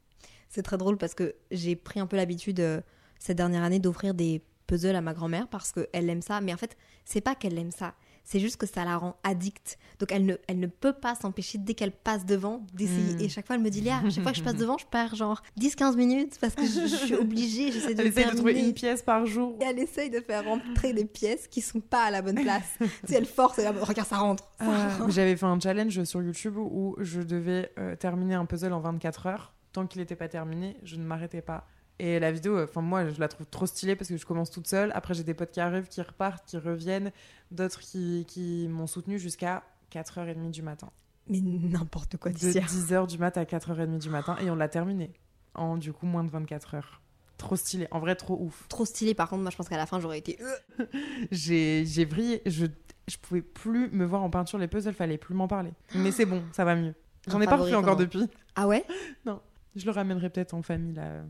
C'est 0.47 0.61
très 0.61 0.77
drôle 0.77 0.97
parce 0.99 1.15
que 1.15 1.33
j'ai 1.49 1.75
pris 1.75 1.99
un 1.99 2.05
peu 2.05 2.15
l'habitude 2.15 2.59
euh, 2.59 2.81
cette 3.17 3.37
dernière 3.37 3.63
année 3.63 3.79
d'offrir 3.79 4.13
des 4.13 4.43
puzzles 4.67 4.95
à 4.95 5.01
ma 5.01 5.15
grand-mère 5.15 5.47
parce 5.47 5.71
qu'elle 5.71 6.07
aime 6.07 6.21
ça. 6.21 6.39
Mais 6.39 6.53
en 6.53 6.57
fait, 6.57 6.77
c'est 7.03 7.19
pas 7.19 7.33
qu'elle 7.33 7.57
aime 7.57 7.71
ça. 7.71 7.95
C'est 8.25 8.39
juste 8.39 8.57
que 8.57 8.65
ça 8.65 8.85
la 8.85 8.97
rend 8.97 9.17
addicte. 9.23 9.77
Donc 9.99 10.11
elle 10.11 10.25
ne, 10.25 10.35
elle 10.47 10.59
ne 10.59 10.67
peut 10.67 10.93
pas 10.93 11.13
s'empêcher 11.15 11.57
dès 11.57 11.73
qu'elle 11.73 11.91
passe 11.91 12.25
devant 12.25 12.65
d'essayer. 12.73 13.15
Mm. 13.15 13.21
Et 13.21 13.29
chaque 13.29 13.45
fois 13.45 13.55
elle 13.57 13.61
me 13.61 13.69
dit 13.69 13.81
Léa, 13.81 14.01
chaque 14.09 14.23
fois 14.23 14.31
que 14.31 14.37
je 14.37 14.43
passe 14.43 14.55
devant, 14.57 14.77
je 14.77 14.85
perds 14.85 15.15
genre 15.15 15.41
10-15 15.59 15.95
minutes 15.95 16.37
parce 16.39 16.55
que 16.55 16.65
je, 16.65 16.87
je 16.87 16.95
suis 16.95 17.15
obligée, 17.15 17.71
j'essaie 17.71 17.93
de 17.93 18.01
Elle 18.01 18.07
essaye 18.07 18.25
de 18.31 18.35
trouver 18.35 18.59
une 18.59 18.73
pièce 18.73 19.01
par 19.01 19.25
jour. 19.25 19.57
Et 19.61 19.65
elle 19.65 19.79
essaye 19.79 20.09
de 20.09 20.19
faire 20.21 20.45
rentrer 20.45 20.93
des 20.93 21.05
pièces 21.05 21.47
qui 21.47 21.61
sont 21.61 21.81
pas 21.81 22.03
à 22.05 22.11
la 22.11 22.21
bonne 22.21 22.41
place. 22.41 22.63
tu 22.79 22.87
sais, 23.07 23.15
elle 23.15 23.25
force, 23.25 23.59
et 23.59 23.63
là, 23.63 23.73
regarde, 23.81 24.07
ça 24.07 24.17
rentre. 24.17 24.45
Ça 24.57 24.65
Euh, 24.65 24.97
rentre. 24.99 25.11
J'avais 25.11 25.35
fait 25.35 25.45
un 25.45 25.59
challenge 25.59 26.03
sur 26.05 26.21
YouTube 26.21 26.57
où 26.57 26.95
je 26.99 27.21
devais 27.21 27.71
euh, 27.77 27.95
terminer 27.95 28.35
un 28.35 28.45
puzzle 28.45 28.73
en 28.73 28.79
24 28.79 29.27
heures. 29.27 29.53
Tant 29.73 29.85
qu'il 29.87 30.01
n'était 30.01 30.15
pas 30.15 30.27
terminé, 30.27 30.77
je 30.83 30.95
ne 30.97 31.03
m'arrêtais 31.03 31.41
pas. 31.41 31.65
Et 31.99 32.19
la 32.19 32.31
vidéo, 32.31 32.61
enfin 32.63 32.81
moi, 32.81 33.09
je 33.09 33.19
la 33.19 33.27
trouve 33.27 33.45
trop 33.47 33.65
stylée 33.65 33.95
parce 33.95 34.09
que 34.09 34.17
je 34.17 34.25
commence 34.25 34.49
toute 34.51 34.67
seule. 34.67 34.91
Après, 34.95 35.13
j'ai 35.13 35.23
des 35.23 35.33
potes 35.33 35.51
qui 35.51 35.59
arrivent, 35.59 35.87
qui 35.87 36.01
repartent, 36.01 36.45
qui 36.45 36.57
reviennent, 36.57 37.11
d'autres 37.51 37.79
qui, 37.79 38.25
qui 38.27 38.67
m'ont 38.67 38.87
soutenu 38.87 39.19
jusqu'à 39.19 39.63
4h30 39.91 40.49
du 40.51 40.61
matin. 40.63 40.89
Mais 41.27 41.39
n'importe 41.39 42.17
quoi, 42.17 42.31
De 42.31 42.37
Ticia. 42.37 42.61
10h 42.61 43.07
du 43.07 43.17
mat 43.17 43.37
à 43.37 43.43
4h30 43.45 43.99
du 43.99 44.09
matin. 44.09 44.35
Et 44.43 44.49
on 44.49 44.55
l'a 44.55 44.67
terminé 44.67 45.11
en 45.53 45.77
du 45.77 45.93
coup 45.93 46.05
moins 46.07 46.23
de 46.23 46.29
24 46.29 46.73
heures. 46.75 46.99
Trop 47.37 47.55
stylé, 47.55 47.87
en 47.91 47.99
vrai 47.99 48.15
trop 48.15 48.37
ouf. 48.41 48.67
Trop 48.69 48.85
stylé, 48.85 49.13
par 49.13 49.29
contre, 49.29 49.41
moi 49.43 49.51
je 49.51 49.55
pense 49.57 49.69
qu'à 49.69 49.77
la 49.77 49.85
fin 49.85 49.99
j'aurais 49.99 50.17
été. 50.19 50.37
euh, 50.79 50.85
J'ai 51.31 52.05
brillé, 52.05 52.41
je, 52.45 52.65
je 53.07 53.17
pouvais 53.17 53.41
plus 53.41 53.89
me 53.91 54.05
voir 54.05 54.23
en 54.23 54.29
peinture 54.29 54.57
les 54.57 54.67
puzzles, 54.67 54.93
fallait 54.93 55.17
plus 55.17 55.35
m'en 55.35 55.47
parler. 55.47 55.71
Mais 55.95 56.11
c'est 56.11 56.25
bon, 56.25 56.41
ça 56.53 56.65
va 56.65 56.75
mieux. 56.75 56.93
J'en 57.27 57.39
ai 57.41 57.45
pas 57.45 57.55
refait 57.57 57.75
encore 57.75 57.95
depuis. 57.95 58.27
Ah 58.55 58.67
ouais? 58.67 58.85
Je 59.75 59.85
le 59.85 59.91
ramènerai 59.91 60.29
peut-être 60.29 60.53
en 60.53 60.61
famille 60.61 60.93
là 60.93 61.23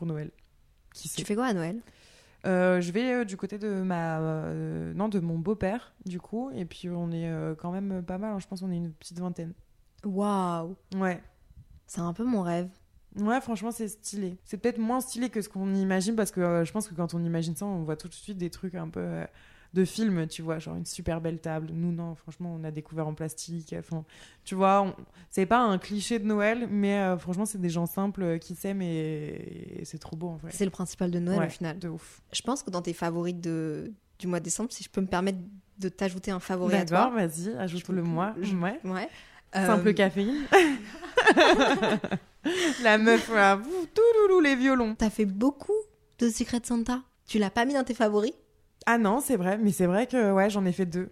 pour 0.00 0.06
Noël. 0.06 0.30
Qui 0.94 1.10
Tu 1.10 1.24
fais 1.26 1.34
quoi 1.34 1.44
à 1.46 1.52
Noël? 1.52 1.78
Euh, 2.46 2.80
Je 2.80 2.90
vais 2.90 3.12
euh, 3.12 3.24
du 3.26 3.36
côté 3.36 3.58
de 3.58 3.82
ma 3.82 4.18
euh, 4.18 4.94
non 4.94 5.10
de 5.10 5.20
mon 5.20 5.38
beau-père 5.38 5.92
du 6.06 6.18
coup 6.18 6.50
et 6.54 6.64
puis 6.64 6.88
on 6.88 7.12
est 7.12 7.30
quand 7.58 7.70
même 7.70 8.02
pas 8.02 8.16
mal. 8.16 8.32
hein. 8.32 8.38
Je 8.38 8.46
pense 8.48 8.60
qu'on 8.60 8.70
est 8.72 8.76
une 8.78 8.92
petite 8.92 9.20
vingtaine. 9.20 9.52
Waouh 10.04 10.74
Ouais. 10.96 11.22
C'est 11.86 12.00
un 12.00 12.14
peu 12.14 12.24
mon 12.24 12.40
rêve. 12.40 12.68
Ouais, 13.16 13.40
franchement, 13.42 13.72
c'est 13.72 13.88
stylé. 13.88 14.38
C'est 14.44 14.56
peut-être 14.56 14.78
moins 14.78 15.00
stylé 15.02 15.28
que 15.28 15.42
ce 15.42 15.48
qu'on 15.50 15.74
imagine 15.74 16.16
parce 16.16 16.30
que 16.30 16.62
je 16.64 16.72
pense 16.72 16.88
que 16.88 16.94
quand 16.94 17.12
on 17.12 17.22
imagine 17.22 17.54
ça, 17.56 17.66
on 17.66 17.82
voit 17.82 17.96
tout 17.96 18.08
de 18.08 18.14
suite 18.14 18.38
des 18.38 18.48
trucs 18.50 18.74
un 18.74 18.88
peu 18.88 19.26
de 19.72 19.84
film, 19.84 20.26
tu 20.26 20.42
vois, 20.42 20.58
genre 20.58 20.74
une 20.76 20.84
super 20.86 21.20
belle 21.20 21.38
table. 21.38 21.68
Nous, 21.72 21.92
non, 21.92 22.14
franchement, 22.16 22.56
on 22.60 22.64
a 22.64 22.70
découvert 22.72 23.06
en 23.06 23.14
plastique. 23.14 23.74
Enfin, 23.78 24.04
tu 24.44 24.54
vois, 24.56 24.82
on- 24.82 24.94
c'est 25.30 25.46
pas 25.46 25.60
un 25.60 25.78
cliché 25.78 26.18
de 26.18 26.24
Noël, 26.24 26.66
mais 26.70 26.98
euh, 26.98 27.16
franchement, 27.18 27.46
c'est 27.46 27.60
des 27.60 27.70
gens 27.70 27.86
simples 27.86 28.22
euh, 28.22 28.38
qui 28.38 28.54
s'aiment 28.56 28.82
et, 28.82 29.78
et 29.80 29.84
c'est 29.84 29.98
trop 29.98 30.16
beau 30.16 30.28
en 30.28 30.36
vrai. 30.36 30.50
C'est 30.52 30.64
le 30.64 30.70
principal 30.72 31.10
de 31.10 31.20
Noël 31.20 31.38
Ouais, 31.38 31.46
au 31.46 31.50
final. 31.50 31.78
De 31.78 31.88
ouf. 31.88 32.20
Je 32.32 32.42
pense 32.42 32.62
que 32.64 32.70
dans 32.70 32.82
tes 32.82 32.92
favoris 32.92 33.34
de... 33.36 33.92
du 34.18 34.26
mois 34.26 34.40
de 34.40 34.44
décembre, 34.44 34.72
si 34.72 34.82
je 34.82 34.90
peux 34.90 35.00
me 35.00 35.06
permettre 35.06 35.38
de 35.78 35.88
t'ajouter 35.88 36.32
un 36.32 36.40
favori 36.40 36.74
à 36.74 36.84
toi. 36.84 37.10
vas-y, 37.14 37.54
ajoute-le 37.56 38.02
moi. 38.02 38.34
je- 38.40 38.56
Ouais. 38.56 38.80
Ouais. 38.84 39.08
Simple 39.54 39.88
Euh, 39.88 39.92
caféine. 39.92 40.44
La 42.82 42.98
meuf, 42.98 43.28
là, 43.32 43.56
vous, 43.56 43.86
touloulou, 43.94 44.40
les 44.40 44.56
violons. 44.56 44.94
T'as 44.94 45.10
fait 45.10 45.26
beaucoup 45.26 45.72
de 46.18 46.28
Secret 46.30 46.60
Santa? 46.64 47.02
Tu 47.26 47.38
l'as 47.38 47.50
pas 47.50 47.64
mis 47.64 47.74
dans 47.74 47.84
tes 47.84 47.94
favoris? 47.94 48.32
Ah 48.86 48.98
non, 48.98 49.20
c'est 49.20 49.36
vrai, 49.36 49.58
mais 49.58 49.72
c'est 49.72 49.86
vrai 49.86 50.06
que 50.06 50.32
ouais, 50.32 50.50
j'en 50.50 50.64
ai 50.64 50.72
fait 50.72 50.86
deux. 50.86 51.10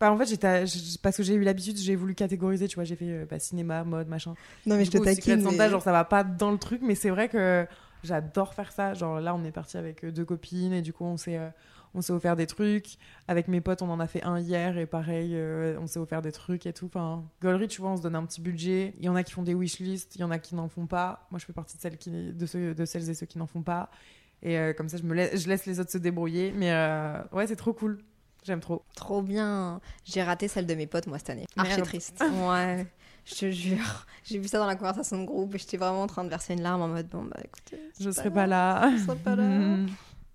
Bah, 0.00 0.12
en 0.12 0.18
fait, 0.18 0.26
j'étais, 0.26 0.64
parce 1.02 1.16
que 1.16 1.22
j'ai 1.22 1.34
eu 1.34 1.42
l'habitude, 1.42 1.76
j'ai 1.76 1.94
voulu 1.96 2.14
catégoriser, 2.14 2.66
tu 2.68 2.74
vois, 2.74 2.84
j'ai 2.84 2.96
fait 2.96 3.08
euh, 3.08 3.26
bah, 3.28 3.38
cinéma, 3.38 3.84
mode, 3.84 4.08
machin. 4.08 4.34
Non 4.66 4.76
mais 4.76 4.82
Du 4.82 4.86
je 4.86 4.90
te 4.90 4.96
coup, 4.98 5.04
Secret 5.04 5.14
taquine. 5.16 5.42
Santa, 5.42 5.64
mais- 5.64 5.70
genre 5.70 5.82
ça 5.82 5.92
va 5.92 6.04
pas 6.04 6.24
dans 6.24 6.50
le 6.50 6.58
truc, 6.58 6.80
mais 6.82 6.94
c'est 6.94 7.10
vrai 7.10 7.28
que 7.28 7.66
J'adore 8.04 8.52
faire 8.52 8.70
ça. 8.70 8.92
Genre 8.92 9.18
là, 9.18 9.34
on 9.34 9.42
est 9.44 9.50
parti 9.50 9.78
avec 9.78 10.04
euh, 10.04 10.12
deux 10.12 10.26
copines 10.26 10.74
et 10.74 10.82
du 10.82 10.92
coup, 10.92 11.04
on 11.04 11.16
s'est, 11.16 11.38
euh, 11.38 11.48
on 11.94 12.02
s'est 12.02 12.12
offert 12.12 12.36
des 12.36 12.46
trucs. 12.46 12.98
Avec 13.28 13.48
mes 13.48 13.62
potes, 13.62 13.80
on 13.80 13.88
en 13.88 13.98
a 13.98 14.06
fait 14.06 14.22
un 14.24 14.38
hier 14.38 14.76
et 14.76 14.84
pareil, 14.84 15.30
euh, 15.34 15.78
on 15.80 15.86
s'est 15.86 15.98
offert 15.98 16.20
des 16.20 16.30
trucs 16.30 16.66
et 16.66 16.74
tout. 16.74 16.84
Enfin, 16.84 17.24
Gollery, 17.40 17.66
tu 17.66 17.80
vois, 17.80 17.92
on 17.92 17.96
se 17.96 18.02
donne 18.02 18.14
un 18.14 18.26
petit 18.26 18.42
budget. 18.42 18.94
Il 18.98 19.06
y 19.06 19.08
en 19.08 19.16
a 19.16 19.22
qui 19.22 19.32
font 19.32 19.42
des 19.42 19.54
wishlists, 19.54 20.16
il 20.16 20.20
y 20.20 20.24
en 20.24 20.30
a 20.30 20.38
qui 20.38 20.54
n'en 20.54 20.68
font 20.68 20.86
pas. 20.86 21.26
Moi, 21.30 21.38
je 21.38 21.46
fais 21.46 21.54
partie 21.54 21.78
de 21.78 21.80
celles, 21.80 21.96
qui, 21.96 22.10
de 22.10 22.44
ceux, 22.46 22.74
de 22.74 22.84
celles 22.84 23.08
et 23.08 23.14
ceux 23.14 23.24
qui 23.24 23.38
n'en 23.38 23.46
font 23.46 23.62
pas. 23.62 23.88
Et 24.44 24.58
euh, 24.58 24.72
comme 24.74 24.88
ça, 24.88 24.98
je, 24.98 25.02
me 25.02 25.14
laisse, 25.14 25.42
je 25.42 25.48
laisse 25.48 25.66
les 25.66 25.80
autres 25.80 25.90
se 25.90 25.98
débrouiller. 25.98 26.52
Mais 26.54 26.70
euh, 26.70 27.18
ouais, 27.32 27.46
c'est 27.46 27.56
trop 27.56 27.72
cool. 27.72 27.98
J'aime 28.44 28.60
trop. 28.60 28.84
Trop 28.94 29.22
bien. 29.22 29.80
J'ai 30.04 30.22
raté 30.22 30.48
celle 30.48 30.66
de 30.66 30.74
mes 30.74 30.86
potes, 30.86 31.06
moi, 31.06 31.18
cette 31.18 31.30
année. 31.30 31.46
Archi 31.56 31.80
triste. 31.82 32.22
Ouais. 32.46 32.86
Je 33.24 33.34
te 33.34 33.50
jure. 33.50 34.06
J'ai 34.22 34.38
vu 34.38 34.48
ça 34.48 34.58
dans 34.58 34.66
la 34.66 34.76
conversation 34.76 35.18
de 35.18 35.24
groupe 35.24 35.54
et 35.54 35.58
j'étais 35.58 35.78
vraiment 35.78 36.02
en 36.02 36.06
train 36.06 36.24
de 36.24 36.28
verser 36.28 36.52
une 36.52 36.60
larme 36.60 36.82
en 36.82 36.88
mode 36.88 37.08
bon, 37.08 37.22
bah 37.22 37.40
écoutez. 37.42 37.80
Je 37.98 38.10
serai 38.10 38.30
pas 38.30 38.46
là. 38.46 38.92
Je 38.94 39.02
serai 39.02 39.16
pas 39.16 39.34
là. 39.34 39.78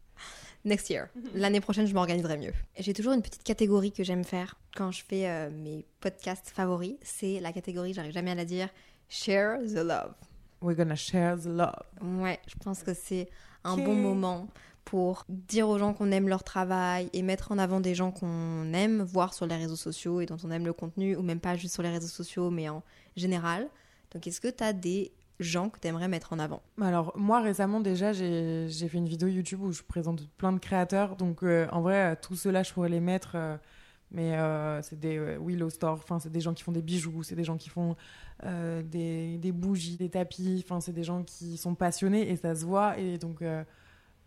Next 0.66 0.90
year. 0.90 1.08
L'année 1.36 1.62
prochaine, 1.62 1.86
je 1.86 1.94
m'organiserai 1.94 2.38
mieux. 2.38 2.54
J'ai 2.80 2.94
toujours 2.94 3.14
une 3.14 3.22
petite 3.22 3.44
catégorie 3.44 3.92
que 3.92 4.04
j'aime 4.04 4.24
faire 4.24 4.56
quand 4.76 4.92
je 4.92 5.04
fais 5.08 5.30
euh, 5.30 5.52
mes 5.52 5.86
podcasts 6.00 6.50
favoris. 6.50 6.96
C'est 7.04 7.40
la 7.40 7.54
catégorie, 7.54 7.94
j'arrive 7.94 8.12
jamais 8.12 8.32
à 8.32 8.36
la 8.36 8.46
dire, 8.46 8.70
Share 9.08 9.60
the 9.60 9.78
Love. 9.78 10.16
We're 10.62 10.76
gonna 10.76 10.96
share 10.96 11.38
the 11.38 11.46
love. 11.46 11.84
Ouais, 12.02 12.40
je 12.48 12.56
pense 12.62 12.84
que 12.84 12.94
c'est 12.94 13.30
un 13.64 13.78
bon 13.78 13.96
moment 13.96 14.48
pour 14.86 15.26
dire 15.30 15.70
aux 15.70 15.78
gens 15.78 15.94
qu'on 15.94 16.12
aime 16.12 16.28
leur 16.28 16.44
travail 16.44 17.10
et 17.14 17.22
mettre 17.22 17.52
en 17.52 17.58
avant 17.60 17.80
des 17.80 17.94
gens 17.94 18.12
qu'on 18.12 18.74
aime 18.74 19.02
voir 19.04 19.34
sur 19.34 19.46
les 19.46 19.56
réseaux 19.56 19.76
sociaux 19.76 20.20
et 20.22 20.26
dont 20.26 20.38
on 20.44 20.50
aime 20.52 20.66
le 20.66 20.74
contenu, 20.74 21.16
ou 21.16 21.22
même 21.22 21.40
pas 21.40 21.56
juste 21.56 21.74
sur 21.76 21.84
les 21.84 21.90
réseaux 21.90 22.08
sociaux, 22.08 22.50
mais 22.50 22.70
en 22.70 22.82
général. 23.16 23.68
Donc, 24.12 24.26
est-ce 24.26 24.42
que 24.42 24.48
tu 24.48 24.64
as 24.64 24.74
des 24.74 25.12
gens 25.40 25.70
que 25.70 25.80
tu 25.80 25.88
aimerais 25.88 26.08
mettre 26.08 26.34
en 26.34 26.40
avant? 26.40 26.62
Alors, 26.82 27.14
moi, 27.16 27.40
récemment, 27.42 27.80
déjà, 27.80 28.14
j'ai 28.14 28.66
j'ai 28.70 28.88
fait 28.90 28.98
une 28.98 29.08
vidéo 29.08 29.28
YouTube 29.28 29.62
où 29.62 29.72
je 29.72 29.84
présente 29.84 30.28
plein 30.38 30.52
de 30.54 30.60
créateurs. 30.60 31.16
Donc, 31.16 31.44
euh, 31.44 31.68
en 31.72 31.82
vrai, 31.82 32.14
euh, 32.14 32.16
tous 32.20 32.36
ceux-là, 32.36 32.64
je 32.64 32.74
pourrais 32.74 32.90
les 32.90 33.00
mettre. 33.00 33.34
euh, 33.36 33.58
mais 34.12 34.34
euh, 34.38 34.82
c'est 34.82 35.00
des 35.00 35.18
euh, 35.18 35.38
Willow 35.40 35.70
Store, 35.70 35.94
enfin, 35.94 36.20
c'est 36.20 36.32
des 36.32 36.42
gens 36.42 36.54
qui 36.54 36.64
font 36.64 36.72
des 36.72 36.82
bijoux, 36.82 37.24
c'est 37.24 37.36
des 37.36 37.44
gens 37.44 37.58
qui 37.58 37.70
font 37.70 37.96
euh, 38.46 38.82
des, 38.82 39.38
des 39.38 39.52
bougies, 39.52 39.98
des 39.98 40.10
tapis. 40.10 40.64
Enfin, 40.66 40.80
c'est 40.82 40.94
des 40.94 41.04
gens 41.04 41.24
qui 41.24 41.58
sont 41.58 41.76
passionnés 41.76 42.30
et 42.30 42.36
ça 42.36 42.56
se 42.56 42.66
voit. 42.66 42.98
Et 42.98 43.18
donc, 43.18 43.42
euh, 43.42 43.64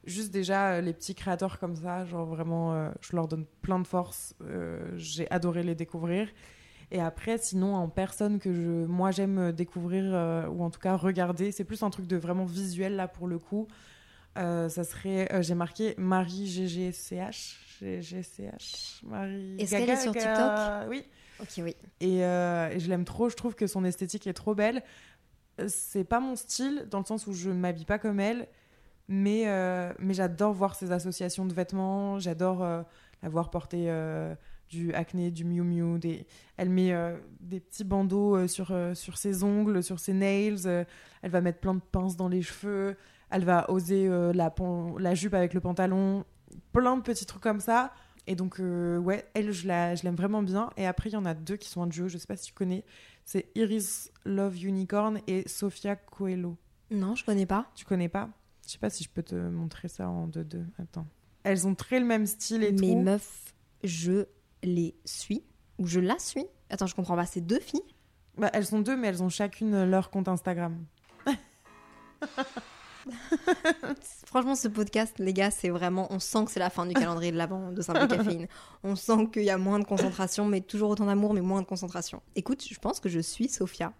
juste 0.05 0.33
déjà, 0.33 0.75
euh, 0.75 0.81
les 0.81 0.93
petits 0.93 1.15
créateurs 1.15 1.59
comme 1.59 1.75
ça, 1.77 2.05
genre 2.05 2.27
vraiment, 2.27 2.75
euh, 2.75 2.91
je 3.01 3.17
leur 3.17 3.27
donne 3.27 3.45
plein 3.63 3.81
de 3.81 3.87
force. 3.87 4.35
Euh, 4.43 4.93
j'ai 4.97 5.29
adoré 5.31 5.63
les 5.63 5.75
découvrir. 5.75 6.29
Et 6.93 7.01
après, 7.01 7.39
sinon, 7.39 7.75
en 7.75 7.89
personne 7.89 8.39
que 8.39 8.53
je, 8.53 8.87
moi 8.87 9.11
j'aime 9.11 9.51
découvrir 9.53 10.05
euh, 10.07 10.47
ou 10.49 10.63
en 10.63 10.71
tout 10.71 10.79
cas 10.79 10.95
regarder, 10.97 11.51
c'est 11.51 11.65
plus 11.65 11.83
un 11.83 11.91
truc 11.91 12.07
de 12.07 12.17
vraiment 12.17 12.45
visuel 12.45 12.97
là 12.97 13.09
pour 13.09 13.27
le 13.27 13.39
coup. 13.39 13.67
Euh, 14.39 14.69
ça 14.69 14.83
serait, 14.85 15.31
euh, 15.33 15.43
j'ai 15.43 15.55
marqué 15.55 15.95
Marie 15.99 16.47
GGCH, 16.47 17.59
GGCH, 17.81 19.03
Marie. 19.05 19.57
Est-ce 19.59 19.71
qu'elle 19.73 19.91
est 19.91 19.97
sur 19.97 20.13
Gaga- 20.13 20.87
Oui. 20.89 21.05
Ok, 21.41 21.49
oui. 21.59 21.77
Et, 22.01 22.25
euh, 22.25 22.71
et 22.71 22.81
je 22.81 22.89
l'aime 22.89 23.05
trop. 23.05 23.29
Je 23.29 23.37
trouve 23.37 23.55
que 23.55 23.67
son 23.67 23.85
esthétique 23.85 24.27
est 24.27 24.33
trop 24.33 24.55
belle. 24.55 24.83
C'est 25.69 26.05
pas 26.05 26.21
mon 26.21 26.37
style 26.37 26.87
dans 26.91 26.99
le 27.01 27.05
sens 27.05 27.27
où 27.27 27.33
je 27.33 27.51
ne 27.51 27.55
m'habille 27.55 27.85
pas 27.85 27.99
comme 27.99 28.21
elle, 28.21 28.49
mais 29.09 29.43
euh, 29.47 29.93
mais 29.99 30.15
j'adore 30.15 30.53
voir 30.55 30.75
ses 30.77 30.93
associations 30.93 31.45
de 31.45 31.53
vêtements. 31.53 32.19
J'adore 32.19 32.63
euh, 32.63 32.83
la 33.23 33.29
voir 33.29 33.51
porter 33.51 33.93
du 34.71 34.95
acné, 34.95 35.31
du 35.31 35.45
Miu 35.45 35.63
Miu. 35.63 35.99
Des... 35.99 36.27
Elle 36.57 36.71
met 36.71 36.95
des 37.41 37.61
petits 37.61 37.85
bandeaux 37.85 38.47
sur 38.49 38.75
sur 38.95 39.19
ses 39.19 39.43
ongles, 39.45 39.83
sur 39.83 40.01
ses 40.01 40.15
nails. 40.15 40.67
elle 41.23 41.31
va 41.31 41.41
mettre 41.43 41.59
plein 41.59 41.75
de 41.75 41.81
pinces 41.81 42.17
dans 42.17 42.29
les 42.29 42.41
cheveux. 42.43 42.97
Elle 43.33 43.45
va 43.45 43.69
oser 43.71 44.07
euh, 44.09 44.33
la 44.33 45.15
jupe 45.15 45.35
avec 45.35 45.55
le 45.55 45.61
pantalon. 45.61 46.25
Plein 46.73 46.97
de 46.97 47.03
petits 47.03 47.27
trucs 47.27 47.43
comme 47.43 47.61
ça. 47.61 47.93
Et 48.29 48.37
donc, 48.37 48.61
euh, 48.61 48.99
ouais, 48.99 49.29
elle, 49.35 49.51
je 49.51 49.67
la- 49.67 49.95
je 49.97 50.05
l'aime 50.05 50.15
vraiment 50.15 50.43
bien. 50.43 50.71
Et 50.77 50.87
après, 50.87 51.11
il 51.11 51.15
y 51.15 51.17
en 51.17 51.25
a 51.25 51.35
deux 51.35 51.57
qui 51.57 51.69
sont 51.69 51.83
un 51.83 51.87
duo, 51.89 52.07
je 52.09 52.19
sais 52.19 52.27
pas 52.27 52.37
si 52.37 52.47
tu 52.47 52.53
connais. 52.53 52.85
C'est 53.25 53.49
Iris 53.57 54.13
Love 54.25 54.63
Unicorn 54.65 55.21
et 55.27 55.49
Sofia 55.49 55.97
Coelho. 55.97 56.57
Non, 56.91 57.15
je 57.17 57.25
connais 57.25 57.47
pas. 57.47 57.67
Tu 57.75 57.85
connais 57.85 58.09
pas? 58.09 58.29
Je 58.67 58.73
sais 58.73 58.79
pas 58.79 58.91
si 58.91 59.03
je 59.03 59.09
peux 59.09 59.23
te 59.25 59.35
montrer 59.35 59.89
ça 59.89 60.09
en 60.09 60.27
deux 60.29 60.45
deux. 60.45 60.65
Attends. 60.81 61.07
Elles 61.43 61.67
ont 61.67 61.75
très 61.75 61.99
le 61.99 62.07
même 62.07 62.27
style 62.27 62.63
et 62.63 62.71
Mes 62.73 62.93
tout. 62.93 63.01
meufs, 63.01 63.55
je 63.83 64.27
les 64.63 64.95
suis. 65.05 65.43
Ou 65.79 65.87
je 65.89 65.99
la 65.99 66.19
suis. 66.21 66.45
Attends, 66.71 66.87
je 66.87 66.95
comprends 66.95 67.17
pas. 67.17 67.27
C'est 67.27 67.41
deux 67.41 67.59
filles? 67.59 67.81
Bah, 68.39 68.51
elles 68.53 68.67
sont 68.67 68.81
deux, 68.81 68.97
mais 68.97 69.09
elles 69.09 69.23
ont 69.23 69.29
chacune 69.29 69.85
leur 69.85 70.11
compte 70.11 70.29
Instagram. 70.29 70.77
Franchement, 74.27 74.55
ce 74.55 74.69
podcast, 74.69 75.15
les 75.19 75.33
gars, 75.33 75.51
c'est 75.51 75.69
vraiment. 75.71 76.07
On 76.11 76.19
sent 76.19 76.45
que 76.47 76.51
c'est 76.51 76.61
la 76.61 76.71
fin 76.71 76.87
du 76.87 76.95
calendrier 76.95 77.33
de 77.33 77.37
l'avant 77.37 77.71
de 77.73 77.83
Simple 77.83 78.07
Caféine. 78.17 78.47
On 78.83 78.97
sent 78.97 79.29
qu'il 79.33 79.45
y 79.45 79.51
a 79.51 79.59
moins 79.59 79.79
de 79.79 79.85
concentration, 79.85 80.47
mais 80.47 80.61
toujours 80.61 80.91
autant 80.91 81.07
d'amour, 81.07 81.35
mais 81.35 81.41
moins 81.41 81.61
de 81.63 81.67
concentration. 81.67 82.23
Écoute, 82.35 82.65
je 82.69 82.79
pense 82.79 83.01
que 83.01 83.09
je 83.09 83.21
suis 83.21 83.49
Sophia. 83.49 83.93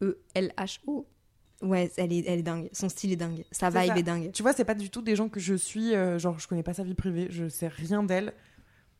M-C-O-E-L-H-O. 0.00 1.06
Ouais, 1.62 1.90
elle 1.96 2.12
est, 2.12 2.24
elle 2.26 2.40
est 2.40 2.42
dingue. 2.42 2.68
Son 2.72 2.88
style 2.88 3.12
est 3.12 3.16
dingue. 3.16 3.44
Sa 3.50 3.70
C'est 3.70 3.80
vibe 3.80 3.92
ça. 3.92 3.98
est 3.98 4.02
dingue. 4.02 4.30
Tu 4.32 4.42
vois, 4.42 4.52
c'est 4.52 4.64
pas 4.64 4.74
du 4.74 4.90
tout 4.90 5.00
des 5.02 5.16
gens 5.16 5.28
que 5.28 5.40
je 5.40 5.54
suis. 5.54 5.94
euh, 5.94 6.18
genre, 6.18 6.38
je 6.38 6.46
connais 6.48 6.62
pas 6.62 6.74
sa 6.74 6.82
vie 6.84 6.94
privée, 6.94 7.28
je 7.30 7.48
sais 7.48 7.68
rien 7.68 8.02
d'elle. 8.02 8.34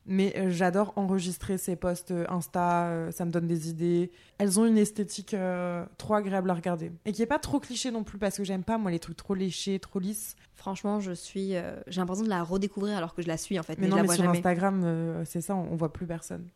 Mais 0.06 0.34
euh, 0.36 0.50
j'adore 0.50 0.92
enregistrer 0.96 1.56
ses 1.56 1.76
posts 1.76 2.10
euh, 2.10 2.26
Insta, 2.28 2.88
euh, 2.88 3.10
ça 3.10 3.24
me 3.24 3.30
donne 3.30 3.46
des 3.46 3.70
idées. 3.70 4.10
Elles 4.36 4.60
ont 4.60 4.66
une 4.66 4.76
esthétique 4.76 5.32
euh, 5.32 5.86
trop 5.96 6.14
agréable 6.14 6.50
à 6.50 6.54
regarder. 6.54 6.92
Et 7.06 7.12
qui 7.12 7.22
est 7.22 7.26
pas 7.26 7.38
trop 7.38 7.58
cliché 7.58 7.90
non 7.90 8.04
plus, 8.04 8.18
parce 8.18 8.36
que 8.36 8.44
j'aime 8.44 8.64
pas, 8.64 8.76
moi, 8.76 8.90
les 8.90 8.98
trucs 8.98 9.16
trop 9.16 9.34
léchés, 9.34 9.78
trop 9.78 9.98
lisses. 9.98 10.36
Franchement, 10.54 11.00
je 11.00 11.12
suis. 11.12 11.54
J'ai 11.86 12.00
l'impression 12.00 12.24
de 12.24 12.28
la 12.28 12.42
redécouvrir 12.42 12.96
alors 12.98 13.14
que 13.14 13.22
je 13.22 13.28
la 13.28 13.38
suis 13.38 13.58
en 13.58 13.62
fait. 13.62 13.78
Mais, 13.78 13.88
Mais, 13.88 13.88
non, 13.88 13.96
je 13.96 13.96
la 13.96 14.02
mais 14.02 14.06
vois 14.06 14.14
sur 14.16 14.24
jamais. 14.24 14.38
Instagram, 14.38 15.24
c'est 15.24 15.40
ça, 15.40 15.54
on, 15.56 15.72
on 15.72 15.76
voit 15.76 15.92
plus 15.92 16.06
personne. 16.06 16.48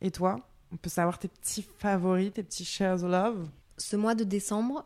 Et 0.00 0.10
toi 0.10 0.36
On 0.72 0.76
peut 0.76 0.90
savoir 0.90 1.18
tes 1.18 1.28
petits 1.28 1.66
favoris, 1.78 2.32
tes 2.32 2.42
petits 2.42 2.64
shares 2.64 3.04
of 3.04 3.10
love? 3.10 3.48
Ce 3.76 3.96
mois 3.96 4.14
de 4.14 4.24
décembre, 4.24 4.84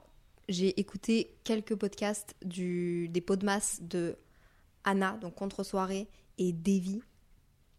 j'ai 0.48 0.78
écouté 0.81 1.37
quelques 1.44 1.76
podcasts 1.76 2.35
du, 2.44 3.09
des 3.09 3.20
Podmas 3.20 3.78
de 3.81 4.16
Anna, 4.85 5.18
donc 5.20 5.35
Contre-soirée, 5.35 6.09
et 6.38 6.52
Davy, 6.52 7.02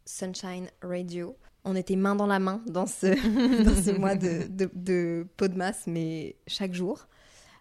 Sunshine 0.05 0.67
Radio. 0.81 1.35
On 1.65 1.75
était 1.75 1.95
main 1.95 2.15
dans 2.15 2.27
la 2.27 2.39
main 2.39 2.61
dans 2.67 2.87
ce, 2.87 3.07
dans 3.63 3.81
ce 3.81 3.91
mois 3.91 4.15
de, 4.15 4.47
de, 4.49 4.69
de 4.73 5.27
Podmas, 5.37 5.83
mais 5.87 6.35
chaque 6.47 6.73
jour. 6.73 7.07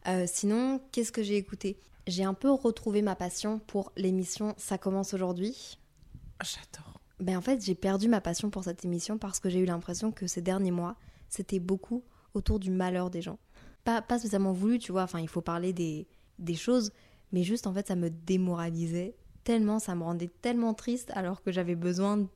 Euh, 0.07 0.25
sinon, 0.27 0.81
qu'est-ce 0.93 1.13
que 1.13 1.23
j'ai 1.23 1.37
écouté? 1.37 1.79
J'ai 2.07 2.25
un 2.25 2.35
peu 2.35 2.51
retrouvé 2.51 3.03
ma 3.03 3.17
passion 3.17 3.59
pour 3.59 3.93
l'émission 3.97 4.55
Ça 4.57 4.79
commence 4.79 5.13
aujourd'hui. 5.13 5.79
J'adore. 6.43 7.01
Ben 7.21 7.37
en 7.37 7.41
fait, 7.41 7.63
j'ai 7.65 7.75
perdu 7.75 8.09
ma 8.09 8.21
passion 8.21 8.49
pour 8.49 8.65
cette 8.65 8.85
émission 8.85 9.19
parce 9.19 9.41
que 9.41 9.51
j'ai 9.51 9.59
eu 9.59 9.65
l'impression 9.65 10.13
que 10.13 10.27
ces 10.27 10.41
derniers 10.41 10.71
mois, 10.71 10.97
c'était 11.29 11.59
beaucoup 11.59 12.05
autour 12.33 12.61
du 12.61 12.71
malheur 12.71 13.11
des 13.11 13.21
gens. 13.23 13.39
Pas, 13.85 14.03
pas 14.03 14.19
spécialement 14.19 14.53
voulu, 14.53 14.79
tu 14.79 14.93
vois, 14.93 15.03
enfin, 15.03 15.21
il 15.21 15.29
faut 15.29 15.41
parler 15.41 15.73
des, 15.73 16.07
des 16.39 16.55
choses, 16.55 16.93
mais 17.33 17.43
juste 17.43 17.67
en 17.67 17.75
fait, 17.75 17.89
ça 17.89 17.97
me 17.97 18.09
démoralisait 18.09 19.17
tellement, 19.49 19.79
ça 19.79 19.95
me 19.95 20.03
rendait 20.05 20.31
tellement 20.43 20.75
triste 20.75 21.11
alors 21.15 21.41
que 21.43 21.51
j'avais 21.51 21.75
besoin 21.75 22.29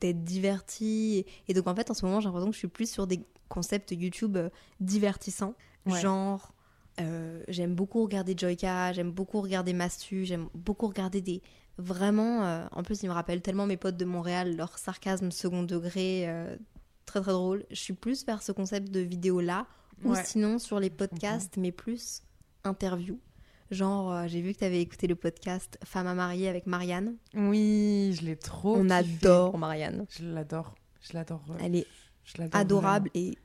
d'être 0.00 0.22
divertie. 0.22 1.24
Et 1.48 1.54
donc 1.54 1.66
en 1.66 1.74
fait, 1.74 1.90
en 1.90 1.94
ce 1.94 2.04
moment, 2.04 2.20
j'ai 2.20 2.26
l'impression 2.26 2.50
que 2.50 2.54
je 2.54 2.58
suis 2.58 2.68
plus 2.68 2.90
sur 2.90 3.06
des 3.06 3.20
concepts 3.48 3.90
YouTube 3.92 4.36
euh, 4.36 4.50
divertissants, 4.80 5.54
Ouais. 5.86 5.98
genre. 6.00 6.52
euh, 7.00 7.42
j'aime 7.48 7.74
beaucoup 7.74 8.02
regarder 8.02 8.34
Joyka, 8.36 8.92
j'aime 8.92 9.12
beaucoup 9.12 9.40
regarder 9.40 9.72
Mastu, 9.72 10.24
j'aime 10.26 10.48
beaucoup 10.54 10.86
regarder 10.88 11.20
des, 11.22 11.40
Vraiment, 11.80 12.44
euh, 12.44 12.66
en 12.72 12.82
plus, 12.82 13.04
ils 13.04 13.08
me 13.08 13.12
rappellent 13.14 13.40
tellement 13.40 13.64
mes 13.64 13.76
potes 13.76 13.96
de 13.96 14.04
Montréal, 14.04 14.56
leur 14.56 14.76
sarcasme 14.78 15.30
second 15.30 15.62
degré, 15.62 16.28
euh, 16.28 16.56
très 17.06 17.20
très 17.20 17.30
drôle. 17.32 17.64
Je 17.70 17.76
suis 17.80 17.94
plus 17.94 18.26
vers 18.26 18.42
ce 18.42 18.50
concept 18.52 18.90
de 18.90 18.98
vidéo-là, 19.00 19.64
ou 20.04 20.10
Ouais. 20.10 20.24
sinon 20.24 20.58
sur 20.58 20.80
les 20.80 20.90
podcasts, 20.90 21.56
mais 21.56 21.70
plus 21.72 22.22
interview. 22.64 23.18
Genre, 23.70 24.12
euh, 24.12 24.24
j'ai 24.26 24.40
vu 24.40 24.54
que 24.54 24.58
tu 24.58 24.64
avais 24.64 24.80
écouté 24.80 25.06
le 25.06 25.14
podcast 25.14 25.78
Femme 25.84 26.06
à 26.06 26.14
marier 26.14 26.48
avec 26.48 26.66
Marianne. 26.66 27.16
Oui, 27.34 28.16
je 28.18 28.24
l'ai 28.24 28.36
trop. 28.36 28.76
On 28.76 28.82
kiffé. 28.82 28.94
adore 29.26 29.58
Marianne. 29.58 30.06
Je 30.18 30.24
l'adore. 30.24 30.74
Je 31.00 31.12
l'adore. 31.12 31.42
Elle 31.62 31.76
est 31.76 31.86
je 32.24 32.42
adorable 32.52 33.10
et 33.14 33.36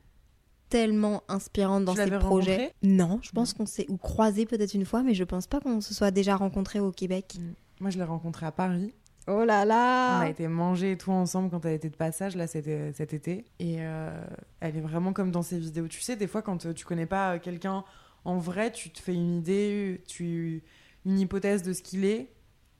tellement 0.68 1.22
inspirante 1.28 1.84
dans 1.84 1.94
Tu 1.94 2.02
ses 2.02 2.10
projets. 2.18 2.72
Non, 2.82 3.20
je 3.22 3.30
pense 3.30 3.52
qu'on 3.52 3.66
s'est 3.66 3.86
ou 3.88 3.96
croisé 3.96 4.46
peut-être 4.46 4.74
une 4.74 4.84
fois, 4.84 5.02
mais 5.02 5.14
je 5.14 5.24
pense 5.24 5.46
pas 5.46 5.60
qu'on 5.60 5.80
se 5.80 5.94
soit 5.94 6.10
déjà 6.10 6.36
rencontrés 6.36 6.80
au 6.80 6.90
Québec. 6.90 7.34
vraiment. 7.36 7.54
Moi, 7.80 7.90
je 7.90 7.98
l'ai 7.98 8.04
rencontrée 8.04 8.46
à 8.46 8.52
Paris. 8.52 8.94
Oh 9.26 9.44
là 9.44 9.62
On 9.62 9.66
là 9.66 10.18
a 10.20 10.28
été 10.28 10.48
manger 10.48 10.92
et 10.92 10.98
tout 10.98 11.10
ensemble 11.12 11.48
quand 11.50 11.64
elle 11.64 11.74
était 11.74 11.88
de 11.88 11.96
passage 11.96 12.36
là 12.36 12.46
cet, 12.46 12.68
cet 12.94 13.14
été. 13.14 13.46
Et 13.58 13.76
euh, 13.78 14.22
elle 14.60 14.76
est 14.76 14.82
vraiment 14.82 15.12
comme 15.12 15.30
dans 15.30 15.42
ses 15.42 15.58
vidéos. 15.58 15.88
Tu 15.88 16.00
sais, 16.00 16.16
des 16.16 16.26
fois, 16.26 16.42
quand 16.42 16.66
euh, 16.66 16.74
tu 16.74 16.84
connais 16.84 17.06
pas 17.06 17.38
quelqu'un 17.38 17.84
en 18.24 18.38
vrai, 18.38 18.72
tu 18.72 18.90
te 18.90 19.00
fais 19.00 19.14
une 19.14 19.38
idée, 19.38 20.02
tu 20.06 20.62
une 21.04 21.18
hypothèse 21.18 21.62
de 21.62 21.72
ce 21.72 21.82
qu'il 21.82 22.04
est. 22.04 22.30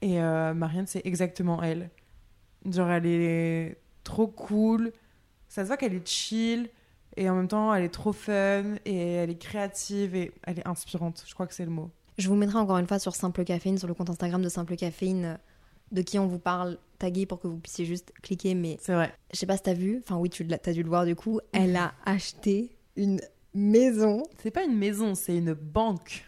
Et 0.03 0.21
euh, 0.21 0.55
Marianne, 0.55 0.87
c'est 0.87 1.05
exactement 1.07 1.63
elle. 1.63 1.91
Genre, 2.71 2.91
elle 2.91 3.07
est 3.07 3.77
trop 4.03 4.27
cool. 4.27 4.93
Ça 5.49 5.63
se 5.63 5.67
voit 5.69 5.77
qu'elle 5.77 5.95
est 5.95 6.07
chill. 6.07 6.71
Et 7.17 7.31
en 7.31 7.37
même 7.37 7.49
temps, 7.49 7.73
elle 7.75 7.85
est 7.85 7.91
trop 7.91 8.13
fun 8.13 8.75
et 8.85 8.97
elle 8.97 9.31
est 9.31 9.39
créative 9.39 10.17
et 10.17 10.33
elle 10.43 10.59
est 10.59 10.67
inspirante. 10.67 11.25
Je 11.27 11.33
crois 11.35 11.47
que 11.47 11.55
c'est 11.55 11.65
le 11.65 11.71
mot. 11.71 11.91
Je 12.19 12.29
vous 12.29 12.35
mettrai 12.35 12.59
encore 12.59 12.79
une 12.79 12.87
fois 12.87 12.99
sur 12.99 13.15
Simple 13.15 13.45
Caféine, 13.45 13.79
sur 13.79 13.87
le 13.87 13.95
compte 13.95 14.11
Instagram 14.11 14.43
de 14.43 14.49
Simple 14.49 14.75
Caféine, 14.77 15.25
euh, 15.25 15.37
de 15.93 16.03
qui 16.03 16.19
on 16.19 16.27
vous 16.27 16.39
parle, 16.41 16.79
tagué 16.99 17.25
pour 17.27 17.39
que 17.39 17.47
vous 17.47 17.59
puissiez 17.59 17.85
juste 17.85 18.13
cliquer. 18.23 18.55
Mais 18.55 18.79
C'est 18.81 18.95
vrai. 18.95 19.15
je 19.33 19.39
sais 19.39 19.47
pas 19.47 19.57
si 19.57 19.63
t'as 19.63 19.75
vu, 19.75 20.01
enfin 20.03 20.17
oui, 20.17 20.29
tu 20.29 20.47
t'as 20.47 20.73
dû 20.73 20.83
le 20.83 20.89
voir 20.89 21.05
du 21.05 21.15
coup, 21.15 21.41
elle 21.53 21.77
a 21.77 21.93
acheté 22.05 22.77
une 22.97 23.21
maison. 23.55 24.23
C'est 24.43 24.51
pas 24.51 24.65
une 24.65 24.77
maison, 24.77 25.15
c'est 25.15 25.37
une 25.37 25.55
banque. 25.55 26.25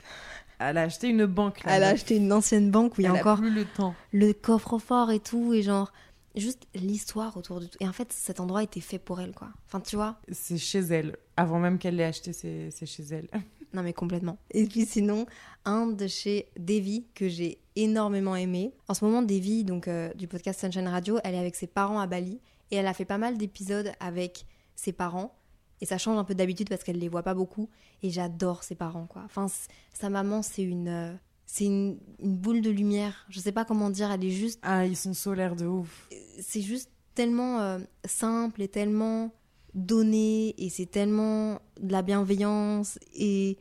Elle 0.59 0.79
a 0.79 0.83
acheté 0.83 1.09
une 1.09 1.27
banque. 1.27 1.63
la 1.65 1.77
Elle 1.77 1.85
a 1.85 1.89
acheté 1.89 2.17
une 2.17 2.33
ancienne 2.33 2.71
banque 2.71 2.97
où 2.97 3.01
il 3.03 3.05
y 3.05 3.07
a 3.07 3.13
encore 3.13 3.39
plus 3.39 3.51
le 3.51 3.65
temps. 3.65 3.95
le 4.13 4.33
coffre-fort 4.33 5.11
et 5.11 5.21
tout, 5.21 5.53
et 5.53 5.63
genre, 5.63 5.93
juste 6.35 6.67
l'histoire 6.75 7.37
autour 7.37 7.61
du 7.61 7.69
tout. 7.69 7.77
Et 7.81 7.89
en 7.89 7.93
fait, 7.93 8.13
cet 8.13 8.41
endroit 8.41 8.63
était 8.63 8.81
fait 8.81 8.99
pour 8.99 9.21
elle, 9.21 9.33
quoi. 9.33 9.49
Enfin, 9.67 9.81
tu 9.81 9.97
vois 9.97 10.19
C'est 10.33 10.57
chez 10.57 10.81
elle. 10.81 11.17
Avant 11.37 11.59
même 11.59 11.79
qu'elle 11.79 11.97
l'ait 11.97 12.05
acheté, 12.05 12.33
c'est 12.33 12.71
c'est 12.71 12.87
chez 12.87 13.05
elle. 13.11 13.29
Non, 13.75 13.83
mais 13.83 13.93
complètement. 13.93 14.39
Et 14.53 14.65
puis 14.65 14.87
sinon, 14.87 15.27
un 15.67 15.89
de 15.89 16.07
chez 16.07 16.49
Davy 16.57 17.05
que 17.15 17.29
j'ai 17.29 17.59
énormément 17.75 18.35
aimé. 18.35 18.73
En 18.89 18.95
ce 18.95 19.05
moment, 19.05 19.21
Davy, 19.21 19.65
donc 19.65 19.87
euh, 19.87 20.15
du 20.15 20.29
podcast 20.29 20.61
Sunshine 20.61 20.89
Radio, 20.89 21.19
elle 21.25 21.35
est 21.35 21.39
avec 21.39 21.57
ses 21.57 21.67
parents 21.67 22.01
à 22.01 22.07
Bali 22.07 22.41
et 22.71 22.77
elle 22.77 22.87
a 22.87 22.95
fait 22.95 23.05
pas 23.05 23.19
mal 23.19 23.37
d'épisodes 23.37 23.93
avec 24.01 24.47
ses 24.77 24.93
parents. 24.93 25.37
Et 25.81 25.87
ça 25.87 25.99
change 25.99 26.19
un 26.19 26.25
peu 26.25 26.35
d'habitude 26.35 26.69
parce 26.69 26.83
qu'elle 26.85 26.99
les 26.99 27.09
voit 27.09 27.23
pas 27.23 27.35
beaucoup. 27.35 27.69
Et 28.03 28.11
j'adore 28.11 28.63
ses 28.63 28.75
parents, 28.75 29.07
quoi. 29.07 29.23
Enfin, 29.25 29.47
sa 29.93 30.09
maman, 30.11 30.43
c'est 30.43 30.63
une. 30.63 30.89
euh, 30.89 31.15
c'est 31.45 31.65
une, 31.67 31.99
une 32.19 32.37
boule 32.37 32.61
de 32.61 32.71
lumière. 32.71 33.25
Je 33.29 33.39
sais 33.41 33.53
pas 33.53 33.65
comment 33.65 33.89
dire, 33.91 34.11
elle 34.11 34.25
est 34.25 34.31
juste. 34.31 34.59
Ah, 34.63 34.85
ils 34.87 34.97
sont 34.97 35.15
solaires 35.15 35.55
de 35.55 35.67
ouf. 35.67 36.09
C'est 36.41 36.61
juste 36.63 36.91
tellement 37.15 37.61
euh, 37.61 37.79
simple 38.05 38.63
et 38.63 38.69
tellement 38.69 39.33
donné. 39.75 40.55
Et 40.59 40.71
c'est 40.71 40.87
tellement 40.87 41.61
de 41.81 41.93
la 41.93 42.03
bienveillance. 42.03 42.99
Et 43.15 43.59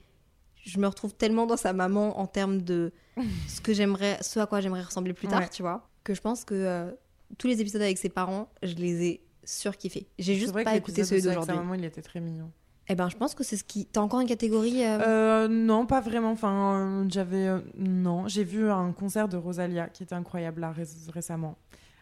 je 0.55 0.79
me 0.79 0.87
retrouve 0.87 1.13
tellement 1.13 1.45
dans 1.45 1.57
sa 1.57 1.73
maman 1.73 2.19
en 2.19 2.25
termes 2.27 2.61
de 2.61 2.91
ce 3.47 3.61
que 3.61 3.73
j'aimerais, 3.73 4.17
ce 4.21 4.39
à 4.39 4.47
quoi 4.47 4.61
j'aimerais 4.61 4.81
ressembler 4.83 5.13
plus 5.13 5.27
tard, 5.27 5.41
Ouais. 5.41 5.49
tu 5.49 5.61
vois. 5.61 5.87
Que 6.03 6.13
je 6.13 6.21
pense 6.21 6.43
que 6.45 6.55
euh, 6.55 6.91
tous 7.37 7.47
les 7.47 7.61
épisodes 7.61 7.81
avec 7.81 7.97
ses 7.97 8.09
parents, 8.09 8.49
je 8.63 8.73
les 8.75 9.03
ai 9.05 9.24
surkiffés. 9.45 10.07
J'ai 10.19 10.35
juste 10.35 10.53
pas 10.53 10.75
écouté 10.75 11.03
celui 11.03 11.21
d'aujourd'hui. 11.21 11.55
maman, 11.55 11.73
il 11.75 11.85
était 11.85 12.01
très 12.01 12.19
mignon. 12.19 12.51
Eh 12.87 12.93
ben, 12.95 13.09
je 13.09 13.15
pense 13.17 13.33
que 13.33 13.43
c'est 13.43 13.57
ce 13.57 13.63
qui. 13.63 13.85
T'as 13.87 14.01
encore 14.01 14.19
une 14.21 14.27
catégorie 14.27 14.83
euh, 14.85 14.99
Euh, 14.99 15.47
non, 15.47 15.85
pas 15.87 16.01
vraiment. 16.01 16.31
Enfin, 16.31 17.01
euh, 17.03 17.05
j'avais. 17.09 17.49
non, 17.77 18.27
j'ai 18.27 18.43
vu 18.43 18.69
un 18.69 18.91
concert 18.91 19.27
de 19.27 19.37
Rosalia 19.37 19.89
qui 19.89 20.03
était 20.03 20.13
incroyable 20.13 20.61
là, 20.61 20.71
ré- 20.71 20.83
récemment. 21.11 21.57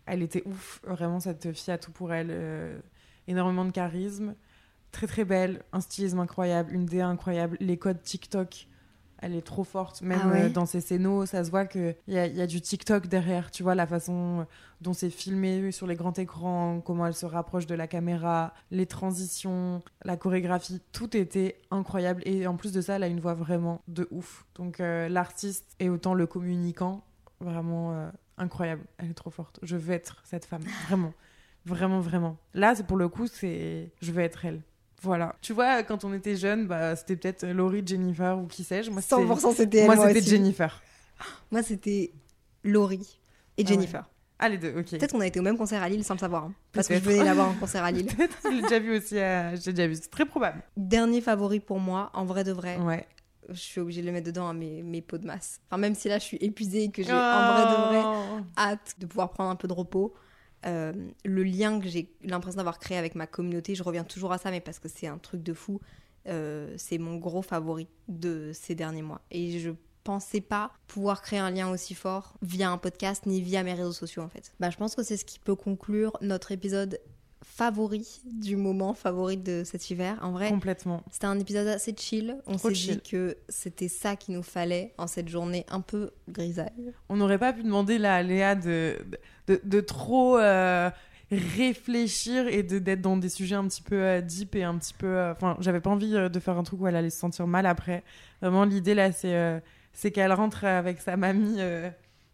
Elle 0.06 0.22
était 0.22 0.44
ouf. 0.46 0.82
Vraiment, 0.86 1.22
cette 1.22 1.54
fille 1.54 1.74
a 1.74 1.78
tout 1.78 1.92
pour 1.92 2.12
elle. 2.12 2.82
énormément 3.28 3.64
de 3.64 3.72
charisme. 3.72 4.36
Très, 4.92 5.08
très 5.08 5.24
belle. 5.24 5.62
Un 5.72 5.80
stylisme 5.80 6.20
incroyable. 6.20 6.74
Une 6.74 6.86
DA 6.86 7.08
incroyable. 7.08 7.56
Les 7.62 7.78
codes 7.78 8.02
TikTok. 8.02 8.68
Elle 9.24 9.36
est 9.36 9.42
trop 9.42 9.64
forte. 9.64 10.02
Même 10.02 10.20
Ah 10.22 10.28
ouais 10.28 10.42
euh, 10.44 10.50
dans 10.50 10.66
ses 10.66 10.82
scénos, 10.82 11.30
ça 11.30 11.44
se 11.46 11.50
voit 11.50 11.66
qu'il 11.66 11.96
y 12.10 12.18
a, 12.18 12.28
il 12.28 12.36
y 12.36 12.42
a 12.42 12.48
du 12.48 12.60
TikTok 12.60 13.08
derrière. 13.08 13.52
Tu 13.52 13.64
vois, 13.64 13.74
la 13.74 13.88
façon 13.88 14.46
dont 14.82 14.92
c'est 14.92 15.10
filmé 15.10 15.72
sur 15.72 15.88
les 15.88 15.96
grands 15.96 16.14
écrans, 16.14 16.82
comment 16.82 17.08
elle 17.08 17.14
se 17.14 17.26
rapproche 17.26 17.66
de 17.66 17.74
la 17.74 17.88
caméra, 17.88 18.54
les 18.70 18.86
transitions, 18.86 19.82
la 20.04 20.18
chorégraphie, 20.18 20.82
tout 20.92 21.16
était 21.16 21.62
incroyable. 21.72 22.22
Et 22.26 22.46
en 22.48 22.58
plus 22.58 22.74
de 22.74 22.82
ça, 22.82 22.98
elle 22.98 23.04
a 23.04 23.08
une 23.08 23.22
voix 23.22 23.34
vraiment 23.34 23.82
de 23.88 24.08
ouf. 24.12 24.46
Donc 24.56 24.82
euh, 24.82 25.08
l'artiste 25.08 25.74
et 25.80 25.90
autant 25.90 26.14
le 26.14 26.28
communicant, 26.28 27.04
vraiment 27.40 27.94
euh, 27.94 28.10
incroyable. 28.38 28.84
Elle 28.98 29.12
est 29.12 29.16
trop 29.16 29.30
forte. 29.30 29.60
Je 29.64 29.78
veux 29.78 29.94
être 29.94 30.22
cette 30.26 30.46
femme, 30.46 30.64
vraiment. 30.88 31.14
Vraiment, 31.66 32.02
vraiment. 32.02 32.36
Là, 32.54 32.76
c'est 32.76 32.86
pour 32.86 32.98
le 32.98 33.08
coup, 33.08 33.28
c'est 33.28 33.94
je 34.02 34.12
veux 34.12 34.22
être 34.22 34.44
elle. 34.44 34.62
Voilà. 35.04 35.36
Tu 35.42 35.54
vois, 35.54 35.84
quand 35.84 36.04
on 36.06 36.14
était 36.14 36.36
jeune, 36.36 36.66
bah, 36.66 36.96
c'était 36.96 37.16
peut-être 37.16 37.46
Laurie, 37.46 37.84
Jennifer 37.86 38.38
ou 38.40 38.48
qui 38.48 38.64
sais-je. 38.64 38.90
Moi, 38.90 39.02
c'était- 39.02 39.16
100% 39.16 39.52
c'était 39.54 39.78
elle. 39.80 39.86
Moi, 39.86 39.96
Moi, 39.96 40.08
c'était. 40.08 40.22
Jennifer. 40.22 40.82
Moi, 41.52 41.62
c'était 41.62 42.12
Laurie 42.64 43.20
et 43.58 43.64
Ah 43.66 43.70
Jennifer. 43.70 44.10
Ah, 44.40 44.50
les 44.50 44.58
deux, 44.58 44.74
ok. 44.78 44.90
Peut-être 44.90 45.12
qu'on 45.12 45.22
a 45.22 45.28
été 45.28 45.40
au 45.40 45.44
même 45.44 45.58
concert 45.58 45.82
à 45.84 45.88
Lille 45.90 46.04
sans 46.04 46.16
le 46.16 46.20
savoir. 46.20 46.46
hein. 46.46 46.54
parce 46.74 46.88
que 46.88 46.96
je 46.96 47.00
venais 47.00 47.24
d'avoir 47.24 47.50
un 47.50 47.54
concert 47.60 47.84
à 47.84 47.92
Lille. 47.92 48.08
Peut-être, 48.08 48.38
je 48.44 48.50
l'ai 48.50 48.62
déjà 48.64 48.80
vu 48.80 48.98
aussi. 48.98 49.20
à- 49.20 49.56
J'ai 49.56 49.72
déjà 49.74 49.88
vu. 49.88 49.96
C'est 49.96 50.10
très 50.10 50.26
probable. 50.26 50.62
Dernier 50.76 51.22
favori 51.22 51.60
pour 51.60 51.80
moi, 51.80 52.10
en 52.14 52.26
vrai 52.26 52.44
de 52.44 52.52
vrai. 52.52 52.78
Ouais. 52.78 53.06
Je 53.50 53.60
suis 53.60 53.82
obligée 53.82 54.02
de 54.02 54.06
le 54.08 54.14
mettre 54.14 54.28
dedans 54.28 54.48
à 54.50 54.54
mes, 54.54 54.82
mes 54.84 55.02
pots 55.02 55.18
de 55.18 55.28
masse. 55.28 55.60
Enfin, 55.70 55.78
même 55.78 55.96
si 55.96 56.08
là, 56.08 56.18
je 56.18 56.24
suis 56.24 56.38
épuisée 56.38 56.84
et 56.86 56.92
que 56.92 57.04
j'ai 57.04 57.12
en 57.12 57.16
vrai 57.16 57.64
de 57.66 57.82
vrai 57.90 58.02
Oh. 58.06 58.40
hâte 58.58 58.96
de 59.00 59.06
pouvoir 59.06 59.32
prendre 59.32 59.50
un 59.50 59.56
peu 59.58 59.68
de 59.68 59.74
repos. 59.74 60.14
Euh, 60.66 60.94
le 61.26 61.44
lien 61.44 61.80
que 61.80 61.88
j'ai 61.88 62.10
l'impression 62.24 62.58
d'avoir 62.58 62.80
créé 62.80 62.98
avec 62.98 63.16
ma 63.16 63.28
communauté, 63.28 63.76
je 63.76 63.84
reviens 63.84 64.04
toujours 64.04 64.32
à 64.32 64.38
ça, 64.38 64.52
mais 64.52 64.62
parce 64.62 64.80
que 64.80 64.88
c'est 64.88 65.08
un 65.08 65.18
truc 65.18 65.44
de 65.44 65.54
fou. 65.54 65.80
euh, 66.28 66.74
c'est 66.78 66.98
mon 66.98 67.18
gros 67.18 67.42
favori 67.42 67.88
de 68.08 68.52
ces 68.54 68.76
derniers 68.76 69.02
mois. 69.02 69.22
Et 69.30 69.60
je 69.60 69.72
pensais 70.04 70.42
pas 70.42 70.72
pouvoir 70.88 71.22
créer 71.22 71.40
un 71.40 71.52
lien 71.52 71.70
aussi 71.70 71.94
fort 71.96 72.38
via 72.42 72.70
un 72.70 72.78
podcast 72.78 73.26
ni 73.26 73.42
via 73.42 73.64
mes 73.64 73.74
réseaux 73.74 73.94
sociaux 73.94 74.22
en 74.22 74.30
fait. 74.30 74.54
Bah, 74.60 74.70
je 74.70 74.78
pense 74.78 74.96
que 74.96 75.04
c'est 75.04 75.18
ce 75.18 75.26
qui 75.26 75.40
peut 75.40 75.56
conclure 75.56 76.18
notre 76.22 76.52
épisode 76.52 77.00
favori 77.46 78.22
du 78.26 78.56
moment 78.56 78.94
favori 78.94 79.38
de 79.38 79.64
cet 79.66 79.90
hiver. 79.90 80.18
En 80.22 80.32
vrai, 80.32 80.50
Complètement. 80.50 81.04
c'était 81.12 81.26
un 81.28 81.40
épisode 81.40 81.68
assez 81.68 81.94
chill. 81.98 82.38
On 82.48 82.58
s'est 82.58 82.72
dit 82.72 83.02
que 83.02 83.38
c'était 83.50 83.88
ça 83.90 84.16
qu'il 84.16 84.36
nous 84.36 84.44
fallait 84.44 84.94
en 84.98 85.08
cette 85.08 85.28
journée 85.30 85.66
un 85.70 85.82
peu 85.82 86.12
grisaille. 86.30 86.94
On 87.10 87.16
n'aurait 87.18 87.38
pas 87.38 87.54
pu 87.54 87.64
demander 87.64 87.98
là, 87.98 88.16
à 88.16 88.24
Léa 88.24 88.56
de, 88.56 88.98
de, 89.48 89.60
de 89.64 89.82
trop 89.82 90.38
euh, 90.40 90.90
réfléchir 91.32 92.48
et 92.48 92.64
de 92.64 92.80
d'être 92.80 93.02
dans 93.02 93.18
des 93.18 93.30
sujets 93.30 93.56
un 93.56 93.68
petit 93.68 93.82
peu 93.82 93.96
euh, 93.96 94.22
deep 94.22 94.56
et 94.56 94.64
un 94.64 94.78
petit 94.78 94.94
peu. 94.94 95.08
euh, 95.08 95.32
Enfin, 95.34 95.58
j'avais 95.60 95.82
pas 95.82 95.90
envie 95.90 96.12
de 96.12 96.40
faire 96.40 96.58
un 96.58 96.64
truc 96.64 96.82
où 96.82 96.88
elle 96.88 96.96
allait 96.96 97.10
se 97.10 97.20
sentir 97.20 97.48
mal 97.48 97.66
après. 97.66 98.04
Vraiment, 98.42 98.66
l'idée 98.66 98.94
là, 98.96 99.12
c'est 99.12 99.62
c'est 99.94 100.12
qu'elle 100.12 100.34
rentre 100.34 100.64
avec 100.66 101.00
sa 101.02 101.18
mamie 101.18 101.60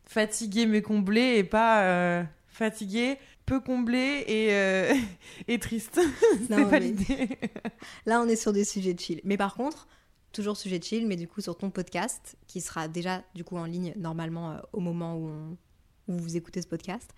fatiguée 0.05 0.65
mais 0.65 0.81
comblée 0.81 1.35
et 1.37 1.43
pas 1.43 2.23
fatiguée, 2.47 3.17
peu 3.49 3.59
comblée 3.59 4.23
et, 4.27 4.49
euh, 4.53 4.93
et 5.47 5.59
triste. 5.59 5.99
c'est 6.47 6.49
Non, 6.49 6.65
pas 6.69 6.79
mais- 6.79 6.87
l'idée. 6.87 7.29
Là, 8.05 8.21
on 8.21 8.27
est 8.27 8.35
sur 8.35 8.53
des 8.53 8.63
sujets 8.63 8.95
chill. 8.97 9.19
Mais 9.23 9.37
par 9.37 9.55
contre, 9.55 9.87
toujours 10.31 10.55
sujet 10.57 10.79
chill, 10.81 11.07
mais 11.07 11.15
du 11.15 11.27
coup 11.27 11.41
sur 11.41 11.57
ton 11.57 11.69
podcast, 11.71 12.37
qui 12.47 12.61
sera 12.61 12.87
déjà 12.87 13.23
du 13.35 13.43
coup 13.43 13.57
en 13.57 13.65
ligne 13.65 13.93
normalement 13.97 14.51
euh, 14.51 14.57
au 14.73 14.79
moment 14.79 15.15
où, 15.15 15.27
on- 15.27 15.57
où 16.13 16.17
vous 16.17 16.37
écoutez 16.37 16.61
ce 16.61 16.67
podcast, 16.67 17.09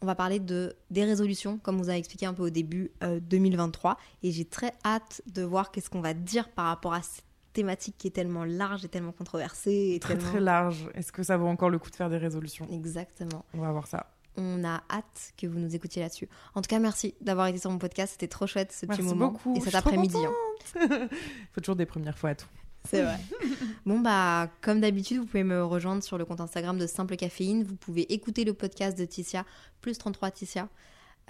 on 0.00 0.06
va 0.06 0.14
parler 0.16 0.40
de 0.40 0.74
des 0.90 1.04
résolutions, 1.04 1.58
comme 1.58 1.76
on 1.78 1.82
vous 1.82 1.90
a 1.90 1.96
expliqué 1.96 2.26
un 2.26 2.34
peu 2.34 2.42
au 2.42 2.50
début 2.50 2.90
euh, 3.04 3.20
2023. 3.20 3.96
Et 4.24 4.32
j'ai 4.32 4.44
très 4.44 4.72
hâte 4.84 5.22
de 5.32 5.42
voir 5.42 5.70
qu'est-ce 5.70 5.90
qu'on 5.90 6.00
va 6.00 6.12
dire 6.14 6.48
par 6.50 6.66
rapport 6.66 6.92
à 6.94 7.02
cette 7.02 7.24
thématique 7.52 7.96
qui 7.98 8.08
est 8.08 8.12
tellement 8.12 8.44
large 8.44 8.84
et 8.84 8.88
tellement 8.88 9.12
controversée. 9.12 9.92
Et 9.94 10.00
Très 10.00 10.14
tellement... 10.16 10.30
très 10.30 10.40
large. 10.40 10.88
Est-ce 10.94 11.12
que 11.12 11.22
ça 11.22 11.36
vaut 11.36 11.46
encore 11.46 11.70
le 11.70 11.78
coup 11.78 11.90
de 11.90 11.94
faire 11.96 12.10
des 12.10 12.16
résolutions? 12.16 12.66
Exactement. 12.70 13.44
On 13.54 13.60
va 13.60 13.70
voir 13.70 13.86
ça. 13.86 14.11
On 14.36 14.64
a 14.64 14.82
hâte 14.90 15.32
que 15.36 15.46
vous 15.46 15.58
nous 15.58 15.74
écoutiez 15.74 16.00
là-dessus. 16.02 16.28
En 16.54 16.62
tout 16.62 16.68
cas, 16.68 16.78
merci 16.78 17.14
d'avoir 17.20 17.48
été 17.48 17.58
sur 17.58 17.70
mon 17.70 17.78
podcast. 17.78 18.12
C'était 18.12 18.28
trop 18.28 18.46
chouette 18.46 18.72
ce 18.72 18.86
Merci 18.86 19.02
petit 19.02 19.08
moment. 19.08 19.32
beaucoup. 19.32 19.54
Et 19.56 19.60
cet 19.60 19.74
après-midi. 19.74 20.16
hein. 20.16 20.32
Il 20.80 21.08
faut 21.52 21.60
toujours 21.60 21.76
des 21.76 21.84
premières 21.86 22.16
fois 22.16 22.30
à 22.30 22.34
tout. 22.34 22.46
C'est 22.88 23.02
vrai. 23.02 23.18
bon, 23.86 24.00
bah, 24.00 24.50
comme 24.60 24.80
d'habitude, 24.80 25.18
vous 25.18 25.26
pouvez 25.26 25.44
me 25.44 25.62
rejoindre 25.64 26.02
sur 26.02 26.18
le 26.18 26.24
compte 26.24 26.40
Instagram 26.40 26.78
de 26.78 26.86
Simple 26.86 27.16
Caféine. 27.16 27.62
Vous 27.62 27.76
pouvez 27.76 28.10
écouter 28.12 28.44
le 28.44 28.54
podcast 28.54 28.98
de 28.98 29.04
Ticia, 29.04 29.44
plus 29.80 29.98
33 29.98 30.30
Ticia, 30.30 30.68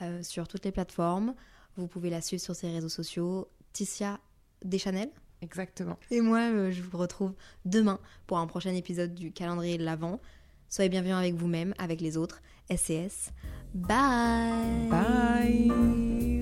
euh, 0.00 0.22
sur 0.22 0.46
toutes 0.48 0.64
les 0.64 0.72
plateformes. 0.72 1.34
Vous 1.76 1.88
pouvez 1.88 2.08
la 2.08 2.20
suivre 2.20 2.42
sur 2.42 2.54
ses 2.54 2.70
réseaux 2.70 2.88
sociaux, 2.88 3.48
Ticia 3.72 4.18
Deschanel. 4.64 5.10
Exactement. 5.42 5.98
Et 6.10 6.20
moi, 6.20 6.38
euh, 6.38 6.70
je 6.70 6.80
vous 6.82 6.96
retrouve 6.96 7.34
demain 7.64 7.98
pour 8.26 8.38
un 8.38 8.46
prochain 8.46 8.72
épisode 8.74 9.12
du 9.14 9.32
calendrier 9.32 9.76
de 9.76 9.84
l'Avent. 9.84 10.20
Soyez 10.68 10.88
bienvenus 10.88 11.14
avec 11.16 11.34
vous-même, 11.34 11.74
avec 11.78 12.00
les 12.00 12.16
autres. 12.16 12.40
SCS. 12.70 13.30
Bye 13.74 14.88
Bye. 14.90 16.41